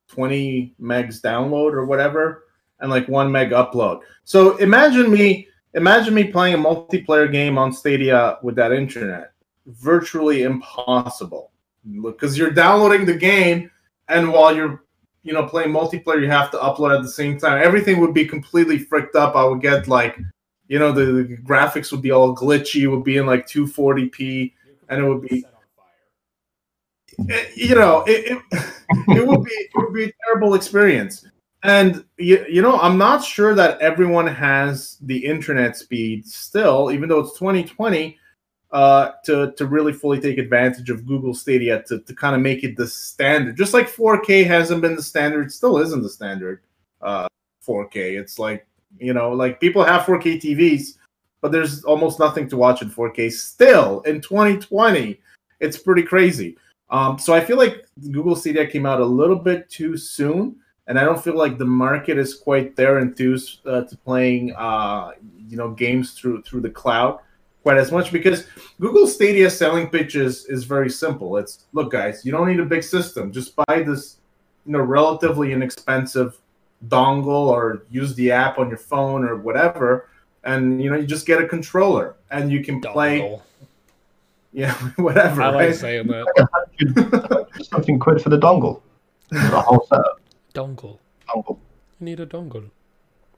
20 0.08 0.74
megs 0.82 1.22
download 1.22 1.74
or 1.74 1.86
whatever 1.86 2.46
and 2.80 2.90
like 2.90 3.08
1 3.08 3.32
meg 3.32 3.52
upload. 3.52 4.02
So, 4.24 4.58
imagine 4.58 5.12
me 5.12 5.48
imagine 5.74 6.14
me 6.14 6.26
playing 6.26 6.56
a 6.56 6.58
multiplayer 6.58 7.32
game 7.32 7.58
on 7.58 7.72
Stadia 7.74 8.38
with 8.44 8.56
that 8.56 8.72
internet. 8.72 9.32
Virtually 9.68 10.44
impossible. 10.44 11.52
Look 11.86 12.20
because 12.20 12.38
you're 12.38 12.52
downloading 12.52 13.06
the 13.06 13.14
game 13.16 13.72
and 14.10 14.32
while 14.32 14.56
you're 14.56 14.84
you 15.24 15.34
know 15.34 15.46
playing 15.46 15.72
multiplayer 15.72 16.22
you 16.22 16.30
have 16.30 16.52
to 16.52 16.58
upload 16.58 16.96
at 16.96 17.02
the 17.04 17.10
same 17.10 17.38
time. 17.38 17.62
Everything 17.62 18.00
would 18.00 18.14
be 18.14 18.26
completely 18.26 18.78
fricked 18.78 19.16
up. 19.16 19.36
I 19.36 19.44
would 19.44 19.62
get 19.62 19.88
like 19.88 20.18
you 20.68 20.80
know 20.80 20.92
the, 20.92 21.06
the 21.06 21.38
graphics 21.38 21.92
would 21.92 22.02
be 22.02 22.12
all 22.12 22.36
glitchy. 22.36 22.82
It 22.82 22.88
would 22.88 23.04
be 23.04 23.18
in 23.18 23.26
like 23.26 23.48
240p 23.48 24.54
And 24.90 25.02
it 25.02 25.08
would 25.08 25.22
be- 25.22 25.42
set 25.42 25.54
on 25.54 25.62
fire. 25.76 25.86
Eh, 27.07 27.07
you 27.56 27.76
know 27.76 28.04
it, 28.08 28.38
it, 28.52 28.64
it 29.10 29.28
would 29.28 29.44
be 29.44 29.52
it 29.52 29.72
would 29.76 29.94
be 29.94 30.06
a 30.06 30.14
terrible 30.24 30.54
experience 30.54 31.26
and 31.64 32.06
you, 32.18 32.46
you 32.50 32.62
know 32.62 32.80
i'm 32.80 32.98
not 32.98 33.24
sure 33.24 33.56
that 33.56 33.80
everyone 33.80 34.28
has 34.28 34.98
the 35.02 35.18
internet 35.26 35.76
speed 35.76 36.26
still 36.26 36.92
even 36.92 37.10
though 37.10 37.20
it's 37.20 37.38
2020 37.40 38.18
uh, 38.72 39.12
to 39.24 39.54
to 39.54 39.66
really 39.66 39.94
fully 39.94 40.20
take 40.20 40.38
advantage 40.38 40.90
of 40.90 41.06
Google 41.06 41.34
Stadia 41.34 41.84
to, 41.84 42.00
to 42.00 42.14
kind 42.14 42.36
of 42.36 42.42
make 42.42 42.64
it 42.64 42.76
the 42.76 42.88
standard. 42.88 43.56
Just 43.56 43.74
like 43.74 43.88
4K 43.88 44.46
hasn't 44.46 44.82
been 44.82 44.96
the 44.96 45.04
standard, 45.04 45.52
still 45.52 45.78
isn't 45.78 46.02
the 46.02 46.10
standard. 46.10 46.62
Uh, 47.02 47.28
4K. 47.66 48.20
It's 48.20 48.40
like 48.40 48.68
you 49.00 49.14
know, 49.14 49.32
like 49.32 49.60
people 49.60 49.84
have 49.84 50.04
4K 50.04 50.42
TVs, 50.42 50.98
but 51.42 51.52
there's 51.52 51.84
almost 51.84 52.20
nothing 52.20 52.50
to 52.50 52.58
watch 52.58 52.82
in 52.82 52.90
4K 52.90 53.32
still 53.32 54.02
in 54.02 54.22
2020. 54.22 55.20
It's 55.60 55.78
pretty 55.78 56.04
crazy. 56.04 56.58
Um, 56.90 57.20
so 57.20 57.34
I 57.34 57.42
feel 57.42 57.58
like 57.58 57.86
Google 58.12 58.36
Stadia 58.36 58.66
came 58.66 58.86
out 58.86 59.02
a 59.02 59.06
little 59.06 59.36
bit 59.36 59.70
too 59.70 59.98
soon, 59.98 60.56
and 60.88 60.98
I 60.98 61.04
don't 61.04 61.22
feel 61.22 61.36
like 61.36 61.58
the 61.58 61.66
market 61.66 62.18
is 62.18 62.36
quite 62.36 62.76
there 62.76 63.00
enthused 63.00 63.66
uh, 63.68 63.84
to 63.84 63.98
playing 63.98 64.54
uh, 64.56 65.12
you 65.48 65.58
know 65.58 65.72
games 65.72 66.12
through 66.12 66.44
through 66.44 66.62
the 66.62 66.70
cloud 66.70 67.20
quite 67.68 67.78
as 67.78 67.92
much 67.92 68.14
because 68.14 68.48
Google 68.80 69.06
Stadia 69.08 69.50
selling 69.50 69.90
pitch 69.90 70.16
is, 70.16 70.46
is 70.46 70.64
very 70.64 70.90
simple. 70.90 71.36
It's 71.36 71.66
look, 71.74 71.92
guys, 71.92 72.26
you 72.26 72.32
don't 72.32 72.48
need 72.48 72.62
a 72.62 72.66
big 72.66 72.82
system. 72.82 73.30
Just 73.30 73.58
buy 73.58 73.84
this, 73.86 74.20
you 74.66 74.72
know, 74.72 74.80
relatively 74.80 75.52
inexpensive 75.52 76.40
dongle 76.88 77.48
or 77.48 77.84
use 77.90 78.16
the 78.16 78.32
app 78.32 78.58
on 78.58 78.70
your 78.70 78.78
phone 78.78 79.26
or 79.26 79.36
whatever, 79.36 80.08
and 80.46 80.82
you 80.82 80.90
know, 80.90 80.96
you 80.96 81.06
just 81.06 81.26
get 81.26 81.42
a 81.42 81.46
controller 81.48 82.16
and 82.32 82.50
you 82.50 82.64
can 82.64 82.80
play, 82.80 83.20
Dongle. 83.20 83.42
Yeah, 84.58 84.74
whatever. 84.96 85.44
I 85.44 85.50
like 85.50 85.56
right? 85.56 85.76
saying 85.76 86.08
that. 86.08 87.48
Something 87.70 88.00
quid 88.00 88.22
for 88.22 88.30
the 88.30 88.40
dongle. 88.40 88.82
The 89.30 89.62
whole 89.62 89.86
setup. 89.88 90.20
Dongle. 90.56 90.98
Dongle. 91.30 91.60
I 92.02 92.04
need 92.04 92.20
a 92.20 92.26
dongle. 92.26 92.72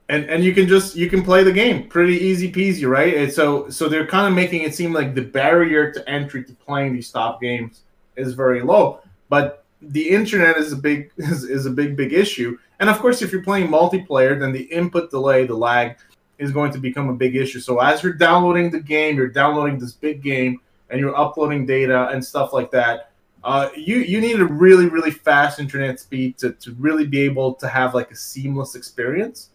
and 0.08 0.24
and 0.30 0.46
you 0.46 0.54
can 0.54 0.66
just 0.66 0.96
you 0.96 1.10
can 1.10 1.22
play 1.22 1.44
the 1.44 1.52
game 1.52 1.88
pretty 1.90 2.16
easy 2.18 2.52
peasy 2.52 2.90
right 2.90 3.16
and 3.16 3.32
so 3.32 3.70
so 3.70 3.90
they're 3.90 4.08
kind 4.08 4.28
of 4.28 4.34
making 4.34 4.62
it 4.64 4.74
seem 4.74 4.94
like 4.94 5.14
the 5.14 5.22
barrier 5.22 5.92
to 5.92 6.10
entry 6.10 6.44
to 6.44 6.54
playing 6.54 6.94
these 6.94 7.12
top 7.12 7.42
games 7.42 7.82
is 8.16 8.34
very 8.34 8.62
low 8.62 9.00
but 9.30 9.64
the 9.82 10.10
internet 10.10 10.58
is 10.58 10.74
a 10.74 10.76
big 10.76 11.12
is, 11.18 11.44
is 11.44 11.66
a 11.66 11.70
big 11.70 11.96
big 11.96 12.14
issue 12.14 12.58
and 12.80 12.90
of 12.90 12.98
course 13.00 13.22
if 13.22 13.32
you're 13.32 13.44
playing 13.44 13.68
multiplayer 13.68 14.40
then 14.40 14.52
the 14.52 14.64
input 14.64 15.10
delay 15.12 15.46
the 15.46 15.56
lag 15.56 15.98
is 16.38 16.52
going 16.52 16.72
to 16.72 16.80
become 16.80 17.10
a 17.10 17.14
big 17.14 17.36
issue 17.36 17.60
so 17.60 17.80
as 17.80 18.04
you're 18.04 18.14
downloading 18.14 18.72
the 18.72 18.80
game 18.80 19.16
you're 19.16 19.28
downloading 19.28 19.78
this 19.78 19.94
big 19.94 20.22
game 20.22 20.60
and 20.90 21.00
you're 21.00 21.16
uploading 21.18 21.66
data 21.66 22.08
and 22.10 22.24
stuff 22.24 22.54
like 22.54 22.72
that 22.72 23.12
uh, 23.44 23.70
you 23.76 24.00
you 24.00 24.20
need 24.20 24.40
a 24.40 24.46
really 24.46 24.88
really 24.88 25.12
fast 25.12 25.60
internet 25.60 26.00
speed 26.00 26.38
to, 26.38 26.52
to 26.54 26.74
really 26.74 27.06
be 27.06 27.22
able 27.22 27.54
to 27.54 27.68
have 27.68 27.94
like 27.96 28.12
a 28.12 28.16
seamless 28.16 28.76
experience 28.76 29.52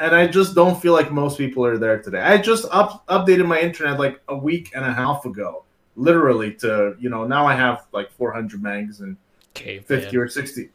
and 0.00 0.16
I 0.16 0.26
just 0.26 0.54
don't 0.54 0.80
feel 0.80 0.94
like 0.94 1.12
most 1.12 1.36
people 1.36 1.64
are 1.64 1.76
there 1.76 2.00
today. 2.02 2.20
I 2.20 2.38
just 2.38 2.64
up, 2.72 3.06
updated 3.08 3.46
my 3.46 3.60
internet 3.60 3.98
like 3.98 4.20
a 4.28 4.36
week 4.36 4.72
and 4.74 4.84
a 4.84 4.92
half 4.92 5.26
ago, 5.26 5.64
literally 5.94 6.54
to 6.54 6.96
you 6.98 7.10
know 7.10 7.26
now 7.26 7.46
I 7.46 7.54
have 7.54 7.86
like 7.92 8.10
400 8.12 8.60
megs 8.60 9.00
and 9.00 9.16
50 9.54 9.84
Caveman. 9.84 10.16
or 10.16 10.28
60. 10.28 10.70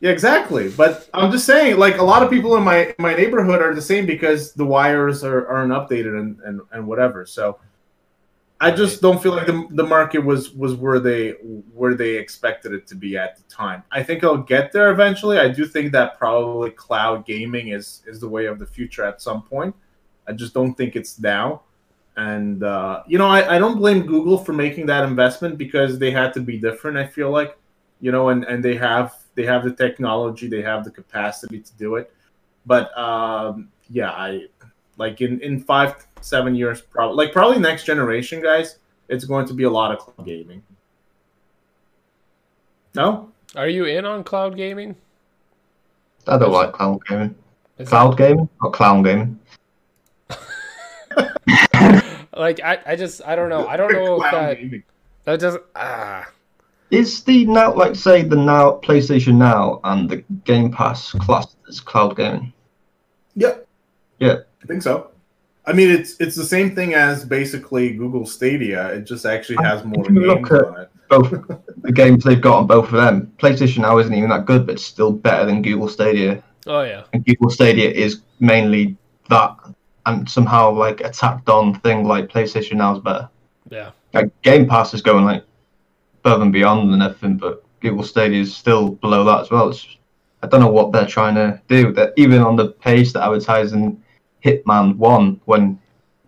Yeah, 0.00 0.10
exactly. 0.10 0.70
But 0.70 1.08
I'm 1.14 1.32
just 1.32 1.46
saying, 1.46 1.78
like 1.78 1.98
a 1.98 2.02
lot 2.02 2.22
of 2.22 2.30
people 2.30 2.56
in 2.56 2.64
my 2.64 2.94
my 2.98 3.14
neighborhood 3.14 3.62
are 3.62 3.74
the 3.74 3.82
same 3.82 4.06
because 4.06 4.52
the 4.52 4.66
wires 4.66 5.24
are 5.24 5.46
aren't 5.46 5.72
updated 5.72 6.18
and 6.18 6.40
and, 6.40 6.60
and 6.72 6.86
whatever. 6.86 7.26
So 7.26 7.58
I 8.60 8.72
just 8.72 9.00
don't 9.00 9.22
feel 9.22 9.32
like 9.32 9.46
the, 9.46 9.66
the 9.70 9.84
market 9.84 10.18
was 10.18 10.50
was 10.50 10.74
where 10.74 10.98
they 10.98 11.30
where 11.74 11.94
they 11.94 12.16
expected 12.16 12.72
it 12.72 12.88
to 12.88 12.96
be 12.96 13.16
at 13.16 13.36
the 13.36 13.42
time. 13.44 13.84
I 13.92 14.02
think 14.02 14.22
it'll 14.24 14.38
get 14.38 14.72
there 14.72 14.90
eventually. 14.90 15.38
I 15.38 15.48
do 15.48 15.64
think 15.64 15.92
that 15.92 16.18
probably 16.18 16.70
cloud 16.70 17.24
gaming 17.24 17.68
is 17.68 18.02
is 18.06 18.18
the 18.18 18.28
way 18.28 18.46
of 18.46 18.58
the 18.58 18.66
future 18.66 19.04
at 19.04 19.22
some 19.22 19.42
point. 19.42 19.76
I 20.26 20.32
just 20.32 20.54
don't 20.54 20.74
think 20.74 20.96
it's 20.96 21.20
now. 21.20 21.62
And 22.16 22.64
uh, 22.64 23.04
you 23.06 23.16
know, 23.16 23.28
I, 23.28 23.56
I 23.56 23.58
don't 23.60 23.78
blame 23.78 24.04
Google 24.04 24.38
for 24.38 24.52
making 24.52 24.86
that 24.86 25.04
investment 25.04 25.56
because 25.56 26.00
they 26.00 26.10
had 26.10 26.34
to 26.34 26.40
be 26.40 26.58
different. 26.58 26.96
I 26.96 27.06
feel 27.06 27.30
like, 27.30 27.56
you 28.00 28.10
know, 28.10 28.30
and 28.30 28.42
and 28.44 28.64
they 28.64 28.74
have 28.74 29.14
they 29.36 29.46
have 29.46 29.62
the 29.62 29.72
technology, 29.72 30.48
they 30.48 30.62
have 30.62 30.84
the 30.84 30.90
capacity 30.90 31.60
to 31.60 31.72
do 31.74 31.94
it. 31.94 32.12
But 32.66 32.96
um, 32.98 33.70
yeah, 33.88 34.10
I 34.10 34.48
like 34.98 35.20
in 35.20 35.40
in 35.40 35.60
five 35.60 36.06
seven 36.20 36.54
years, 36.54 36.80
probably 36.80 37.16
like 37.16 37.32
probably 37.32 37.58
next 37.58 37.84
generation, 37.84 38.42
guys. 38.42 38.78
It's 39.08 39.24
going 39.24 39.46
to 39.46 39.54
be 39.54 39.64
a 39.64 39.70
lot 39.70 39.92
of 39.92 39.98
cloud 40.00 40.26
gaming. 40.26 40.62
No, 42.94 43.30
Are 43.56 43.68
you 43.68 43.84
in 43.86 44.04
on 44.04 44.24
cloud 44.24 44.56
gaming? 44.56 44.96
I 46.26 46.36
don't 46.38 46.52
like 46.52 46.72
cloud 46.72 47.00
gaming. 47.06 47.34
Is 47.78 47.88
Cloud 47.88 48.16
gaming 48.18 48.48
or 48.60 48.70
clown 48.70 49.02
gaming? 49.02 49.38
Like 52.36 52.60
I, 52.62 52.78
I 52.86 52.96
just 52.96 53.20
I 53.26 53.34
don't 53.34 53.48
know. 53.48 53.66
I 53.66 53.76
don't 53.76 53.92
know 53.92 54.22
if 54.22 54.30
that 54.30 54.54
gaming. 54.60 54.84
that 55.24 55.40
doesn't 55.40 55.62
ah 55.74 56.30
Is 56.90 57.24
the 57.24 57.46
now 57.46 57.74
like 57.74 57.96
say 57.96 58.22
the 58.22 58.36
now 58.36 58.78
PlayStation 58.82 59.34
Now 59.34 59.80
and 59.82 60.08
the 60.08 60.18
Game 60.44 60.70
Pass 60.70 61.10
classed 61.12 61.56
as 61.68 61.80
cloud 61.80 62.16
gaming? 62.16 62.52
Yeah. 63.34 63.56
Yeah. 64.20 64.40
I 64.62 64.66
think 64.66 64.82
so. 64.82 65.10
I 65.66 65.72
mean, 65.72 65.90
it's 65.90 66.16
it's 66.20 66.34
the 66.36 66.44
same 66.44 66.74
thing 66.74 66.94
as 66.94 67.24
basically 67.24 67.92
Google 67.92 68.26
Stadia. 68.26 68.88
It 68.88 69.02
just 69.04 69.26
actually 69.26 69.62
has 69.64 69.84
more 69.84 70.04
If 70.06 70.12
you 70.14 70.20
look 70.26 70.48
games 70.48 70.52
at- 70.52 70.64
on 70.66 70.80
it. 70.80 70.90
Both 71.08 71.30
the 71.82 71.90
games 71.92 72.22
they've 72.22 72.40
got 72.40 72.58
on 72.58 72.66
both 72.66 72.86
of 72.86 72.92
them. 72.92 73.32
PlayStation 73.38 73.78
Now 73.78 73.96
isn't 73.98 74.12
even 74.12 74.28
that 74.28 74.44
good, 74.44 74.66
but 74.66 74.74
it's 74.74 74.84
still 74.84 75.10
better 75.10 75.46
than 75.46 75.62
Google 75.62 75.88
Stadia. 75.88 76.42
oh 76.66 76.82
yeah 76.82 77.04
And 77.14 77.24
Google 77.24 77.48
Stadia 77.48 77.88
is 77.90 78.20
mainly 78.40 78.94
that 79.30 79.56
and 80.04 80.28
somehow 80.28 80.70
like 80.70 81.00
a 81.00 81.08
tacked 81.10 81.48
on 81.48 81.80
thing 81.80 82.04
like 82.06 82.28
PlayStation 82.28 82.74
Now 82.74 82.94
is 82.96 83.02
better. 83.02 83.26
yeah 83.70 83.90
Like 84.12 84.30
Game 84.42 84.68
Pass 84.68 84.92
is 84.92 85.00
going 85.00 85.24
like 85.24 85.44
above 86.22 86.42
and 86.42 86.52
beyond 86.52 86.92
and 86.92 87.02
everything, 87.02 87.38
but 87.38 87.64
Google 87.80 88.04
Stadia 88.04 88.42
is 88.42 88.54
still 88.54 88.90
below 88.90 89.24
that 89.24 89.40
as 89.42 89.50
well. 89.50 89.70
It's 89.70 89.86
I 90.42 90.46
don't 90.46 90.60
know 90.60 90.68
what 90.70 90.92
they're 90.92 91.06
trying 91.06 91.36
to 91.36 91.58
do. 91.68 91.90
That 91.94 92.12
even 92.18 92.42
on 92.42 92.56
the 92.56 92.68
page 92.72 93.14
that 93.14 93.22
advertising 93.24 94.02
Hitman 94.44 94.96
One 94.96 95.40
when 95.44 95.78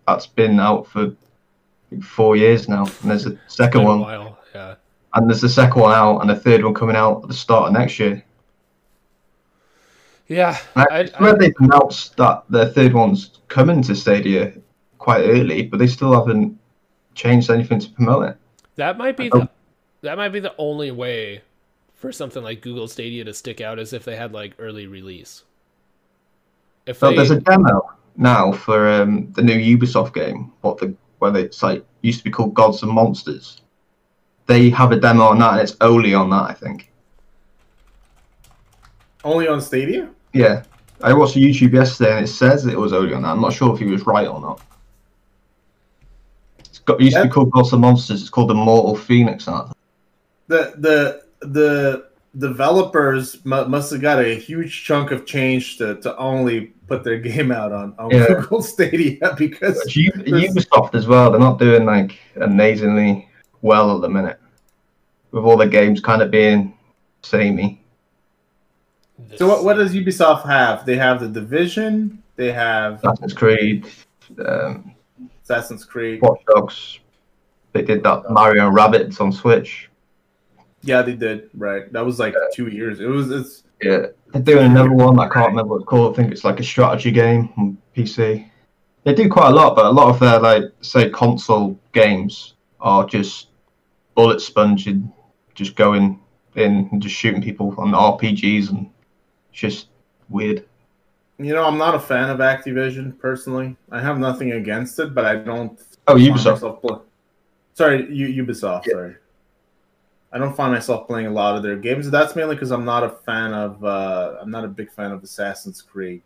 that's 0.07 0.27
been 0.27 0.59
out 0.59 0.87
for 0.87 1.15
four 2.01 2.35
years 2.35 2.67
now, 2.67 2.85
and 3.01 3.11
there's 3.11 3.25
a 3.25 3.37
second 3.47 3.83
one. 3.83 4.01
While, 4.01 4.37
yeah. 4.53 4.75
And 5.13 5.29
there's 5.29 5.41
the 5.41 5.49
second 5.49 5.81
one 5.81 5.93
out, 5.93 6.19
and 6.19 6.29
the 6.29 6.35
third 6.35 6.63
one 6.63 6.73
coming 6.73 6.95
out 6.95 7.23
at 7.23 7.27
the 7.27 7.33
start 7.33 7.67
of 7.67 7.73
next 7.73 7.99
year. 7.99 8.23
Yeah, 10.27 10.57
I, 10.75 10.85
I, 10.91 11.09
I 11.19 11.33
they've 11.33 11.53
announced 11.59 12.15
that 12.15 12.43
the 12.49 12.71
third 12.71 12.93
one's 12.93 13.39
coming 13.49 13.81
to 13.83 13.95
Stadia 13.95 14.53
quite 14.97 15.23
early, 15.23 15.63
but 15.63 15.77
they 15.77 15.87
still 15.87 16.13
haven't 16.13 16.57
changed 17.15 17.49
anything 17.49 17.79
to 17.79 17.89
promote 17.89 18.29
it. 18.29 18.37
That 18.77 18.97
might 18.97 19.17
be 19.17 19.27
the 19.27 19.49
that 20.01 20.17
might 20.17 20.29
be 20.29 20.39
the 20.39 20.55
only 20.57 20.91
way 20.91 21.41
for 21.95 22.11
something 22.11 22.41
like 22.41 22.61
Google 22.61 22.87
Stadia 22.87 23.25
to 23.25 23.33
stick 23.33 23.59
out 23.59 23.77
is 23.77 23.91
if 23.91 24.05
they 24.05 24.15
had 24.15 24.31
like 24.31 24.53
early 24.57 24.87
release. 24.87 25.43
If 26.85 27.01
they... 27.01 27.15
there's 27.15 27.31
a 27.31 27.39
demo 27.41 27.91
now 28.17 28.51
for 28.51 28.87
um, 28.87 29.31
the 29.33 29.41
new 29.41 29.77
Ubisoft 29.77 30.13
game, 30.13 30.51
what 30.61 30.77
the 30.77 30.93
where 31.19 31.35
it's 31.37 31.61
like 31.61 31.85
used 32.01 32.19
to 32.19 32.23
be 32.23 32.31
called 32.31 32.53
Gods 32.53 32.81
and 32.81 32.91
Monsters. 32.91 33.61
They 34.47 34.69
have 34.71 34.91
a 34.91 34.99
demo 34.99 35.25
on 35.25 35.39
that, 35.39 35.51
and 35.53 35.61
it's 35.61 35.77
only 35.81 36.13
on 36.13 36.31
that, 36.31 36.49
I 36.49 36.53
think. 36.53 36.91
Only 39.23 39.47
on 39.47 39.61
Stadia? 39.61 40.09
Yeah, 40.33 40.63
I 41.01 41.13
watched 41.13 41.35
YouTube 41.35 41.73
yesterday, 41.73 42.17
and 42.17 42.25
it 42.25 42.29
says 42.29 42.65
it 42.65 42.77
was 42.77 42.91
only 42.91 43.13
on 43.13 43.21
that. 43.21 43.29
I'm 43.29 43.41
not 43.41 43.53
sure 43.53 43.73
if 43.73 43.79
he 43.79 43.85
was 43.85 44.05
right 44.07 44.27
or 44.27 44.41
not. 44.41 44.61
It's 46.59 46.79
got, 46.79 46.99
it 46.99 47.05
used 47.05 47.17
to 47.17 47.23
be 47.23 47.29
called 47.29 47.51
Gods 47.51 47.71
and 47.71 47.81
Monsters. 47.81 48.21
It's 48.21 48.29
called 48.29 48.49
the 48.49 48.55
Mortal 48.55 48.95
Phoenix. 48.95 49.45
Now. 49.45 49.71
The 50.47 50.73
the 50.77 51.23
the 51.47 52.07
developers 52.37 53.43
must 53.45 53.91
have 53.91 54.01
got 54.01 54.19
a 54.19 54.35
huge 54.35 54.83
chunk 54.83 55.11
of 55.11 55.25
change 55.25 55.77
to, 55.77 55.95
to 56.01 56.17
only 56.17 56.73
put 56.91 57.05
their 57.05 57.19
game 57.19 57.53
out 57.53 57.71
on, 57.71 57.95
on 57.97 58.09
yeah. 58.11 58.27
Google 58.27 58.61
Stadia 58.73 59.33
because 59.37 59.81
Ubisoft 59.87 60.93
as 60.93 61.07
well. 61.07 61.31
They're 61.31 61.39
not 61.39 61.57
doing 61.57 61.85
like 61.85 62.19
amazingly 62.35 63.29
well 63.61 63.95
at 63.95 64.01
the 64.01 64.09
minute, 64.09 64.39
with 65.31 65.45
all 65.45 65.55
the 65.55 65.67
games 65.67 66.01
kind 66.01 66.21
of 66.21 66.31
being 66.31 66.77
samey. 67.23 67.81
So 69.37 69.47
what, 69.47 69.63
what 69.63 69.75
does 69.75 69.93
Ubisoft 69.93 70.45
have? 70.45 70.85
They 70.85 70.97
have 70.97 71.21
the 71.21 71.29
Division. 71.29 72.21
They 72.35 72.51
have 72.51 72.95
Assassin's 72.95 73.33
Creed. 73.33 73.87
Um, 74.45 74.93
Assassin's 75.43 75.85
Creed. 75.85 76.21
Watch 76.21 76.41
Dogs. 76.53 76.99
They 77.71 77.83
did 77.83 78.03
that 78.03 78.29
Mario 78.29 78.69
Rabbids 78.69 79.21
on 79.21 79.31
Switch. 79.31 79.89
Yeah, 80.81 81.03
they 81.03 81.15
did. 81.15 81.51
Right, 81.53 81.91
that 81.93 82.05
was 82.05 82.19
like 82.19 82.33
yeah. 82.33 82.47
two 82.53 82.67
years. 82.67 82.99
It 82.99 83.05
was. 83.05 83.31
It's 83.31 83.63
yeah. 83.81 84.07
They're 84.33 84.41
doing 84.41 84.71
another 84.71 84.93
one. 84.93 85.19
I 85.19 85.27
can't 85.27 85.49
remember 85.49 85.73
what 85.73 85.81
it's 85.81 85.89
called. 85.89 86.13
I 86.13 86.15
think 86.15 86.31
it's 86.31 86.43
like 86.43 86.59
a 86.59 86.63
strategy 86.63 87.11
game 87.11 87.49
on 87.57 87.77
PC. 87.95 88.49
They 89.03 89.13
do 89.13 89.27
quite 89.29 89.49
a 89.49 89.55
lot, 89.55 89.75
but 89.75 89.85
a 89.85 89.89
lot 89.89 90.09
of 90.09 90.19
their 90.19 90.39
like 90.39 90.63
say 90.81 91.09
console 91.09 91.77
games 91.91 92.53
are 92.79 93.05
just 93.05 93.47
bullet 94.15 94.39
sponging, 94.39 95.11
just 95.55 95.75
going 95.75 96.19
in 96.55 96.89
and 96.91 97.01
just 97.01 97.15
shooting 97.15 97.41
people 97.41 97.73
on 97.77 97.91
RPGs 97.91 98.69
and 98.69 98.89
just 99.51 99.87
weird. 100.29 100.65
You 101.37 101.53
know, 101.53 101.65
I'm 101.65 101.77
not 101.77 101.95
a 101.95 101.99
fan 101.99 102.29
of 102.29 102.37
Activision 102.37 103.17
personally. 103.17 103.75
I 103.89 103.99
have 103.99 104.19
nothing 104.19 104.51
against 104.51 104.99
it, 104.99 105.15
but 105.15 105.25
I 105.25 105.35
don't. 105.35 105.79
Oh, 106.07 106.15
Ubisoft. 106.15 107.03
Sorry, 107.73 108.13
U- 108.13 108.45
Ubisoft. 108.45 108.85
Yeah. 108.85 108.93
Sorry. 108.93 109.15
I 110.33 110.37
don't 110.37 110.55
find 110.55 110.73
myself 110.73 111.07
playing 111.07 111.27
a 111.27 111.31
lot 111.31 111.55
of 111.55 111.63
their 111.63 111.75
games. 111.75 112.09
That's 112.09 112.35
mainly 112.35 112.55
because 112.55 112.71
I'm 112.71 112.85
not 112.85 113.03
a 113.03 113.09
fan 113.09 113.53
of. 113.53 113.83
Uh, 113.83 114.37
I'm 114.41 114.51
not 114.51 114.63
a 114.63 114.67
big 114.67 114.91
fan 114.91 115.11
of 115.11 115.23
Assassin's 115.23 115.81
Creed. 115.81 116.21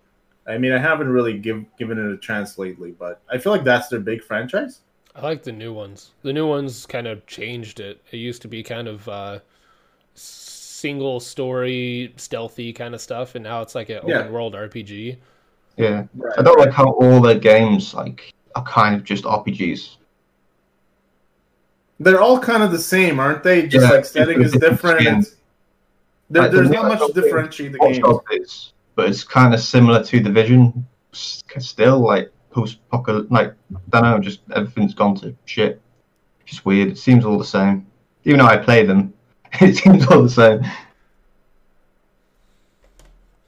I 0.48 0.58
mean, 0.58 0.72
I 0.72 0.78
haven't 0.78 1.10
really 1.10 1.38
give, 1.40 1.66
given 1.78 1.98
it 1.98 2.14
a 2.14 2.18
chance 2.18 2.60
lately, 2.60 2.92
but 2.92 3.22
I 3.32 3.40
feel 3.40 3.52
like 3.52 3.64
that's 3.64 3.88
their 3.88 4.00
big 4.00 4.22
franchise. 4.24 4.82
I 5.16 5.22
like 5.22 5.44
the 5.44 5.52
new 5.52 5.74
ones. 5.74 6.12
The 6.22 6.34
new 6.34 6.48
ones 6.48 6.86
kind 6.86 7.08
of 7.08 7.26
changed 7.26 7.80
it. 7.80 8.02
It 8.12 8.18
used 8.18 8.42
to 8.44 8.48
be 8.48 8.62
kind 8.62 8.88
of 8.88 9.10
uh, 9.10 9.40
single 10.14 11.20
story, 11.20 12.14
stealthy 12.18 12.74
kind 12.74 12.94
of 12.94 13.02
stuff, 13.02 13.36
and 13.36 13.44
now 13.44 13.62
it's 13.62 13.74
like 13.74 13.90
an 13.90 14.02
yeah. 14.06 14.20
open 14.20 14.34
world 14.34 14.54
RPG. 14.54 15.18
Yeah, 15.78 16.04
right. 16.16 16.34
I 16.38 16.42
don't 16.42 16.60
like 16.60 16.72
how 16.72 16.92
all 16.92 17.22
their 17.22 17.40
games 17.40 17.94
like 17.94 18.34
are 18.56 18.64
kind 18.64 18.96
of 18.96 19.04
just 19.04 19.24
RPGs. 19.24 19.98
They're 22.00 22.22
all 22.22 22.40
kind 22.40 22.62
of 22.62 22.72
the 22.72 22.80
same, 22.80 23.20
aren't 23.20 23.44
they? 23.44 23.68
Just 23.68 23.86
yeah, 23.86 23.92
like 23.92 24.06
setting 24.06 24.42
is 24.42 24.52
different. 24.52 25.28
There, 26.30 26.42
like, 26.42 26.52
there's 26.52 26.70
not 26.70 26.88
much 26.88 27.14
differentiate 27.14 27.74
the 27.74 27.80
games. 27.80 28.00
Is, 28.32 28.74
but 28.96 29.10
it's 29.10 29.24
kind 29.24 29.54
of 29.54 29.60
similar 29.60 30.04
to 30.04 30.18
the 30.18 30.24
Division. 30.24 30.86
Still, 31.12 32.00
like 32.00 32.32
post 32.50 32.80
apocalyptic, 32.88 33.32
like 33.32 33.54
I 33.94 34.02
don't 34.02 34.12
know, 34.12 34.20
just 34.20 34.42
everything's 34.54 34.94
gone 34.94 35.16
to 35.18 35.36
shit. 35.46 35.82
Just 36.46 36.66
weird. 36.66 36.90
It 36.90 36.98
seems 36.98 37.26
all 37.26 37.38
the 37.38 37.46
same. 37.46 37.88
Even 38.24 38.40
though 38.40 38.48
I 38.48 38.58
play 38.58 38.86
them, 38.86 39.14
it 39.62 39.76
seems 39.78 40.06
all 40.08 40.24
the 40.24 40.30
same. 40.30 40.62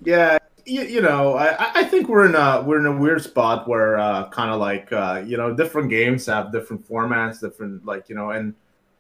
Yeah, 0.04 0.38
you, 0.68 0.84
you 0.84 1.02
know, 1.02 1.36
I, 1.36 1.82
I 1.82 1.84
think 1.86 2.10
we're 2.10 2.26
in 2.26 2.36
a 2.36 2.62
we're 2.62 2.80
in 2.80 2.86
a 2.86 2.92
weird 2.92 3.24
spot 3.24 3.68
where 3.68 3.98
uh, 3.98 4.30
kind 4.30 4.52
of 4.52 4.60
like 4.60 4.92
uh, 4.92 5.24
you 5.26 5.38
know 5.38 5.54
different 5.54 5.90
games 5.90 6.26
have 6.26 6.52
different 6.52 6.88
formats, 6.88 7.40
different 7.40 7.86
like 7.86 8.10
you 8.10 8.16
know, 8.16 8.32
and 8.32 8.54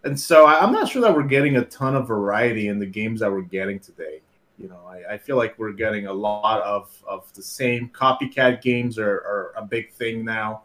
and 0.04 0.18
so 0.20 0.46
I, 0.46 0.64
am 0.64 0.72
not 0.72 0.90
sure 0.90 1.02
that 1.02 1.14
we're 1.14 1.24
getting 1.24 1.58
a 1.58 1.66
ton 1.66 1.96
of 1.96 2.08
variety 2.08 2.70
in 2.70 2.80
the 2.80 2.86
games 2.86 3.20
that 3.20 3.32
we're 3.32 3.42
getting 3.42 3.80
today. 3.80 4.22
You 4.58 4.70
know, 4.70 4.80
I, 4.88 5.14
I 5.14 5.18
feel 5.18 5.36
like 5.36 5.60
we're 5.60 5.74
getting 5.74 6.08
a 6.08 6.14
lot 6.14 6.62
of 6.64 6.90
of 7.08 7.32
the 7.34 7.44
same 7.44 7.90
copycat 7.90 8.62
games 8.62 8.98
are, 8.98 9.16
are 9.16 9.54
a 9.58 9.66
big 9.66 9.92
thing 9.92 10.24
now. 10.24 10.64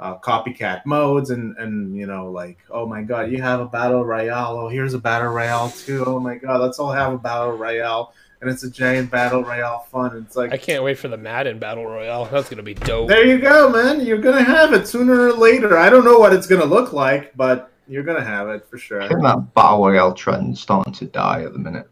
Uh, 0.00 0.18
copycat 0.18 0.84
modes 0.84 1.30
and 1.30 1.56
and 1.56 1.96
you 1.96 2.04
know 2.04 2.28
like 2.28 2.58
oh 2.68 2.84
my 2.84 3.00
god 3.00 3.30
you 3.30 3.40
have 3.40 3.60
a 3.60 3.64
battle 3.64 4.04
royale 4.04 4.58
oh 4.58 4.68
here's 4.68 4.92
a 4.92 4.98
battle 4.98 5.30
royale 5.30 5.70
too 5.70 6.02
oh 6.04 6.18
my 6.18 6.34
god 6.34 6.60
let's 6.60 6.80
all 6.80 6.90
have 6.90 7.12
a 7.12 7.16
battle 7.16 7.52
royale 7.52 8.12
and 8.44 8.52
it's 8.52 8.62
a 8.62 8.70
giant 8.70 9.10
battle 9.10 9.42
royale 9.42 9.86
fun. 9.90 10.24
It's 10.26 10.36
like 10.36 10.52
I 10.52 10.58
can't 10.58 10.84
wait 10.84 10.98
for 10.98 11.08
the 11.08 11.16
Madden 11.16 11.58
battle 11.58 11.86
royale. 11.86 12.26
That's 12.26 12.48
gonna 12.48 12.62
be 12.62 12.74
dope. 12.74 13.08
There 13.08 13.26
you 13.26 13.38
go, 13.38 13.70
man. 13.70 14.04
You're 14.04 14.18
gonna 14.18 14.44
have 14.44 14.72
it 14.72 14.86
sooner 14.86 15.28
or 15.28 15.32
later. 15.32 15.78
I 15.78 15.88
don't 15.88 16.04
know 16.04 16.18
what 16.18 16.32
it's 16.32 16.46
gonna 16.46 16.64
look 16.64 16.92
like, 16.92 17.34
but 17.36 17.72
you're 17.88 18.02
gonna 18.02 18.24
have 18.24 18.48
it 18.48 18.66
for 18.68 18.78
sure. 18.78 19.02
I 19.02 19.08
think 19.08 19.22
that 19.22 19.54
battle 19.54 19.78
royale 19.78 20.12
trend's 20.12 20.60
starting 20.60 20.92
to 20.94 21.06
die 21.06 21.42
at 21.42 21.52
the 21.52 21.58
minute. 21.58 21.88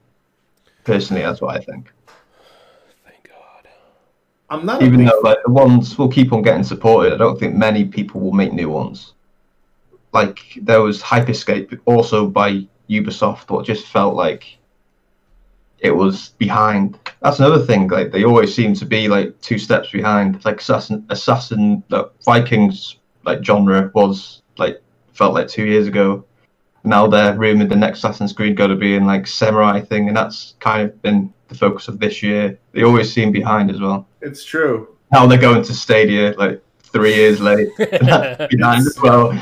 Personally, 0.85 1.23
that's 1.23 1.41
what 1.41 1.57
I 1.57 1.61
think. 1.61 1.91
Thank 3.05 3.31
God. 3.31 3.69
I'm 4.51 4.67
not 4.67 4.83
even 4.83 5.05
though 5.05 5.21
like 5.23 5.39
the 5.45 5.53
ones 5.53 5.97
will 5.97 6.09
keep 6.09 6.33
on 6.33 6.43
getting 6.43 6.65
supported. 6.65 7.15
I 7.15 7.17
don't 7.17 7.39
think 7.39 7.55
many 7.55 7.85
people 7.85 8.21
will 8.21 8.33
make 8.33 8.53
new 8.53 8.69
ones. 8.69 9.15
Like 10.13 10.41
there 10.61 10.83
was 10.83 11.01
Hyperscape, 11.01 11.81
also 11.87 12.27
by 12.27 12.67
Ubisoft, 12.91 13.51
what 13.51 13.65
just 13.65 13.87
felt 13.87 14.15
like 14.15 14.59
it 15.83 15.91
was 15.91 16.31
behind. 16.39 16.99
That's 17.21 17.41
another 17.41 17.65
thing. 17.65 17.89
Like 17.89 18.13
they 18.13 18.25
always 18.25 18.55
seem 18.55 18.75
to 18.75 18.87
be 18.87 19.09
like 19.09 19.39
two 19.41 19.59
steps 19.59 19.91
behind. 19.91 20.43
Like 20.45 20.61
assassin, 20.61 21.05
assassin, 21.11 21.83
the 21.89 22.11
Vikings 22.25 22.97
like 23.25 23.45
genre 23.45 23.91
was 23.95 24.43
like 24.57 24.81
felt 25.13 25.35
like 25.35 25.49
two 25.49 25.67
years 25.67 25.89
ago. 25.89 26.25
Now 26.85 27.07
they're 27.07 27.37
rumored 27.37 27.69
the 27.69 27.77
next 27.77 27.99
Assassin's 27.99 28.33
Creed 28.33 28.57
got 28.57 28.69
to 28.69 28.77
be 28.77 28.95
in 28.95 29.07
like 29.07 29.27
samurai 29.27 29.81
thing, 29.81 30.09
and 30.09 30.17
that's 30.17 30.55
kind 30.61 30.89
of 30.89 31.03
been 31.03 31.33
the 31.49 31.55
focus 31.55 31.89
of 31.89 31.99
this 31.99 32.23
year. 32.23 32.59
They 32.73 32.85
always 32.85 33.13
seem 33.13 33.31
behind 33.33 33.71
as 33.71 33.81
well. 33.81 34.07
It's 34.21 34.45
true. 34.45 34.97
Now 35.13 35.27
they're 35.27 35.39
going 35.39 35.63
to 35.63 35.75
Stadia 35.75 36.35
like 36.39 36.63
three 36.79 37.15
years 37.15 37.41
late, 37.41 37.69
behind 37.77 38.87
as 38.87 38.99
well. 39.03 39.33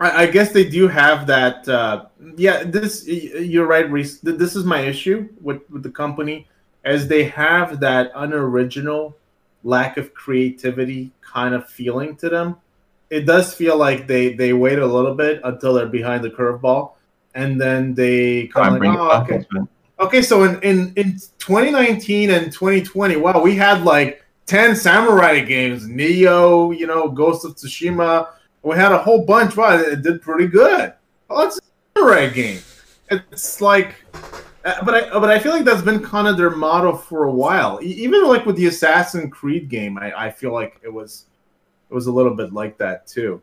I, 0.00 0.26
guess 0.26 0.52
they 0.52 0.68
do 0.68 0.88
have 0.88 1.26
that. 1.26 1.68
Uh, 1.68 2.06
yeah, 2.36 2.64
this 2.64 3.06
you're 3.06 3.66
right, 3.66 3.90
Reese. 3.90 4.18
This 4.20 4.56
is 4.56 4.64
my 4.64 4.80
issue 4.80 5.28
with 5.40 5.60
with 5.70 5.82
the 5.82 5.90
company, 5.90 6.48
as 6.84 7.06
they 7.06 7.24
have 7.24 7.80
that 7.80 8.10
unoriginal, 8.14 9.16
lack 9.62 9.98
of 9.98 10.14
creativity 10.14 11.12
kind 11.20 11.54
of 11.54 11.68
feeling 11.68 12.16
to 12.16 12.30
them. 12.30 12.56
It 13.10 13.26
does 13.26 13.52
feel 13.52 13.76
like 13.76 14.06
they 14.06 14.32
they 14.32 14.54
wait 14.54 14.78
a 14.78 14.86
little 14.86 15.14
bit 15.14 15.40
until 15.44 15.74
they're 15.74 15.86
behind 15.86 16.24
the 16.24 16.30
curveball, 16.30 16.92
and 17.34 17.60
then 17.60 17.94
they 17.94 18.46
kind 18.46 18.76
of 18.76 18.82
like, 18.82 18.98
oh, 18.98 19.20
okay. 19.22 19.44
Okay, 20.00 20.22
so 20.22 20.44
in, 20.44 20.58
in 20.62 20.94
in 20.96 21.12
2019 21.38 22.30
and 22.30 22.50
2020, 22.50 23.16
wow, 23.16 23.42
we 23.42 23.54
had 23.54 23.84
like 23.84 24.24
10 24.46 24.74
samurai 24.74 25.40
games, 25.40 25.86
Nioh, 25.86 26.76
you 26.76 26.86
know, 26.86 27.08
Ghost 27.08 27.44
of 27.44 27.54
Tsushima, 27.56 28.28
we 28.62 28.76
had 28.76 28.92
a 28.92 28.98
whole 28.98 29.24
bunch. 29.24 29.56
Wow, 29.56 29.78
it 29.78 30.02
did 30.02 30.22
pretty 30.22 30.46
good. 30.46 30.92
Oh, 31.28 31.46
it's 31.46 31.58
a 31.58 31.60
samurai 31.96 32.28
game. 32.28 32.60
It's 33.10 33.60
like, 33.60 33.94
uh, 34.64 34.84
but 34.84 34.94
I 34.94 35.18
but 35.18 35.30
I 35.30 35.38
feel 35.38 35.52
like 35.52 35.64
that's 35.64 35.82
been 35.82 36.02
kind 36.02 36.28
of 36.28 36.36
their 36.36 36.50
motto 36.50 36.94
for 36.96 37.24
a 37.24 37.32
while. 37.32 37.78
Even 37.82 38.26
like 38.26 38.46
with 38.46 38.56
the 38.56 38.66
Assassin's 38.66 39.32
Creed 39.32 39.68
game, 39.68 39.98
I, 39.98 40.26
I 40.26 40.30
feel 40.30 40.52
like 40.52 40.78
it 40.82 40.92
was 40.92 41.26
it 41.90 41.94
was 41.94 42.06
a 42.06 42.12
little 42.12 42.34
bit 42.34 42.52
like 42.52 42.78
that 42.78 43.06
too. 43.06 43.42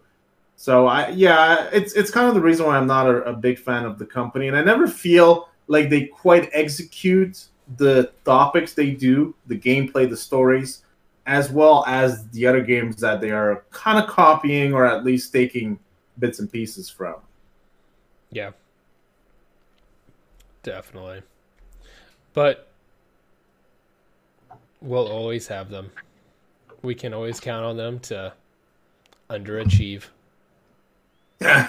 So 0.55 0.87
I 0.87 1.09
yeah, 1.09 1.69
it's 1.73 1.93
it's 1.93 2.11
kind 2.11 2.27
of 2.27 2.35
the 2.35 2.41
reason 2.41 2.65
why 2.65 2.77
I'm 2.77 2.87
not 2.87 3.07
a, 3.07 3.23
a 3.23 3.33
big 3.33 3.59
fan 3.59 3.85
of 3.85 3.99
the 3.99 4.05
company, 4.05 4.47
and 4.47 4.55
I 4.55 4.63
never 4.63 4.87
feel 4.87 5.49
like 5.67 5.89
they 5.89 6.05
quite 6.05 6.49
execute 6.53 7.45
the 7.75 8.11
topics 8.23 8.73
they 8.73 8.91
do, 8.91 9.35
the 9.47 9.57
gameplay, 9.57 10.09
the 10.09 10.15
stories, 10.15 10.83
as 11.27 11.51
well 11.51 11.83
as 11.87 12.25
the 12.29 12.47
other 12.47 12.61
games 12.61 12.95
that 13.01 13.19
they 13.19 13.31
are 13.31 13.65
kind 13.69 14.01
of 14.01 14.09
copying 14.09 14.73
or 14.73 14.85
at 14.85 15.03
least 15.03 15.33
taking 15.33 15.77
bits 16.19 16.39
and 16.39 16.49
pieces 16.49 16.89
from. 16.89 17.15
Yeah. 18.31 18.51
Definitely. 20.63 21.21
But 22.33 22.69
we'll 24.81 25.07
always 25.07 25.47
have 25.47 25.69
them. 25.69 25.91
We 26.81 26.95
can 26.95 27.13
always 27.13 27.41
count 27.41 27.65
on 27.65 27.75
them 27.75 27.99
to 27.99 28.33
underachieve. 29.29 30.03
uh, 31.41 31.67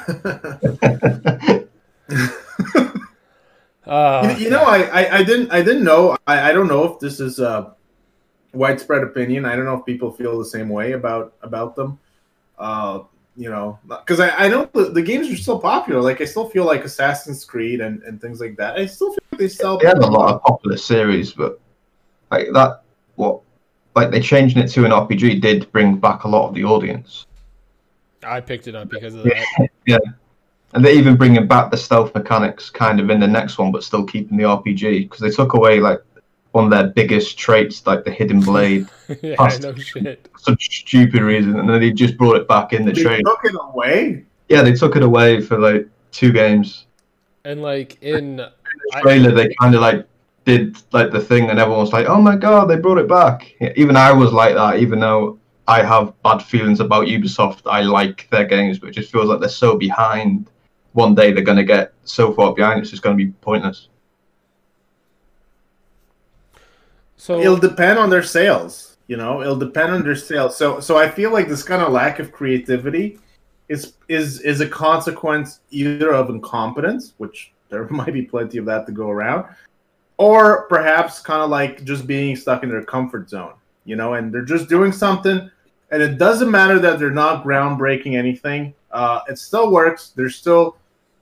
you, 4.39 4.45
you, 4.45 4.51
know, 4.51 4.63
I, 4.63 4.83
I, 4.83 5.17
I, 5.17 5.25
didn't 5.25 5.53
I 5.53 5.63
didn't 5.63 5.85
know 5.85 6.17
I, 6.27 6.51
I 6.51 6.53
don't 6.53 6.69
know 6.69 6.85
if 6.85 7.01
this 7.01 7.21
is 7.21 7.39
a 7.39 7.75
widespread 8.53 9.03
opinion. 9.03 9.44
I 9.44 9.57
don't 9.57 9.64
know 9.64 9.78
if 9.78 9.86
people 9.86 10.11
feel 10.12 10.38
the 10.38 10.44
same 10.44 10.68
way 10.68 10.92
about 10.92 11.34
about 11.42 11.76
them. 11.76 11.99
Uh, 12.59 13.01
you 13.36 13.49
know, 13.49 13.78
because 13.86 14.18
I, 14.18 14.30
I 14.30 14.49
know 14.49 14.68
the, 14.74 14.86
the, 14.86 15.01
games 15.01 15.30
are 15.30 15.36
still 15.36 15.61
popular. 15.61 16.01
Like 16.01 16.20
I 16.20 16.24
still 16.24 16.49
feel 16.49 16.64
like 16.64 16.84
Assassin's 16.84 17.44
Creed 17.44 17.80
and, 17.80 18.03
and 18.03 18.20
things 18.20 18.40
like 18.40 18.57
that. 18.57 18.76
I 18.76 18.86
still 18.86 19.11
feel 19.11 19.18
like 19.30 19.38
they 19.38 19.49
sell. 19.49 19.78
They 19.78 19.86
have 19.86 20.03
a 20.03 20.07
lot 20.07 20.34
of 20.34 20.42
popular 20.42 20.76
series, 20.76 21.32
but 21.32 21.61
like 22.32 22.49
that, 22.53 22.82
what 23.14 23.40
like 23.94 24.11
they 24.11 24.20
changing 24.20 24.61
it 24.61 24.68
to 24.68 24.84
an 24.84 24.90
RPG 24.90 25.40
did 25.40 25.70
bring 25.70 25.99
back 25.99 26.24
a 26.24 26.28
lot 26.28 26.49
of 26.49 26.55
the 26.55 26.64
audience. 26.64 27.26
I 28.24 28.40
picked 28.40 28.66
it 28.66 28.74
up 28.74 28.88
because 28.88 29.14
of 29.14 29.22
that. 29.22 29.68
yeah, 29.86 29.99
and 30.74 30.84
they're 30.84 30.94
even 30.94 31.16
bringing 31.16 31.46
back 31.46 31.70
the 31.70 31.76
stealth 31.76 32.12
mechanics 32.16 32.70
kind 32.70 32.99
of 32.99 33.09
in 33.09 33.20
the 33.20 33.28
next 33.28 33.59
one, 33.59 33.70
but 33.70 33.84
still 33.84 34.05
keeping 34.05 34.36
the 34.36 34.44
RPG 34.44 35.05
because 35.05 35.20
they 35.20 35.30
took 35.30 35.55
away 35.55 35.78
like 35.78 36.01
one 36.53 36.64
of 36.64 36.70
their 36.70 36.88
biggest 36.88 37.38
traits, 37.38 37.86
like 37.86 38.05
the 38.05 38.11
hidden 38.11 38.40
blade. 38.40 38.86
yeah, 39.22 39.36
no 39.61 39.74
shit. 39.74 40.28
Such 40.38 40.80
stupid 40.80 41.22
reason, 41.22 41.59
and 41.59 41.68
then 41.68 41.80
they 41.80 41.92
just 41.92 42.16
brought 42.16 42.36
it 42.36 42.49
back 42.49 42.72
in 42.72 42.84
the 42.84 42.92
trade. 42.92 43.22
Took 43.24 43.44
it 43.44 43.55
away. 43.61 44.24
Yeah, 44.49 44.62
they 44.62 44.72
took 44.72 44.96
it 44.96 45.03
away 45.03 45.40
for 45.40 45.59
like 45.59 45.88
two 46.12 46.32
games. 46.32 46.86
And 47.44 47.62
like 47.62 47.99
in 48.03 48.36
the 48.36 48.53
trailer, 49.01 49.30
I... 49.30 49.34
they 49.34 49.55
kind 49.61 49.74
of 49.74 49.80
like 49.80 50.07
did 50.44 50.78
like 50.92 51.11
the 51.11 51.20
thing, 51.20 51.51
and 51.51 51.59
everyone 51.59 51.82
was 51.82 51.92
like, 51.92 52.07
"Oh 52.07 52.20
my 52.20 52.36
god, 52.36 52.66
they 52.66 52.76
brought 52.76 52.99
it 52.99 53.09
back." 53.09 53.55
Yeah, 53.61 53.72
even 53.76 53.96
I 53.96 54.12
was 54.12 54.32
like 54.32 54.55
that, 54.55 54.78
even 54.78 55.01
though 55.01 55.38
I 55.68 55.82
have 55.82 56.14
bad 56.22 56.42
feelings 56.42 56.80
about 56.80 57.09
Ubisoft. 57.09 57.62
I 57.66 57.82
like 57.82 58.26
their 58.30 58.46
games, 58.46 58.78
but 58.78 58.88
it 58.88 58.92
just 58.92 59.12
feels 59.12 59.26
like 59.26 59.40
they're 59.40 59.51
so 59.51 59.76
behind. 59.76 60.51
One 60.92 61.14
day 61.14 61.30
they're 61.30 61.44
going 61.44 61.59
to 61.59 61.64
get 61.64 61.92
so 62.05 62.32
far 62.32 62.55
behind, 62.55 62.80
it's 62.80 62.90
just 62.90 63.03
going 63.03 63.16
to 63.16 63.22
be 63.22 63.30
pointless. 63.42 63.88
So 67.19 67.41
it'll 67.41 67.57
depend 67.57 67.99
on 67.99 68.09
their 68.09 68.23
sales. 68.23 68.97
You 69.09 69.16
know, 69.16 69.43
it'll 69.43 69.57
depend 69.57 69.93
on 69.93 70.03
their 70.03 70.16
sales. 70.16 70.57
So 70.57 70.81
so 70.81 70.97
I 70.97 71.11
feel 71.11 71.31
like 71.31 71.49
this 71.49 71.62
kind 71.62 71.83
of 71.83 71.93
lack 71.93 72.21
of 72.21 72.33
creativity 72.33 73.19
is 73.69 73.95
is 74.09 74.41
is 74.41 74.61
a 74.61 74.69
consequence 74.69 75.61
either 75.71 76.12
of 76.14 76.31
incompetence, 76.31 77.14
which 77.19 77.53
there 77.69 77.87
might 77.91 78.14
be 78.14 78.23
plenty 78.23 78.59
of 78.59 78.64
that 78.66 78.87
to 78.87 78.93
go 78.93 79.11
around, 79.11 79.47
or 80.16 80.66
perhaps 80.69 81.21
kind 81.21 81.43
of 81.43 81.51
like 81.51 81.85
just 81.85 82.07
being 82.07 82.37
stuck 82.37 82.62
in 82.62 82.71
their 82.71 82.85
comfort 82.85 83.29
zone. 83.29 83.55
You 83.85 83.97
know, 83.97 84.14
and 84.14 84.33
they're 84.33 84.43
just 84.45 84.69
doing 84.69 84.93
something, 84.93 85.51
and 85.91 86.03
it 86.03 86.19
doesn't 86.19 86.51
matter 86.51 86.79
that 86.79 86.99
they're 86.99 87.11
not 87.11 87.45
groundbreaking 87.45 88.16
anything. 88.16 88.75
Uh, 88.91 89.21
it 89.29 89.39
still 89.39 89.71
works. 89.73 90.12
They're 90.14 90.31
still 90.31 90.77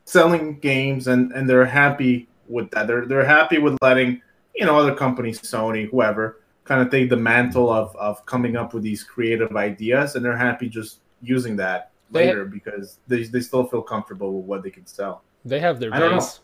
selling 0.04 0.58
games, 0.58 1.06
and 1.06 1.32
and 1.32 1.48
they're 1.48 1.64
happy 1.64 2.28
with 2.48 2.70
that. 2.72 2.86
They're 2.86 3.06
they're 3.06 3.24
happy 3.24 3.58
with 3.58 3.78
letting 3.80 4.20
you 4.56 4.64
know 4.66 4.78
other 4.78 4.94
companies, 4.94 5.40
Sony, 5.40 5.88
whoever, 5.88 6.40
kind 6.64 6.80
of 6.80 6.90
take 6.90 7.10
the 7.10 7.16
mantle 7.16 7.70
of 7.70 7.94
of 7.96 8.24
coming 8.26 8.56
up 8.56 8.74
with 8.74 8.82
these 8.82 9.02
creative 9.02 9.56
ideas, 9.56 10.16
and 10.16 10.24
they're 10.24 10.36
happy 10.36 10.68
just 10.68 11.00
using 11.22 11.56
that 11.56 11.90
they 12.10 12.26
later 12.26 12.44
because 12.44 12.98
they 13.06 13.24
they 13.24 13.40
still 13.40 13.64
feel 13.66 13.82
comfortable 13.82 14.32
with 14.32 14.46
what 14.46 14.62
they 14.62 14.70
can 14.70 14.86
sell. 14.86 15.22
They 15.44 15.60
have 15.60 15.78
their 15.78 15.90
base. 15.90 16.40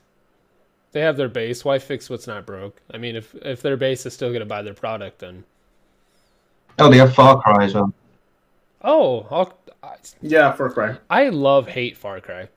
They 0.93 1.01
have 1.01 1.17
their 1.17 1.29
base. 1.29 1.65
Why 1.65 1.79
fix 1.79 2.11
what's 2.11 2.27
not 2.27 2.47
broke? 2.47 2.81
I 2.93 2.99
mean, 2.99 3.17
if 3.17 3.35
if 3.37 3.63
their 3.63 3.77
base 3.77 4.05
is 4.07 4.13
still 4.13 4.29
going 4.29 4.41
to 4.41 4.47
buy 4.47 4.63
their 4.63 4.75
product, 4.75 5.21
then 5.21 5.45
oh, 6.79 6.91
they 6.91 6.99
have 6.99 7.15
Far 7.15 7.41
Cry 7.41 7.65
as 7.65 7.75
well. 7.75 7.93
Oh, 8.83 9.27
I'll, 9.31 9.59
I, 9.83 9.95
yeah, 10.21 10.53
Far 10.53 10.71
Cry. 10.71 10.97
I 11.09 11.31
love 11.31 11.67
hate 11.67 11.97
Far 11.97 12.21
Cry. 12.21 12.49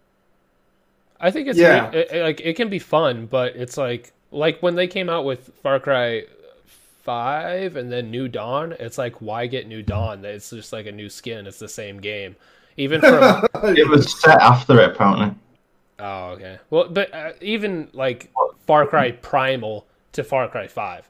I 1.20 1.32
think 1.32 1.48
it's 1.48 1.58
yeah. 1.58 1.90
It, 1.92 2.12
it, 2.12 2.24
like 2.24 2.42
it 2.42 2.56
can 2.56 2.70
be 2.70 2.80
fun, 2.80 3.26
but 3.26 3.56
it's 3.56 3.78
like 3.78 4.12
like 4.36 4.62
when 4.62 4.76
they 4.76 4.88
came 4.88 5.10
out 5.10 5.26
with 5.26 5.52
Far 5.64 5.80
Cry 5.80 6.24
Five 7.04 7.76
and 7.76 7.92
then 7.92 8.12
New 8.12 8.28
Dawn, 8.28 8.74
it's 8.80 8.98
like 8.98 9.22
why 9.22 9.48
get 9.48 9.68
New 9.68 9.82
Dawn? 9.82 10.26
It's 10.26 10.50
just 10.50 10.74
like 10.74 10.86
a 10.86 10.92
new 10.92 11.10
skin. 11.10 11.48
It's 11.48 11.60
the 11.60 11.70
same 11.70 12.00
game. 12.00 12.36
Even 12.78 13.00
from 13.00 13.48
it 13.76 13.88
was 13.88 14.20
set 14.22 14.40
after 14.42 14.80
it 14.82 14.92
apparently. 14.92 15.34
Oh 16.00 16.30
okay. 16.32 16.60
Well, 16.70 16.90
but 16.90 17.14
uh, 17.14 17.32
even 17.42 17.90
like 17.94 18.32
Far 18.68 18.86
Cry 18.86 19.12
Primal 19.12 19.86
to 20.12 20.24
Far 20.24 20.48
Cry 20.50 20.68
Five, 20.68 21.10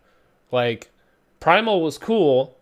like 0.51 0.91
Primal 1.39 1.81
was 1.81 1.97
cool 1.97 2.55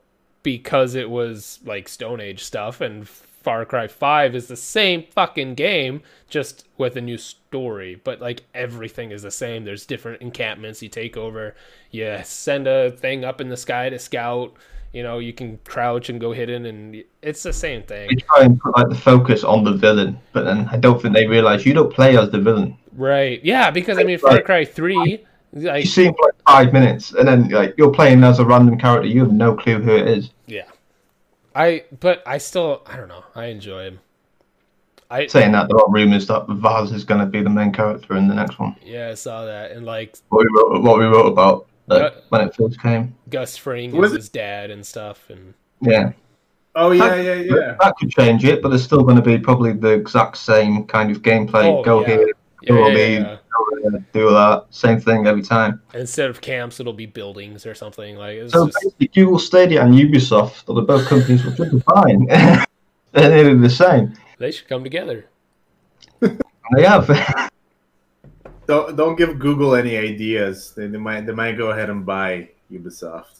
because 0.43 0.95
it 0.95 1.09
was 1.09 1.59
like 1.65 1.89
Stone 1.89 2.21
Age 2.21 2.43
stuff 2.43 2.81
and 2.81 3.07
Far 3.43 3.65
Cry 3.65 3.87
5 3.87 4.35
is 4.35 4.47
the 4.47 4.55
same 4.55 5.03
fucking 5.11 5.55
game, 5.55 6.01
just 6.29 6.65
with 6.77 6.95
a 6.95 7.01
new 7.01 7.17
story. 7.17 8.01
But 8.01 8.21
like 8.21 8.43
everything 8.55 9.11
is 9.11 9.21
the 9.21 9.31
same. 9.31 9.65
There's 9.65 9.85
different 9.85 10.21
encampments 10.21 10.81
you 10.81 10.89
take 10.89 11.17
over. 11.17 11.53
You 11.91 12.19
send 12.23 12.67
a 12.67 12.91
thing 12.91 13.25
up 13.25 13.41
in 13.41 13.49
the 13.49 13.57
sky 13.57 13.89
to 13.89 13.99
scout. 13.99 14.53
You 14.93 15.03
know, 15.03 15.19
you 15.19 15.33
can 15.33 15.59
crouch 15.65 16.09
and 16.09 16.21
go 16.21 16.31
hidden, 16.31 16.67
and 16.67 17.03
it's 17.21 17.41
the 17.41 17.51
same 17.51 17.81
thing. 17.83 18.09
They 18.09 18.15
try 18.15 18.43
and 18.43 18.59
put 18.61 18.77
like 18.77 18.89
the 18.89 18.95
focus 18.95 19.43
on 19.43 19.63
the 19.63 19.73
villain, 19.73 20.19
but 20.33 20.45
then 20.45 20.69
I 20.71 20.77
don't 20.77 21.01
think 21.01 21.15
they 21.15 21.25
realize 21.25 21.65
you 21.65 21.73
don't 21.73 21.91
play 21.91 22.15
as 22.15 22.29
the 22.29 22.39
villain. 22.39 22.77
Right? 22.95 23.43
Yeah, 23.43 23.71
because 23.71 23.97
I 23.97 24.03
mean, 24.03 24.19
Far 24.19 24.41
Cry 24.41 24.65
Three. 24.65 25.25
Like, 25.51 25.83
you 25.83 25.89
see 25.89 26.05
him 26.05 26.13
for 26.13 26.27
like 26.27 26.41
five 26.47 26.73
minutes, 26.73 27.13
and 27.13 27.27
then 27.27 27.49
like 27.49 27.73
you're 27.75 27.91
playing 27.91 28.23
as 28.23 28.39
a 28.39 28.45
random 28.45 28.77
character. 28.77 29.07
You 29.07 29.21
have 29.21 29.33
no 29.33 29.55
clue 29.55 29.79
who 29.79 29.95
it 29.95 30.07
is. 30.07 30.29
Yeah. 30.45 30.65
I 31.55 31.83
but 31.99 32.23
I 32.25 32.37
still 32.37 32.83
I 32.87 32.97
don't 32.97 33.07
know. 33.07 33.23
I 33.35 33.45
enjoy 33.45 33.83
him. 33.83 33.99
I 35.09 35.27
saying 35.27 35.51
that 35.51 35.67
there 35.69 35.77
are 35.77 35.91
rumors 35.91 36.27
that 36.27 36.47
Vaas 36.47 36.91
is 36.91 37.03
going 37.03 37.19
to 37.19 37.27
be 37.27 37.41
the 37.41 37.49
main 37.49 37.71
character 37.71 38.15
in 38.15 38.27
the 38.27 38.33
next 38.33 38.57
one. 38.57 38.75
Yeah, 38.83 39.09
I 39.09 39.13
saw 39.13 39.45
that 39.45 39.71
and 39.71 39.85
like 39.85 40.17
what 40.29 40.39
we 40.39 40.47
wrote, 40.55 40.81
what 40.81 40.97
we 40.97 41.05
wrote 41.05 41.27
about 41.27 41.67
like, 41.87 42.13
when 42.29 42.41
it 42.41 42.55
first 42.55 42.81
came. 42.81 43.15
Gus 43.29 43.57
Fring 43.57 43.91
was 43.91 44.13
his 44.13 44.29
dad 44.29 44.71
and 44.71 44.85
stuff, 44.85 45.29
and 45.29 45.53
yeah. 45.81 46.13
Oh 46.75 46.91
yeah, 46.91 47.07
that, 47.09 47.23
yeah, 47.23 47.33
yeah. 47.35 47.75
That 47.79 47.95
could 47.97 48.09
change 48.09 48.43
it, 48.45 48.63
but 48.63 48.69
there's 48.69 48.83
still 48.83 49.03
going 49.03 49.17
to 49.17 49.21
be 49.21 49.37
probably 49.37 49.73
the 49.73 49.89
exact 49.89 50.37
same 50.37 50.85
kind 50.85 51.11
of 51.11 51.21
gameplay. 51.21 51.65
Oh, 51.65 51.83
Go 51.83 52.01
yeah. 52.01 52.07
here, 52.07 52.31
yeah, 52.63 52.87
yeah, 52.87 53.37
yeah, 53.83 53.99
do 54.13 54.29
that. 54.29 54.65
Same 54.69 54.99
thing 54.99 55.27
every 55.27 55.41
time. 55.41 55.81
Instead 55.93 56.29
of 56.29 56.41
camps, 56.41 56.79
it'll 56.79 56.93
be 56.93 57.05
buildings 57.05 57.65
or 57.65 57.75
something 57.75 58.17
like. 58.17 58.49
So 58.49 58.67
just... 58.67 58.77
basically, 58.81 59.07
Google 59.07 59.39
Stadia 59.39 59.83
and 59.83 59.93
Ubisoft, 59.93 60.69
are 60.69 60.81
both 60.81 61.07
companies, 61.07 61.43
which 61.45 61.59
are 61.59 61.79
fine. 61.79 62.25
They're 63.11 63.29
nearly 63.29 63.55
the 63.55 63.69
same. 63.69 64.13
They 64.39 64.51
should 64.51 64.67
come 64.67 64.83
together. 64.83 65.25
they 66.19 66.83
have. 66.83 67.07
don't 68.67 68.95
don't 68.95 69.15
give 69.15 69.39
Google 69.39 69.75
any 69.75 69.97
ideas. 69.97 70.73
They, 70.75 70.87
they 70.87 70.97
might 70.97 71.25
they 71.25 71.33
might 71.33 71.57
go 71.57 71.71
ahead 71.71 71.89
and 71.89 72.05
buy 72.05 72.49
Ubisoft. 72.71 73.39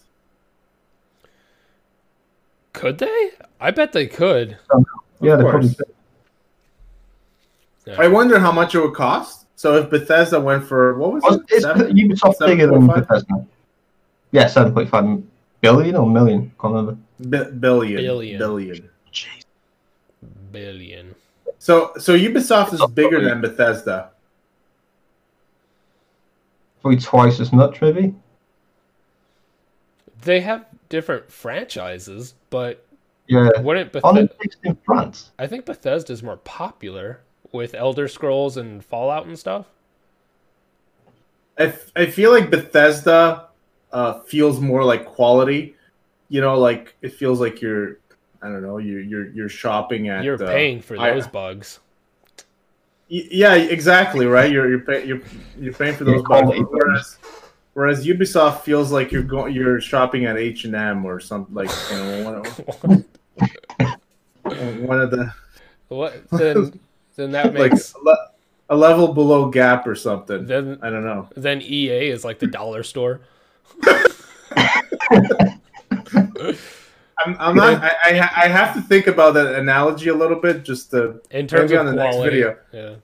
Could 2.73 2.97
they? 2.97 3.31
I 3.59 3.71
bet 3.71 3.93
they 3.93 4.07
could. 4.07 4.57
yeah, 5.21 5.35
they 5.35 5.43
probably 5.43 5.73
could. 5.73 5.93
Yeah. 7.85 7.95
I 7.99 8.07
wonder 8.07 8.39
how 8.39 8.51
much 8.51 8.75
it 8.75 8.79
would 8.79 8.93
cost. 8.93 9.45
So 9.55 9.75
if 9.77 9.89
Bethesda 9.89 10.39
went 10.39 10.63
for 10.65 10.97
what 10.97 11.13
was 11.13 11.39
it? 11.49 11.61
Seven, 11.61 11.95
Ubisoft 11.95 12.35
7. 12.35 12.47
bigger 12.57 12.67
than 12.67 12.87
Bethesda. 12.87 13.45
Yeah, 14.31 14.47
seven 14.47 14.73
point 14.73 14.89
five 14.89 15.21
billion 15.61 15.95
or 15.95 16.09
million. 16.09 16.51
Can't 16.59 16.73
remember. 16.73 16.97
B- 17.21 17.51
billion. 17.59 18.01
Billion. 18.01 18.37
Billion. 18.39 18.89
Jeez. 19.11 19.45
Billion. 20.51 21.15
So 21.59 21.93
so 21.97 22.17
Ubisoft 22.17 22.73
is 22.73 22.85
bigger 22.91 23.23
than 23.23 23.41
Bethesda. 23.41 24.09
Probably 26.81 26.99
twice 26.99 27.39
as 27.39 27.53
much, 27.53 27.81
maybe. 27.81 28.13
They 30.23 30.41
have 30.41 30.65
different 30.89 31.31
franchises, 31.31 32.33
but 32.49 32.85
yeah, 33.27 33.49
wouldn't 33.61 33.93
Bethesda? 33.93 34.29
in 34.63 34.77
France? 34.85 35.31
I 35.39 35.47
think 35.47 35.65
Bethesda 35.65 36.11
is 36.11 36.21
more 36.21 36.37
popular 36.37 37.21
with 37.53 37.73
Elder 37.73 38.07
Scrolls 38.07 38.57
and 38.57 38.83
Fallout 38.83 39.25
and 39.25 39.39
stuff? 39.39 39.67
I, 41.57 41.65
f- 41.65 41.91
I 41.95 42.07
feel 42.07 42.31
like 42.31 42.49
Bethesda 42.49 43.47
uh, 43.91 44.19
feels 44.21 44.59
more 44.59 44.83
like 44.83 45.05
quality. 45.05 45.75
You 46.27 46.41
know, 46.41 46.57
like 46.57 46.95
it 47.01 47.13
feels 47.13 47.39
like 47.39 47.61
you're 47.61 47.99
I 48.41 48.47
don't 48.49 48.61
know 48.61 48.79
you're 48.79 49.01
you're 49.01 49.29
you're 49.29 49.49
shopping 49.49 50.09
at 50.09 50.23
you're 50.23 50.43
uh, 50.43 50.47
paying 50.47 50.81
for 50.81 50.97
those 50.97 51.27
I, 51.27 51.29
bugs. 51.29 51.79
Y- 53.09 53.27
yeah, 53.31 53.53
exactly 53.53 54.25
right. 54.25 54.51
You're 54.51 54.69
you're, 54.69 54.79
pay, 54.79 55.05
you're 55.05 55.21
you're 55.59 55.73
paying 55.73 55.95
for 55.95 56.03
those 56.03 56.23
bugs. 56.23 56.59
Whereas 56.69 57.17
Whereas 57.73 58.05
Ubisoft 58.05 58.61
feels 58.61 58.91
like 58.91 59.11
you're 59.11 59.23
going, 59.23 59.53
you're 59.53 59.81
shopping 59.81 60.25
at 60.25 60.37
H 60.37 60.65
and 60.65 60.75
M 60.75 61.05
or 61.05 61.19
something 61.19 61.55
like 61.55 61.71
you 61.91 61.97
know 61.97 62.23
one 62.23 62.35
of, 62.35 62.47
one 64.87 65.01
of 65.01 65.09
the 65.09 65.33
what 65.87 66.29
then 66.29 66.79
then 67.15 67.31
that 67.31 67.53
makes 67.53 67.95
like 68.03 68.17
a, 68.69 68.75
level 68.75 69.13
below 69.13 69.49
Gap 69.49 69.87
or 69.87 69.95
something. 69.95 70.45
Then 70.45 70.79
I 70.81 70.89
don't 70.89 71.03
know. 71.03 71.29
Then 71.35 71.61
EA 71.61 72.09
is 72.09 72.23
like 72.23 72.39
the 72.39 72.47
dollar 72.47 72.83
store. 72.83 73.21
I'm, 77.25 77.37
I'm 77.39 77.55
not. 77.55 77.83
I, 77.83 77.95
I, 78.03 78.11
I 78.43 78.47
have 78.47 78.73
to 78.75 78.81
think 78.81 79.07
about 79.07 79.33
that 79.35 79.55
analogy 79.55 80.09
a 80.09 80.15
little 80.15 80.39
bit, 80.39 80.63
just 80.63 80.91
to 80.91 81.21
in 81.31 81.47
terms 81.47 81.71
of 81.71 81.79
on 81.79 81.85
the 81.85 81.93
quality, 81.93 82.17
next 82.17 82.23
video. 82.31 82.57
Yeah, 82.71 82.95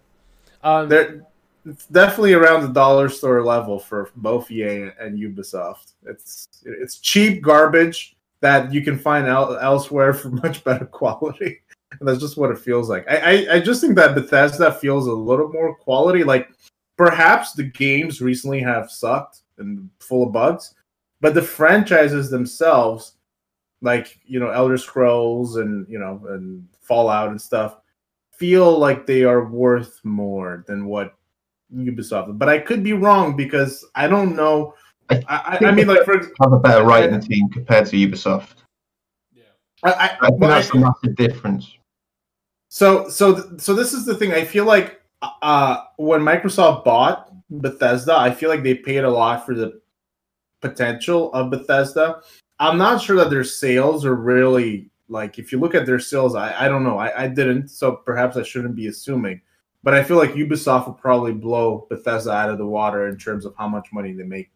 um, 0.64 0.90
there, 0.90 1.26
it's 1.66 1.86
definitely 1.86 2.34
around 2.34 2.64
the 2.64 2.74
dollar 2.74 3.10
store 3.10 3.44
level 3.44 3.80
for 3.80 4.10
both 4.16 4.50
EA 4.52 4.90
and 5.00 5.18
Ubisoft. 5.18 5.94
It's 6.06 6.48
it's 6.66 7.00
cheap 7.00 7.42
garbage 7.42 8.16
that 8.42 8.74
you 8.74 8.82
can 8.82 8.98
find 8.98 9.28
el- 9.28 9.58
elsewhere 9.58 10.14
for 10.14 10.30
much 10.44 10.64
better 10.64 10.86
quality. 10.86 11.62
And 12.00 12.08
that's 12.08 12.20
just 12.20 12.38
what 12.38 12.52
it 12.52 12.60
feels 12.60 12.90
like. 12.90 13.10
I, 13.10 13.18
I 13.18 13.56
I 13.56 13.60
just 13.60 13.82
think 13.82 13.96
that 13.96 14.16
Bethesda 14.16 14.72
feels 14.72 15.08
a 15.08 15.14
little 15.14 15.50
more 15.50 15.76
quality. 15.76 16.24
Like 16.24 16.50
perhaps 16.98 17.54
the 17.54 17.64
games 17.64 18.22
recently 18.22 18.60
have 18.60 18.92
sucked 18.92 19.42
and 19.58 19.90
full 20.00 20.28
of 20.28 20.34
bugs, 20.34 20.76
but 21.22 21.34
the 21.34 21.42
franchises 21.42 22.30
themselves 22.30 23.14
like 23.82 24.20
you 24.26 24.40
know 24.40 24.50
Elder 24.50 24.78
Scrolls 24.78 25.58
and 25.58 25.88
you 25.90 26.00
know 26.00 26.22
and 26.30 26.68
Fallout 26.82 27.30
and 27.30 27.42
stuff 27.42 27.78
feel 28.32 28.78
like 28.78 29.06
they 29.06 29.24
are 29.24 29.46
worth 29.46 30.00
more 30.04 30.64
than 30.68 30.86
what 30.86 31.16
Ubisoft. 31.76 32.38
But 32.38 32.50
I 32.50 32.60
could 32.60 32.84
be 32.84 32.94
wrong 32.94 33.36
because 33.36 33.86
I 33.96 34.08
don't 34.08 34.36
know. 34.36 34.74
I, 35.10 35.22
I, 35.28 35.66
I 35.66 35.72
mean, 35.72 35.88
like 35.88 36.06
for 36.06 36.18
have 36.42 36.54
a 36.54 36.60
better 36.60 36.84
writing 36.84 37.20
team 37.20 37.50
compared 37.50 37.88
to 37.88 37.96
Ubisoft. 37.98 38.56
I, 39.84 39.92
I, 39.92 40.18
I 40.22 40.28
think 40.30 40.42
that's 40.42 40.70
a 40.72 40.78
massive 40.78 41.16
difference. 41.16 41.78
So, 42.70 43.10
so, 43.10 43.58
so 43.58 43.74
this 43.74 43.94
is 43.94 44.06
the 44.06 44.16
thing. 44.16 44.34
I 44.34 44.46
feel 44.46 44.66
like 44.66 45.02
uh, 45.22 45.84
when 45.98 46.22
Microsoft 46.22 46.86
bought 46.86 47.32
Bethesda, 47.50 48.16
I 48.16 48.32
feel 48.32 48.50
like 48.50 48.64
they 48.64 48.76
paid 48.76 49.04
a 49.04 49.10
lot 49.10 49.46
for 49.46 49.56
the 49.56 49.82
potential 50.62 51.34
of 51.34 51.50
Bethesda 51.50 52.22
I'm 52.60 52.78
not 52.78 53.02
sure 53.02 53.16
that 53.16 53.30
their 53.30 53.44
sales 53.44 54.06
are 54.06 54.16
really 54.16 54.90
like 55.08 55.40
if 55.40 55.52
you 55.52 55.60
look 55.60 55.74
at 55.74 55.86
their 55.86 56.00
sales, 56.00 56.36
I, 56.36 56.66
I 56.66 56.68
don't 56.68 56.84
know. 56.84 56.98
I, 56.98 57.24
I 57.24 57.28
didn't, 57.28 57.70
so 57.70 57.94
perhaps 57.94 58.38
I 58.38 58.44
shouldn't 58.44 58.76
be 58.76 58.88
assuming. 58.88 59.42
But 59.82 59.94
I 59.94 60.04
feel 60.04 60.18
like 60.18 60.34
Ubisoft 60.34 60.88
will 60.88 60.94
probably 60.94 61.32
blow 61.32 61.88
Bethesda 61.90 62.32
out 62.32 62.50
of 62.50 62.58
the 62.58 62.66
water 62.66 63.08
in 63.08 63.18
terms 63.18 63.46
of 63.46 63.56
how 63.58 63.68
much 63.68 63.88
money 63.94 64.12
they 64.12 64.24
make 64.24 64.52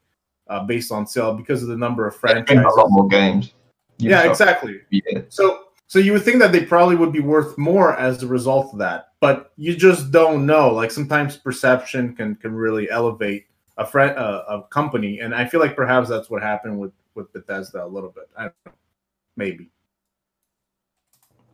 uh, 0.50 0.66
based 0.66 0.92
on 0.92 1.08
sale 1.08 1.34
because 1.34 1.64
of 1.64 1.70
the 1.70 1.78
number 1.78 2.06
of 2.06 2.16
franchises. 2.16 2.66
A 2.66 2.80
lot 2.80 2.92
more 2.92 3.08
games. 3.08 3.54
Yeah, 3.98 4.30
exactly. 4.30 4.82
Yeah. 4.90 5.22
So 5.30 5.66
so 5.88 6.00
you 6.00 6.14
would 6.14 6.24
think 6.24 6.40
that 6.40 6.52
they 6.52 6.66
probably 6.66 6.96
would 6.96 7.12
be 7.12 7.20
worth 7.20 7.58
more 7.58 7.96
as 7.98 8.24
a 8.24 8.28
result 8.28 8.74
of 8.74 8.80
that, 8.80 9.10
but 9.20 9.52
you 9.58 9.76
just 9.76 10.12
don't 10.12 10.46
know. 10.46 10.74
Like 10.74 10.92
sometimes 10.92 11.38
perception 11.38 12.16
can 12.16 12.36
can 12.36 12.54
really 12.54 12.90
elevate 12.90 13.46
a 13.78 13.86
friend 13.86 14.18
uh, 14.18 14.44
a 14.48 14.64
company, 14.64 15.20
and 15.20 15.36
I 15.36 15.46
feel 15.46 15.60
like 15.60 15.76
perhaps 15.76 16.10
that's 16.10 16.30
what 16.30 16.42
happened 16.42 16.80
with 16.80 16.94
with 17.16 17.32
Bethesda 17.34 17.84
a 17.84 17.88
little 17.88 18.10
bit. 18.10 18.30
I 18.38 18.44
don't 18.44 18.54
know, 18.66 18.72
maybe. 19.36 19.70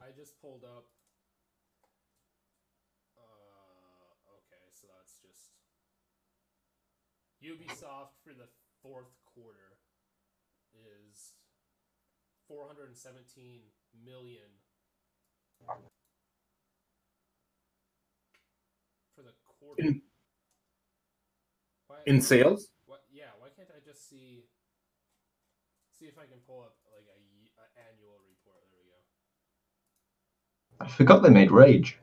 I 0.01 0.07
just 0.17 0.39
pulled 0.41 0.63
up. 0.63 0.85
Uh, 3.17 4.35
okay, 4.39 4.63
so 4.71 4.87
that's 4.95 5.19
just 5.19 5.51
Ubisoft 7.43 8.15
for 8.23 8.33
the 8.33 8.47
fourth 8.81 9.11
quarter 9.35 9.69
is 11.11 11.33
417 12.95 13.61
million 14.05 14.49
for 19.15 19.21
the 19.21 19.33
quarter. 19.45 19.81
In, 19.83 20.01
in 22.05 22.21
sales? 22.21 22.69
What? 22.85 23.01
Yeah. 23.11 23.25
Why 23.39 23.49
can't 23.55 23.69
I 23.75 23.79
just 23.85 24.09
see? 24.09 24.45
see 25.99 26.05
if 26.05 26.17
I 26.17 26.25
can 26.25 26.39
pull 26.47 26.61
up 26.61 26.77
like 26.95 27.05
a, 27.11 27.19
a 27.59 27.65
annual 27.91 28.17
report. 28.25 28.63
There 28.71 28.79
we 28.81 28.89
go. 28.89 30.85
I 30.85 30.87
forgot 30.87 31.21
they 31.21 31.29
made 31.29 31.51
Rage. 31.51 31.99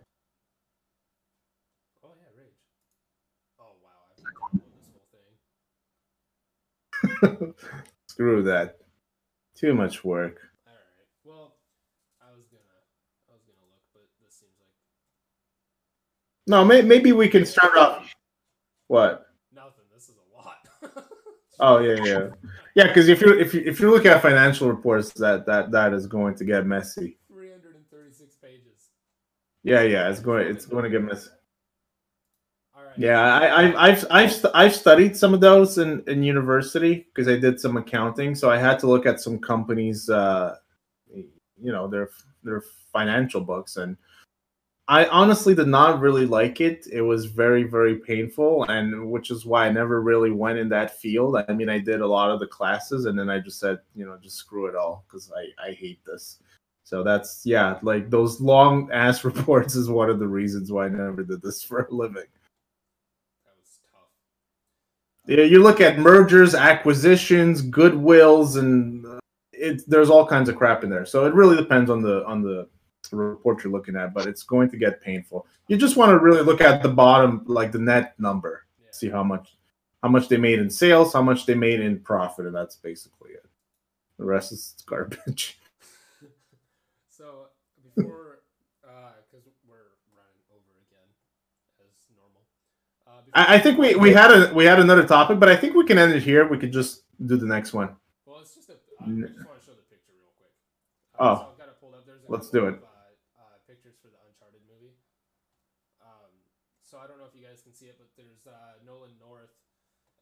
Oh 2.05 2.13
yeah, 2.15 2.31
Rage. 2.39 2.61
Oh 3.59 3.75
wow, 3.83 4.05
I 4.11 4.15
this 4.77 4.91
whole 4.93 5.09
thing. 7.33 7.55
Screw 8.09 8.43
that. 8.43 8.79
Too 9.57 9.73
much 9.73 10.05
work. 10.05 10.37
All 10.69 10.75
right. 10.77 11.09
Well, 11.25 11.57
I 12.21 12.29
was 12.37 12.45
gonna, 12.45 12.61
I 13.25 13.33
was 13.33 13.41
gonna 13.49 13.65
look, 13.73 13.81
but 13.95 14.05
this 14.21 14.37
seems 14.37 14.53
like. 14.61 14.69
No, 16.47 16.65
may, 16.65 16.83
maybe 16.83 17.13
we 17.13 17.29
can 17.29 17.45
start 17.45 17.77
off. 17.77 18.13
What? 18.87 19.27
Nothing. 19.53 19.85
This 19.93 20.09
is 20.09 20.15
a 20.17 20.37
lot. 20.37 21.07
oh 21.61 21.79
yeah, 21.79 22.05
yeah. 22.05 22.29
Yeah, 22.77 22.89
because 22.89 23.09
if 23.09 23.21
you 23.21 23.33
if 23.39 23.55
you 23.55 23.63
if 23.65 23.81
you 23.81 23.91
look 23.91 24.07
at 24.07 24.23
financial 24.23 24.69
reports, 24.69 25.13
that 25.15 25.47
that 25.47 25.71
that 25.73 25.93
is 25.93 26.07
going 26.07 26.35
to 26.37 26.45
get 26.45 26.67
messy. 26.67 27.19
Three 27.29 27.51
hundred 27.51 27.75
and 27.75 27.89
thirty 27.91 28.13
six 28.13 28.37
pages. 28.37 28.91
Yeah, 29.65 29.83
yeah, 29.83 30.09
it's 30.11 30.21
going 30.21 30.47
it's 30.47 30.67
going 30.67 30.85
to 30.85 30.91
get 30.91 31.03
messy. 31.03 31.31
All 32.77 32.85
right. 32.85 32.93
Yeah, 32.99 33.19
I, 33.19 33.47
I 33.47 33.89
I've 33.89 34.07
I've 34.11 34.47
I've 34.55 34.77
studied 34.77 35.17
some 35.17 35.35
of 35.35 35.41
those 35.41 35.79
in 35.79 36.05
in 36.07 36.23
university 36.23 37.07
because 37.13 37.29
I 37.29 37.39
did 37.39 37.59
some 37.59 37.77
accounting, 37.77 38.35
so 38.35 38.51
I 38.51 38.59
had 38.59 38.79
to 38.81 38.87
look 38.87 39.07
at 39.07 39.21
some 39.21 39.39
companies, 39.39 40.11
uh, 40.11 40.57
you 41.13 41.73
know, 41.73 41.89
their 41.89 42.11
their 42.45 42.63
financial 42.93 43.41
books 43.41 43.79
and 43.79 43.97
I 44.89 45.07
honestly 45.07 45.55
did 45.55 45.67
not 45.67 46.01
really 46.01 46.27
like 46.27 46.61
it. 46.61 46.87
It 46.93 47.01
was 47.01 47.27
very, 47.27 47.65
very 47.65 47.97
painful, 47.97 48.65
and 48.65 49.11
which 49.11 49.33
is 49.33 49.45
why 49.45 49.67
I 49.67 49.73
never 49.73 50.01
really 50.01 50.31
went 50.31 50.59
in 50.59 50.69
that 50.69 50.99
field. 50.99 51.37
I 51.37 51.53
mean, 51.53 51.69
I 51.69 51.81
did 51.81 52.01
a 52.01 52.07
lot 52.07 52.31
of 52.31 52.39
the 52.39 52.47
classes, 52.47 53.07
and 53.07 53.19
then 53.19 53.29
I 53.29 53.41
just 53.41 53.59
said, 53.59 53.81
you 53.97 54.07
know, 54.07 54.17
just 54.23 54.37
screw 54.37 54.67
it 54.67 54.77
all 54.77 55.05
because 55.07 55.33
I 55.37 55.71
I 55.71 55.73
hate 55.73 56.05
this. 56.05 56.39
So 56.85 57.03
that's 57.03 57.45
yeah, 57.45 57.81
like 57.83 58.11
those 58.11 58.41
long 58.41 58.89
ass 58.93 59.25
reports 59.25 59.75
is 59.75 59.91
one 59.91 60.09
of 60.09 60.21
the 60.21 60.29
reasons 60.29 60.71
why 60.71 60.87
I 60.87 60.89
never 60.89 61.25
did 61.25 61.43
this 61.43 61.65
for 61.65 61.81
a 61.81 61.93
living. 61.93 62.23
That 63.43 63.57
was 63.59 63.81
tough. 63.91 64.11
Yeah, 65.27 65.45
you 65.45 65.65
look 65.65 65.81
at 65.81 65.99
mergers, 65.99 66.55
acquisitions, 66.55 67.61
goodwills, 67.61 68.57
and 68.57 69.05
uh, 69.05 69.19
it 69.53 69.83
there's 69.89 70.11
all 70.11 70.25
kinds 70.25 70.49
of 70.49 70.55
crap 70.55 70.85
in 70.85 70.91
there. 70.91 71.07
So 71.07 71.27
it 71.27 71.35
really 71.35 71.57
depends 71.57 71.91
on 71.91 72.03
the 72.03 72.25
on 72.25 72.41
the 72.41 72.69
the 73.09 73.17
report 73.17 73.63
you're 73.63 73.73
looking 73.73 73.97
at, 73.97 74.15
but 74.15 74.27
it's 74.27 74.43
going 74.43 74.71
to 74.71 74.77
get 74.77 75.01
painful. 75.01 75.47
You 75.69 75.77
just 75.77 75.97
want 75.97 76.11
to 76.11 76.19
really 76.19 76.43
look 76.43 76.61
at 76.61 76.83
the 76.83 76.89
bottom, 76.89 77.43
like 77.47 77.73
the 77.73 77.79
net 77.79 78.15
number, 78.19 78.67
yeah. 78.81 78.89
see 78.91 79.11
how 79.11 79.23
much 79.23 79.57
how 80.03 80.09
much 80.09 80.29
they 80.29 80.37
made 80.37 80.59
in 80.59 80.71
sales, 80.71 81.13
how 81.13 81.23
much 81.23 81.47
they 81.47 81.55
made 81.55 81.81
in 81.81 81.99
profit, 81.99 82.47
and 82.47 82.55
that's 82.55 82.77
basically 82.77 83.31
it. 83.31 83.45
The 84.19 84.25
rest 84.25 84.53
is 84.53 84.75
garbage. 84.87 85.59
so 87.11 87.47
before, 87.83 88.41
because 88.83 89.47
uh, 89.47 89.67
we're 89.69 89.91
running 90.15 90.41
over 90.53 90.73
again 90.87 91.09
as 91.81 92.07
normal. 92.15 92.43
Uh, 93.07 93.23
I, 93.35 93.57
I, 93.57 93.59
think 93.59 93.79
we, 93.79 93.95
we 93.97 94.13
had 94.13 94.31
a 94.31 94.55
we 94.55 94.65
had 94.65 94.79
another 94.79 95.05
topic, 95.05 95.41
but 95.41 95.49
I 95.49 95.57
think 95.57 95.75
we 95.75 95.85
can 95.85 95.99
end 95.99 96.13
it 96.13 96.23
here. 96.23 96.47
We 96.47 96.59
could 96.59 96.73
just 96.73 97.03
do 97.27 97.37
the 97.37 97.47
next 97.47 97.73
one. 97.73 97.97
Well, 98.25 98.41
it's 98.41 98.55
just 98.55 98.71
a. 98.71 98.75
I 99.01 99.05
just 99.05 99.11
want 99.11 99.59
to 99.59 99.67
show 99.67 99.73
the 99.73 99.83
picture 99.91 100.13
real 100.15 100.33
quick. 100.39 100.53
Uh, 101.19 101.25
oh, 101.25 101.49
so 101.59 102.25
let's 102.29 102.51
do 102.51 102.67
it. 102.67 102.81
so 106.97 107.03
I 107.03 107.11
don't 107.11 107.19
know 107.21 107.29
if 107.29 107.37
you 107.37 107.45
guys 107.45 107.61
can 107.61 107.75
see 107.77 107.93
it, 107.93 108.01
but 108.01 108.09
there's 108.17 108.49
uh, 108.49 108.81
Nolan 108.87 109.13
North 109.21 109.53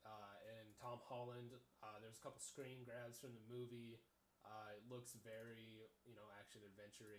uh, 0.02 0.58
and 0.58 0.66
Tom 0.74 0.98
Holland. 1.06 1.54
Uh, 1.78 2.02
there's 2.02 2.18
a 2.18 2.22
couple 2.24 2.42
screen 2.42 2.82
grabs 2.82 3.13
from 3.24 3.32
the 3.32 3.48
movie. 3.48 3.96
Uh, 4.44 4.76
it 4.76 4.84
looks 4.92 5.16
very, 5.24 5.88
you 6.04 6.12
know, 6.12 6.28
action 6.36 6.60
adventure 6.68 7.16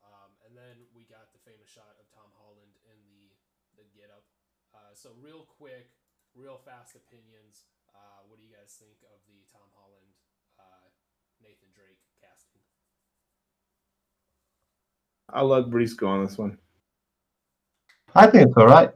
um, 0.00 0.32
and 0.48 0.56
then 0.56 0.88
we 0.96 1.04
got 1.04 1.28
the 1.36 1.42
famous 1.44 1.68
shot 1.68 1.92
of 2.00 2.08
Tom 2.08 2.32
Holland 2.40 2.72
in 2.88 2.96
the 3.04 3.28
the 3.76 3.84
get 3.92 4.08
up. 4.08 4.24
Uh, 4.72 4.96
so 4.96 5.12
real 5.20 5.44
quick, 5.44 5.92
real 6.32 6.56
fast 6.56 6.96
opinions. 6.96 7.68
Uh, 7.92 8.24
what 8.24 8.40
do 8.40 8.48
you 8.48 8.52
guys 8.56 8.72
think 8.80 8.96
of 9.12 9.20
the 9.28 9.44
Tom 9.52 9.68
Holland 9.76 10.16
Nathan 11.42 11.68
Drake 11.74 12.00
casting? 12.16 12.64
I'll 15.28 15.48
let 15.48 15.68
Reese 15.68 15.92
go 15.92 16.08
on 16.08 16.24
this 16.24 16.38
one. 16.38 16.56
I 18.14 18.26
think 18.26 18.48
it's 18.48 18.56
alright. 18.56 18.92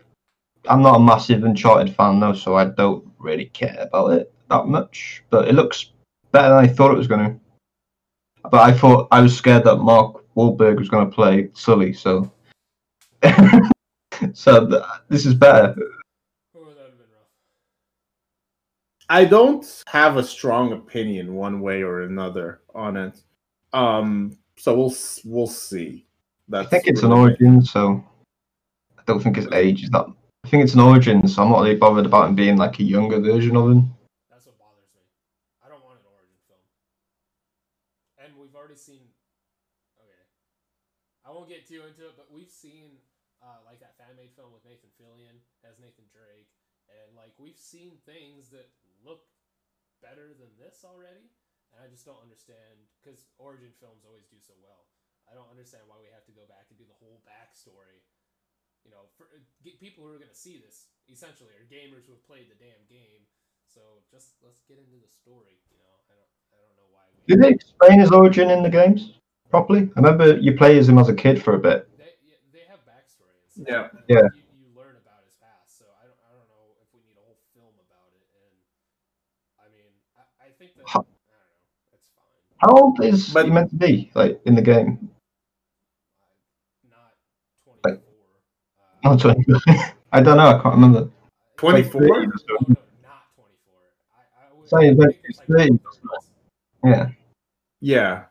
I'm 0.69 0.83
not 0.83 0.97
a 0.97 1.01
massive 1.01 1.45
Uncharted 1.45 1.95
fan 1.95 2.21
though, 2.21 2.33
so 2.33 2.57
I 2.57 2.67
don't 2.67 3.05
really 3.19 3.47
care 3.47 3.77
about 3.81 4.13
it 4.13 4.33
that 4.49 4.67
much. 4.67 5.23
But 5.31 5.49
it 5.49 5.55
looks 5.55 5.93
better 6.33 6.49
than 6.51 6.65
I 6.65 6.67
thought 6.67 6.93
it 6.93 6.99
was 6.99 7.07
going 7.07 7.25
to. 7.25 7.41
But 8.51 8.61
I 8.61 8.73
thought 8.73 9.09
I 9.11 9.21
was 9.21 9.37
scared 9.37 9.65
that 9.65 9.77
Mark 9.77 10.25
Wahlberg 10.35 10.79
was 10.79 10.89
going 10.89 11.09
to 11.09 11.15
play 11.15 11.51
Sully, 11.53 11.93
so 11.93 12.31
so 14.33 14.67
th- 14.67 14.83
this 15.09 15.27
is 15.27 15.35
better. 15.35 15.75
I 19.11 19.25
don't 19.25 19.67
have 19.89 20.19
a 20.19 20.23
strong 20.23 20.73
opinion 20.73 21.35
one 21.35 21.61
way 21.61 21.83
or 21.83 22.03
another 22.03 22.61
on 22.77 22.97
it. 22.97 23.21
Um, 23.73 24.39
so 24.57 24.77
we'll 24.77 24.95
we'll 25.25 25.49
see. 25.49 26.07
That's 26.49 26.69
I 26.69 26.71
think 26.71 26.87
it's 26.87 27.03
an 27.03 27.11
origin, 27.13 27.61
so 27.61 28.05
I 28.97 29.03
don't 29.07 29.21
think 29.21 29.35
his 29.35 29.49
age 29.53 29.83
is 29.83 29.91
that. 29.91 30.07
I 30.45 30.49
think 30.49 30.63
it's 30.63 30.75
an 30.75 30.81
origin, 30.81 31.27
so 31.27 31.43
I'm 31.43 31.51
not 31.51 31.63
really 31.63 31.75
bothered 31.75 32.07
about 32.07 32.29
him 32.29 32.37
being 32.37 32.57
like 32.57 32.79
a 32.79 32.85
younger 32.85 33.19
version 33.19 33.57
of 33.57 33.71
him. 33.71 33.93
That's 34.31 34.47
what 34.47 34.59
bothers 34.59 34.89
me. 34.95 35.01
I 35.65 35.69
don't 35.69 35.85
want 35.85 35.99
an 35.99 36.07
origin 36.07 36.39
film. 36.47 36.61
And 38.25 38.33
we've 38.41 38.55
already 38.55 38.70
seen. 38.81 39.13
Okay, 40.01 40.25
I 41.25 41.31
won't 41.31 41.53
get 41.53 41.69
too 41.69 41.85
into 41.85 42.09
it, 42.09 42.17
but 42.17 42.33
we've 42.33 42.51
seen 42.51 43.05
uh, 43.45 43.61
like 43.69 43.81
that 43.85 44.01
fan 44.01 44.17
made 44.17 44.33
film 44.33 44.57
with 44.57 44.65
Nathan 44.65 44.93
Fillion 44.97 45.45
as 45.63 45.77
Nathan 45.77 46.09
Drake, 46.09 46.51
and 46.89 47.13
like 47.13 47.37
we've 47.37 47.61
seen 47.61 48.01
things 48.09 48.49
that 48.51 48.73
look 49.05 49.29
better 50.01 50.33
than 50.33 50.57
this 50.57 50.83
already, 50.83 51.29
and 51.73 51.79
I 51.85 51.93
just 51.93 52.09
don't 52.09 52.21
understand 52.25 52.89
because 52.99 53.29
origin 53.37 53.77
films 53.77 54.09
always 54.09 54.29
do 54.33 54.41
so 54.41 54.57
well. 54.65 54.89
I 55.29 55.37
don't 55.37 55.53
understand 55.53 55.87
why 55.87 56.01
we 56.01 56.11
have 56.11 56.27
to 56.27 56.35
go 56.35 56.49
back 56.49 56.73
and 56.73 56.81
do 56.81 56.89
the 56.89 56.99
whole 56.99 57.23
backstory 57.23 58.03
you 58.85 58.91
know, 58.91 59.13
for 59.17 59.29
get 59.61 59.77
people 59.81 60.05
who 60.05 60.11
are 60.13 60.21
going 60.21 60.33
to 60.33 60.37
see 60.37 60.57
this 60.61 60.89
essentially 61.11 61.53
are 61.57 61.67
gamers 61.69 62.09
who 62.09 62.17
have 62.17 62.25
played 62.25 62.49
the 62.49 62.57
damn 62.57 62.81
game. 62.89 63.29
So 63.69 64.03
just 64.11 64.41
let's 64.43 64.65
get 64.67 64.81
into 64.81 64.99
the 64.99 65.11
story. 65.11 65.61
You 65.71 65.79
know, 65.79 65.90
don't 67.31 67.41
know 67.41 67.47
why. 67.47 67.51
We 67.51 67.59
Did 67.59 67.59
they 67.61 67.91
explain 67.91 68.01
his 68.01 68.11
origin 68.11 68.51
in 68.51 68.63
the 68.63 68.71
games 68.71 69.15
properly? 69.51 69.91
I 69.97 70.01
remember 70.01 70.39
you 70.39 70.57
play 70.57 70.79
as 70.79 70.89
him 70.89 70.99
as 70.99 71.09
a 71.09 71.15
kid 71.15 71.43
for 71.43 71.55
a 71.55 71.59
bit. 71.59 71.89
They, 71.99 72.05
they 72.53 72.65
have 72.69 72.81
backstory. 72.81 73.67
Yeah, 73.69 73.89
yeah. 74.09 74.23
You, 74.35 74.43
you, 74.59 74.67
learn 74.77 74.97
about 74.97 75.23
his 75.25 75.35
past, 75.41 75.79
so 75.79 75.85
I 76.01 76.05
don't, 76.05 76.17
I 76.27 76.33
don't 76.33 76.49
know 76.49 76.75
if 76.83 76.89
we 76.95 77.01
need 77.07 77.17
a 77.17 77.25
whole 77.25 77.39
film 77.55 77.75
about 77.87 78.11
it. 78.15 78.27
And 78.35 78.55
I 79.59 79.67
mean, 79.75 79.93
I, 80.17 80.47
I 80.47 80.51
think 80.59 80.77
that 80.77 80.89
how, 80.89 81.01
I 81.01 81.03
don't 81.03 81.55
know, 81.55 81.95
it's 81.95 82.09
fine. 82.15 82.35
How 82.59 82.71
old 82.73 83.05
is 83.05 83.33
but, 83.33 83.47
he 83.47 83.51
meant 83.51 83.71
to 83.71 83.77
be, 83.77 84.11
like 84.15 84.41
in 84.45 84.55
the 84.55 84.63
game? 84.63 85.11
Uh, 87.85 87.93
not 89.05 89.21
20. 89.21 89.45
Uh, 89.53 89.61
I 90.13 90.21
don't 90.21 90.37
know. 90.37 90.49
I 90.49 90.61
can't 90.61 90.75
remember. 90.75 91.09
24? 91.57 92.01
Like 92.01 92.29
not 92.29 93.27
24. 93.37 93.75
I, 94.17 94.83
I 94.83 94.91
Say, 94.91 95.17
it's 95.25 95.41
30. 95.49 95.79
Yeah. 96.85 97.11
Yeah. 97.81 98.25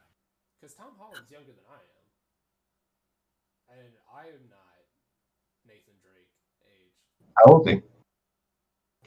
Because 0.60 0.76
Tom 0.76 0.94
Holland's 0.98 1.32
younger 1.32 1.52
than 1.52 1.66
I 1.70 1.82
am. 1.82 3.80
And 3.80 3.94
I 4.14 4.28
am 4.30 4.46
not 4.50 4.78
Nathan 5.66 5.98
Drake 6.02 6.30
age. 6.66 6.94
How 7.38 7.54
old 7.54 7.68
is 7.68 7.74
he? 7.76 7.82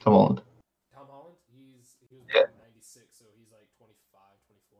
Tom 0.01 0.13
Holland. 0.13 0.41
Tom 0.93 1.07
Holland? 1.09 1.35
He's 1.47 1.95
he 2.09 2.17
was 2.17 2.27
yeah. 2.33 2.51
96, 2.59 3.05
so 3.17 3.25
he's 3.37 3.51
like 3.51 3.67
25, 3.77 4.19
24. 4.47 4.79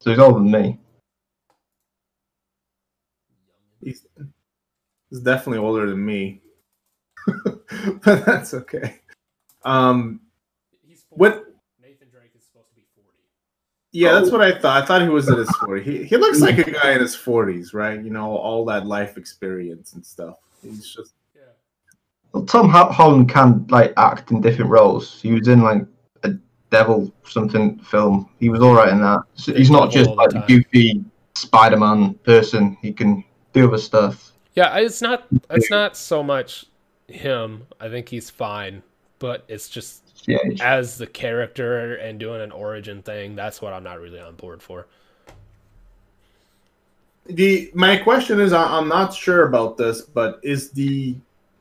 So 0.00 0.10
he's 0.10 0.18
older 0.18 0.38
than 0.38 0.50
me. 0.50 0.78
He's 3.82 4.06
is 5.10 5.20
definitely 5.20 5.58
older 5.58 5.90
than 5.90 6.04
me, 6.04 6.40
but 7.26 8.24
that's 8.24 8.54
okay. 8.54 9.00
Um, 9.64 10.20
He's 10.86 11.02
40. 11.10 11.18
what? 11.20 11.44
Nathan 11.82 12.08
Drake 12.08 12.30
is 12.36 12.44
supposed 12.44 12.68
to 12.70 12.74
be 12.76 12.86
forty. 12.94 13.26
Yeah, 13.92 14.12
that's 14.12 14.30
what 14.30 14.40
I 14.40 14.58
thought. 14.58 14.82
I 14.82 14.86
thought 14.86 15.02
he 15.02 15.08
was 15.08 15.28
in 15.28 15.36
his 15.36 15.48
40s. 15.48 15.82
He 15.82 16.04
he 16.04 16.16
looks 16.16 16.40
like 16.40 16.58
a 16.58 16.70
guy 16.82 16.92
in 16.92 17.00
his 17.00 17.14
forties, 17.14 17.74
right? 17.74 18.02
You 18.02 18.10
know, 18.10 18.36
all 18.36 18.64
that 18.66 18.86
life 18.86 19.18
experience 19.18 19.92
and 19.92 20.04
stuff. 20.04 20.36
He's 20.62 20.88
just. 20.88 21.12
Yeah. 21.34 21.42
Well, 22.32 22.46
Tom 22.46 22.70
Holland 22.70 23.28
can 23.28 23.66
like 23.68 23.92
act 23.98 24.30
in 24.30 24.40
different 24.40 24.70
roles. 24.70 25.20
He 25.20 25.32
was 25.32 25.46
in 25.46 25.60
like 25.60 25.84
a 26.22 26.30
devil 26.70 27.12
something 27.24 27.78
film. 27.80 28.30
He 28.40 28.48
was 28.48 28.62
all 28.62 28.74
right 28.74 28.88
in 28.88 29.00
that. 29.02 29.24
He's 29.36 29.70
not 29.70 29.90
just 29.90 30.08
like 30.10 30.32
a 30.32 30.42
goofy 30.48 31.04
Spider-Man 31.34 32.14
person. 32.24 32.78
He 32.80 32.94
can 32.94 33.22
do 33.52 33.68
other 33.68 33.78
stuff. 33.78 34.32
Yeah, 34.54 34.74
it's 34.78 35.02
not 35.02 35.26
it's 35.50 35.70
not 35.70 35.98
so 35.98 36.22
much 36.22 36.64
him. 37.08 37.66
I 37.78 37.90
think 37.90 38.08
he's 38.08 38.30
fine, 38.30 38.82
but 39.18 39.44
it's 39.48 39.68
just 39.68 40.01
yeah. 40.26 40.38
as 40.60 40.98
the 40.98 41.06
character 41.06 41.96
and 41.96 42.18
doing 42.18 42.40
an 42.40 42.52
origin 42.52 43.02
thing. 43.02 43.34
That's 43.34 43.60
what 43.60 43.72
I'm 43.72 43.82
not 43.82 44.00
really 44.00 44.20
on 44.20 44.34
board 44.36 44.62
for. 44.62 44.86
The 47.26 47.70
my 47.74 47.96
question 47.96 48.40
is, 48.40 48.52
I'm 48.52 48.88
not 48.88 49.14
sure 49.14 49.46
about 49.46 49.76
this, 49.76 50.02
but 50.02 50.40
is 50.42 50.70
the 50.70 51.14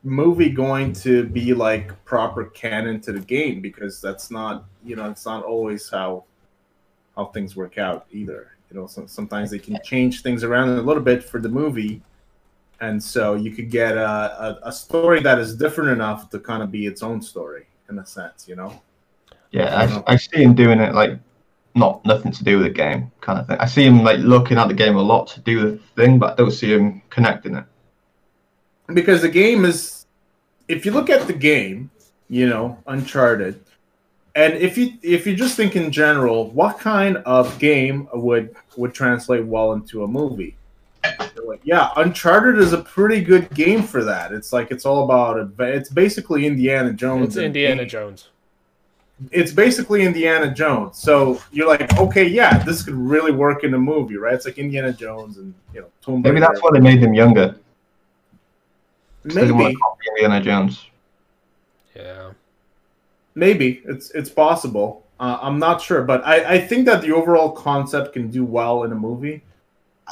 movie 0.03 0.49
going 0.49 0.91
to 0.93 1.25
be 1.25 1.53
like 1.53 2.03
proper 2.03 2.45
canon 2.45 2.99
to 3.01 3.11
the 3.11 3.19
game? 3.19 3.61
Because 3.61 4.01
that's 4.01 4.31
not, 4.31 4.65
you 4.83 4.95
know, 4.95 5.09
it's 5.09 5.25
not 5.25 5.43
always 5.43 5.89
how 5.89 6.23
how 7.15 7.25
things 7.25 7.55
work 7.55 7.77
out 7.77 8.07
either. 8.11 8.55
You 8.71 8.79
know, 8.79 8.87
so, 8.87 9.05
sometimes 9.05 9.51
they 9.51 9.59
can 9.59 9.77
change 9.83 10.23
things 10.23 10.43
around 10.43 10.69
a 10.69 10.81
little 10.81 11.03
bit 11.03 11.23
for 11.23 11.39
the 11.39 11.49
movie 11.49 12.01
and 12.81 13.01
so 13.01 13.35
you 13.35 13.51
could 13.51 13.69
get 13.69 13.95
a, 13.95 14.59
a, 14.63 14.69
a, 14.69 14.71
story 14.71 15.21
that 15.21 15.37
is 15.37 15.55
different 15.55 15.91
enough 15.91 16.29
to 16.31 16.39
kind 16.39 16.63
of 16.63 16.71
be 16.71 16.87
its 16.87 17.03
own 17.03 17.21
story 17.21 17.67
in 17.91 17.99
a 17.99 18.05
sense 18.05 18.47
you 18.47 18.55
know? 18.55 18.81
Yeah 19.51 20.01
I, 20.07 20.13
I, 20.13 20.15
see 20.15 20.41
him 20.43 20.55
doing 20.55 20.79
it 20.79 20.95
like 20.95 21.19
not 21.75 22.03
nothing 22.05 22.31
to 22.31 22.43
do 22.43 22.57
with 22.57 22.67
the 22.67 22.73
game 22.73 23.11
kind 23.21 23.39
of 23.39 23.47
thing. 23.47 23.57
I 23.59 23.65
see 23.65 23.85
him 23.85 24.03
like 24.03 24.19
looking 24.19 24.57
at 24.57 24.67
the 24.67 24.73
game 24.73 24.95
a 24.95 25.01
lot 25.01 25.27
to 25.27 25.39
do 25.41 25.59
the 25.59 25.77
thing 25.95 26.19
but 26.19 26.33
i 26.33 26.35
don't 26.35 26.51
see 26.51 26.71
him 26.73 27.01
connecting 27.09 27.55
it. 27.55 27.65
Because 28.93 29.21
the 29.21 29.29
game 29.29 29.65
is 29.65 30.05
if 30.67 30.85
you 30.85 30.91
look 30.91 31.09
at 31.09 31.27
the 31.27 31.33
game 31.33 31.91
you 32.29 32.47
know 32.47 32.77
uncharted 32.87 33.61
and 34.35 34.53
if 34.53 34.77
you 34.77 34.93
if 35.01 35.27
you 35.27 35.35
just 35.35 35.57
think 35.57 35.75
in 35.75 35.91
general 35.91 36.49
what 36.51 36.79
kind 36.79 37.17
of 37.17 37.59
game 37.59 38.07
would 38.13 38.55
would 38.77 38.93
translate 38.93 39.45
well 39.45 39.73
into 39.73 40.03
a 40.03 40.07
movie 40.07 40.55
like, 41.51 41.61
yeah, 41.63 41.89
Uncharted 41.97 42.57
is 42.59 42.73
a 42.73 42.79
pretty 42.79 43.21
good 43.21 43.49
game 43.53 43.83
for 43.83 44.03
that. 44.03 44.31
It's 44.31 44.53
like 44.53 44.71
it's 44.71 44.85
all 44.85 45.03
about 45.03 45.51
it's 45.59 45.89
basically 45.89 46.45
Indiana 46.45 46.93
Jones. 46.93 47.35
It's 47.35 47.37
Indiana 47.37 47.85
Jones. 47.85 48.29
It's 49.31 49.51
basically 49.51 50.03
Indiana 50.03 50.51
Jones. 50.51 50.97
So 50.97 51.41
you're 51.51 51.67
like, 51.67 51.95
okay, 51.99 52.27
yeah, 52.27 52.57
this 52.59 52.83
could 52.83 52.95
really 52.95 53.31
work 53.31 53.63
in 53.63 53.73
a 53.73 53.77
movie, 53.77 54.17
right? 54.17 54.33
It's 54.33 54.45
like 54.45 54.57
Indiana 54.57 54.93
Jones 54.93 55.37
and 55.37 55.53
you 55.73 55.81
know, 55.81 55.87
Tomb 56.01 56.21
Maybe 56.21 56.39
that's 56.39 56.61
why 56.61 56.69
they 56.73 56.79
made 56.79 56.99
him 56.99 57.13
younger. 57.13 57.55
Maybe 59.23 59.75
Indiana 60.15 60.41
Jones. 60.41 60.85
Yeah. 61.95 62.31
Maybe 63.35 63.81
it's 63.85 64.09
it's 64.11 64.29
possible. 64.29 65.05
Uh, 65.19 65.37
I'm 65.39 65.59
not 65.59 65.81
sure, 65.81 66.01
but 66.01 66.25
I, 66.25 66.55
I 66.55 66.59
think 66.59 66.87
that 66.87 67.03
the 67.03 67.11
overall 67.11 67.51
concept 67.51 68.13
can 68.13 68.31
do 68.31 68.43
well 68.43 68.83
in 68.83 68.91
a 68.91 68.95
movie 68.95 69.43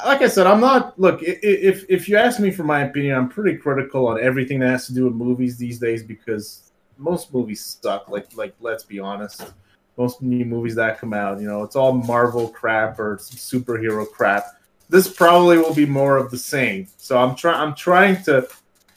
like 0.04 0.22
I 0.22 0.28
said, 0.28 0.46
I'm 0.46 0.60
not. 0.60 0.98
Look, 0.98 1.20
if 1.22 1.84
if 1.88 2.08
you 2.08 2.16
ask 2.16 2.40
me 2.40 2.50
for 2.50 2.64
my 2.64 2.82
opinion, 2.82 3.16
I'm 3.16 3.28
pretty 3.28 3.58
critical 3.58 4.08
on 4.08 4.20
everything 4.20 4.60
that 4.60 4.70
has 4.70 4.86
to 4.86 4.94
do 4.94 5.04
with 5.04 5.14
movies 5.14 5.56
these 5.56 5.78
days 5.78 6.02
because 6.02 6.72
most 6.96 7.32
movies 7.32 7.78
suck. 7.80 8.08
Like 8.08 8.28
like 8.36 8.54
let's 8.60 8.84
be 8.84 8.98
honest, 8.98 9.52
most 9.96 10.22
new 10.22 10.44
movies 10.44 10.74
that 10.76 10.98
come 10.98 11.12
out, 11.12 11.40
you 11.40 11.46
know, 11.46 11.62
it's 11.62 11.76
all 11.76 11.92
Marvel 11.92 12.48
crap 12.48 12.98
or 12.98 13.16
superhero 13.16 14.10
crap. 14.10 14.44
This 14.88 15.12
probably 15.12 15.58
will 15.58 15.74
be 15.74 15.86
more 15.86 16.16
of 16.16 16.30
the 16.30 16.38
same. 16.38 16.86
So 16.96 17.18
I'm 17.18 17.36
trying. 17.36 17.60
I'm 17.60 17.74
trying 17.74 18.22
to. 18.24 18.48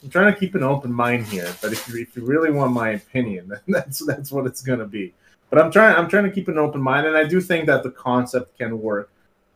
I'm 0.02 0.10
trying 0.10 0.32
to 0.32 0.38
keep 0.38 0.54
an 0.54 0.62
open 0.62 0.92
mind 0.92 1.26
here. 1.26 1.50
But 1.62 1.72
if 1.72 1.88
you 1.88 2.00
if 2.00 2.16
you 2.16 2.24
really 2.24 2.50
want 2.50 2.72
my 2.72 2.90
opinion, 2.90 3.52
that's 3.68 4.04
that's 4.04 4.32
what 4.32 4.46
it's 4.46 4.62
gonna 4.62 4.86
be. 4.86 5.14
But 5.50 5.60
I'm 5.60 5.70
trying. 5.70 5.96
I'm 5.96 6.08
trying 6.08 6.24
to 6.24 6.30
keep 6.30 6.48
an 6.48 6.58
open 6.58 6.80
mind, 6.80 7.06
and 7.06 7.16
I 7.16 7.24
do 7.24 7.40
think 7.40 7.66
that 7.66 7.82
the 7.82 7.90
concept 7.90 8.58
can 8.58 8.80
work 8.80 9.10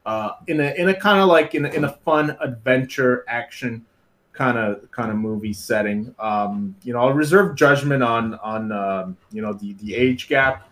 uh, 0.08 0.36
in 0.46 0.58
a 0.58 0.72
in 0.80 0.88
a 0.88 0.94
kind 0.94 1.20
of 1.20 1.28
like 1.28 1.54
in 1.54 1.66
a, 1.66 1.68
in 1.68 1.84
a 1.84 1.92
fun 1.92 2.34
adventure 2.40 3.26
action 3.28 3.84
kind 4.32 4.56
of 4.56 4.90
kind 4.90 5.10
of 5.10 5.18
movie 5.18 5.52
setting. 5.52 6.14
Um, 6.18 6.74
you 6.82 6.94
know, 6.94 7.00
I'll 7.00 7.12
reserve 7.12 7.56
judgment 7.56 8.02
on 8.02 8.36
on 8.36 8.72
um, 8.72 9.18
you 9.30 9.42
know 9.42 9.52
the 9.52 9.74
the 9.74 9.94
age 9.94 10.26
gap 10.26 10.66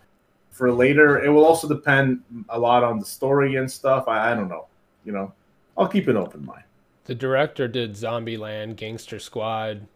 for 0.51 0.73
later. 0.73 1.23
It 1.23 1.29
will 1.29 1.45
also 1.45 1.69
depend 1.69 2.23
a 2.49 2.59
lot 2.59 2.83
on 2.83 2.99
the 2.99 3.05
story 3.05 3.57
and 3.57 3.71
stuff. 3.71 4.09
I, 4.09 4.33
I 4.33 4.35
don't 4.35 4.49
know. 4.49 4.69
You 5.05 5.13
know, 5.13 5.35
I'll 5.77 5.89
keep 5.89 6.09
an 6.09 6.17
open 6.17 6.47
mind. 6.47 6.65
The 7.05 7.15
director 7.15 7.69
did 7.69 7.93
Zombieland, 7.93 8.77
Gangster 8.77 9.19
Squad, 9.19 9.87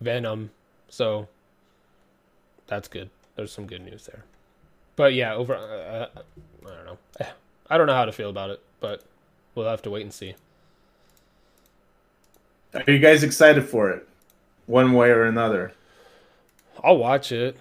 Venom, 0.00 0.52
so 0.88 1.28
that's 2.66 2.88
good. 2.88 3.10
There's 3.36 3.52
some 3.52 3.66
good 3.66 3.84
news 3.84 4.06
there. 4.06 4.24
But 4.96 5.12
yeah, 5.12 5.34
over 5.34 5.54
uh, 5.54 6.08
I 6.16 6.74
don't 6.74 6.86
know. 6.86 7.26
I 7.68 7.78
don't 7.78 7.86
know 7.86 7.94
how 7.94 8.04
to 8.04 8.12
feel 8.12 8.30
about 8.30 8.50
it, 8.50 8.60
but 8.80 9.02
we'll 9.54 9.68
have 9.68 9.82
to 9.82 9.90
wait 9.90 10.02
and 10.02 10.12
see. 10.12 10.34
Are 12.74 12.90
you 12.90 12.98
guys 12.98 13.22
excited 13.22 13.68
for 13.68 13.90
it, 13.90 14.08
one 14.66 14.92
way 14.92 15.10
or 15.10 15.24
another? 15.24 15.72
I'll 16.82 16.98
watch 16.98 17.30
it. 17.30 17.56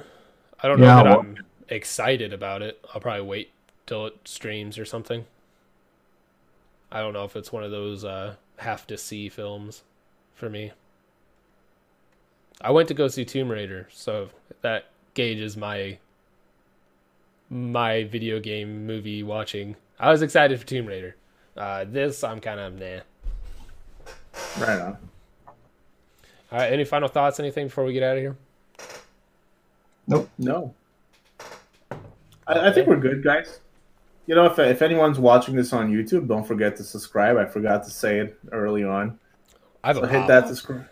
I 0.62 0.68
don't 0.68 0.80
know 0.80 0.86
yeah, 0.86 1.04
that 1.04 1.20
I'm 1.20 1.38
excited 1.70 2.34
about 2.34 2.62
it. 2.62 2.84
I'll 2.94 3.02
probably 3.02 3.26
wait 3.26 3.52
till 3.86 4.08
it 4.08 4.18
streams 4.26 4.78
or 4.78 4.86
something. 4.86 5.26
I 6.92 7.00
don't 7.00 7.14
know 7.14 7.26
if 7.26 7.36
it's 7.36 7.52
one 7.52 7.64
of 7.64 7.72
those 7.72 8.04
uh, 8.04 8.36
have 8.58 8.88
to 8.88 8.98
see 8.98 9.30
films 9.30 9.84
for 10.34 10.50
me. 10.50 10.72
I 12.62 12.72
went 12.72 12.88
to 12.88 12.94
go 12.94 13.08
see 13.08 13.26
Tomb 13.26 13.50
Raider, 13.50 13.88
so 13.92 14.30
that 14.62 14.86
gauges 15.14 15.58
my 15.58 15.98
my 17.50 18.04
video 18.06 18.40
game 18.40 18.88
movie 18.88 19.22
watching. 19.22 19.76
I 20.00 20.12
was 20.12 20.22
excited 20.22 20.60
for 20.60 20.66
Tomb 20.66 20.86
Raider. 20.86 21.16
Uh, 21.56 21.86
this 21.86 22.24
I'm 22.24 22.40
kind 22.40 22.60
of 22.60 22.80
nah. 22.80 23.02
Right 24.60 24.82
on. 24.82 24.98
All 26.52 26.60
right. 26.60 26.74
Any 26.74 26.84
final 26.84 27.08
thoughts? 27.08 27.40
Anything 27.40 27.68
before 27.68 27.86
we 27.86 27.94
get 27.94 28.04
out 28.04 28.18
of 28.18 28.22
here? 28.22 28.36
Nope. 30.08 30.30
No. 30.38 30.74
I, 32.48 32.70
I 32.70 32.72
think 32.72 32.88
we're 32.88 32.98
good, 32.98 33.24
guys. 33.24 33.60
You 34.26 34.36
know, 34.36 34.46
if 34.46 34.58
if 34.60 34.82
anyone's 34.82 35.20
watching 35.20 35.56
this 35.56 35.74
on 35.74 35.92
YouTube, 35.92 36.28
don't 36.28 36.46
forget 36.46 36.76
to 36.78 36.84
subscribe. 36.84 37.38
I 37.38 37.46
forgot 37.46 37.84
to 37.84 37.90
say 37.90 38.20
it 38.20 38.40
early 38.52 38.84
on. 38.84 39.20
I've 39.84 39.98
so 39.98 40.06
hit 40.06 40.28
that 40.28 40.48
subscribe. 40.48 40.88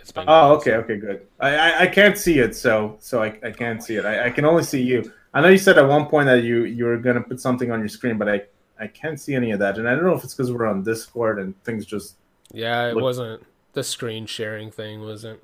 It's 0.00 0.12
Oh, 0.16 0.54
okay, 0.54 0.74
okay, 0.76 0.96
good. 0.96 1.26
I, 1.38 1.54
I, 1.54 1.80
I 1.82 1.86
can't 1.86 2.18
see 2.18 2.38
it, 2.38 2.56
so 2.56 2.96
so 2.98 3.22
I, 3.22 3.38
I 3.44 3.50
can't 3.52 3.82
see 3.82 3.96
it. 3.96 4.04
I, 4.04 4.26
I 4.26 4.30
can 4.30 4.44
only 4.44 4.64
see 4.64 4.82
you. 4.82 5.12
I 5.34 5.40
know 5.40 5.48
you 5.48 5.58
said 5.58 5.78
at 5.78 5.88
one 5.88 6.06
point 6.06 6.26
that 6.26 6.42
you 6.42 6.64
you 6.64 6.84
were 6.84 6.96
gonna 6.98 7.22
put 7.22 7.40
something 7.40 7.70
on 7.70 7.78
your 7.80 7.88
screen, 7.88 8.18
but 8.18 8.28
I 8.28 8.42
I 8.78 8.86
can't 8.88 9.20
see 9.20 9.34
any 9.34 9.50
of 9.52 9.58
that, 9.60 9.78
and 9.78 9.88
I 9.88 9.94
don't 9.94 10.04
know 10.04 10.14
if 10.14 10.24
it's 10.24 10.34
because 10.34 10.52
we're 10.52 10.66
on 10.66 10.82
Discord 10.82 11.38
and 11.38 11.60
things 11.64 11.86
just. 11.86 12.16
Yeah, 12.52 12.88
it 12.88 12.94
Look- 12.94 13.02
wasn't 13.04 13.42
the 13.72 13.82
screen 13.84 14.26
sharing 14.26 14.70
thing 14.70 15.00
wasn't. 15.00 15.40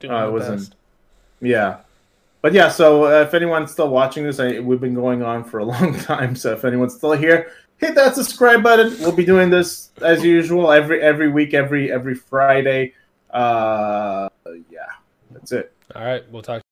doing 0.00 0.12
Oh, 0.12 0.28
it 0.28 0.32
wasn't. 0.32 0.58
best. 0.58 0.74
Yeah, 1.40 1.78
but 2.42 2.52
yeah. 2.52 2.68
So 2.68 3.04
uh, 3.04 3.22
if 3.22 3.32
anyone's 3.34 3.72
still 3.72 3.88
watching 3.88 4.24
this, 4.24 4.38
I, 4.40 4.58
we've 4.60 4.80
been 4.80 4.94
going 4.94 5.22
on 5.22 5.44
for 5.44 5.58
a 5.60 5.64
long 5.74 5.98
time. 6.00 6.36
So 6.36 6.52
if 6.52 6.64
anyone's 6.64 6.94
still 6.94 7.12
here, 7.12 7.50
hit 7.78 7.94
that 7.94 8.14
subscribe 8.14 8.62
button. 8.62 8.94
We'll 9.00 9.12
be 9.12 9.24
doing 9.24 9.48
this 9.48 9.90
as 10.02 10.22
usual 10.22 10.70
every 10.72 11.00
every 11.00 11.28
week, 11.28 11.54
every 11.54 11.90
every 11.90 12.14
Friday. 12.16 12.92
Uh, 13.30 14.28
yeah, 14.70 14.86
that's 15.30 15.52
it. 15.52 15.72
All 15.94 16.04
right, 16.04 16.22
we'll 16.30 16.42
talk. 16.42 16.63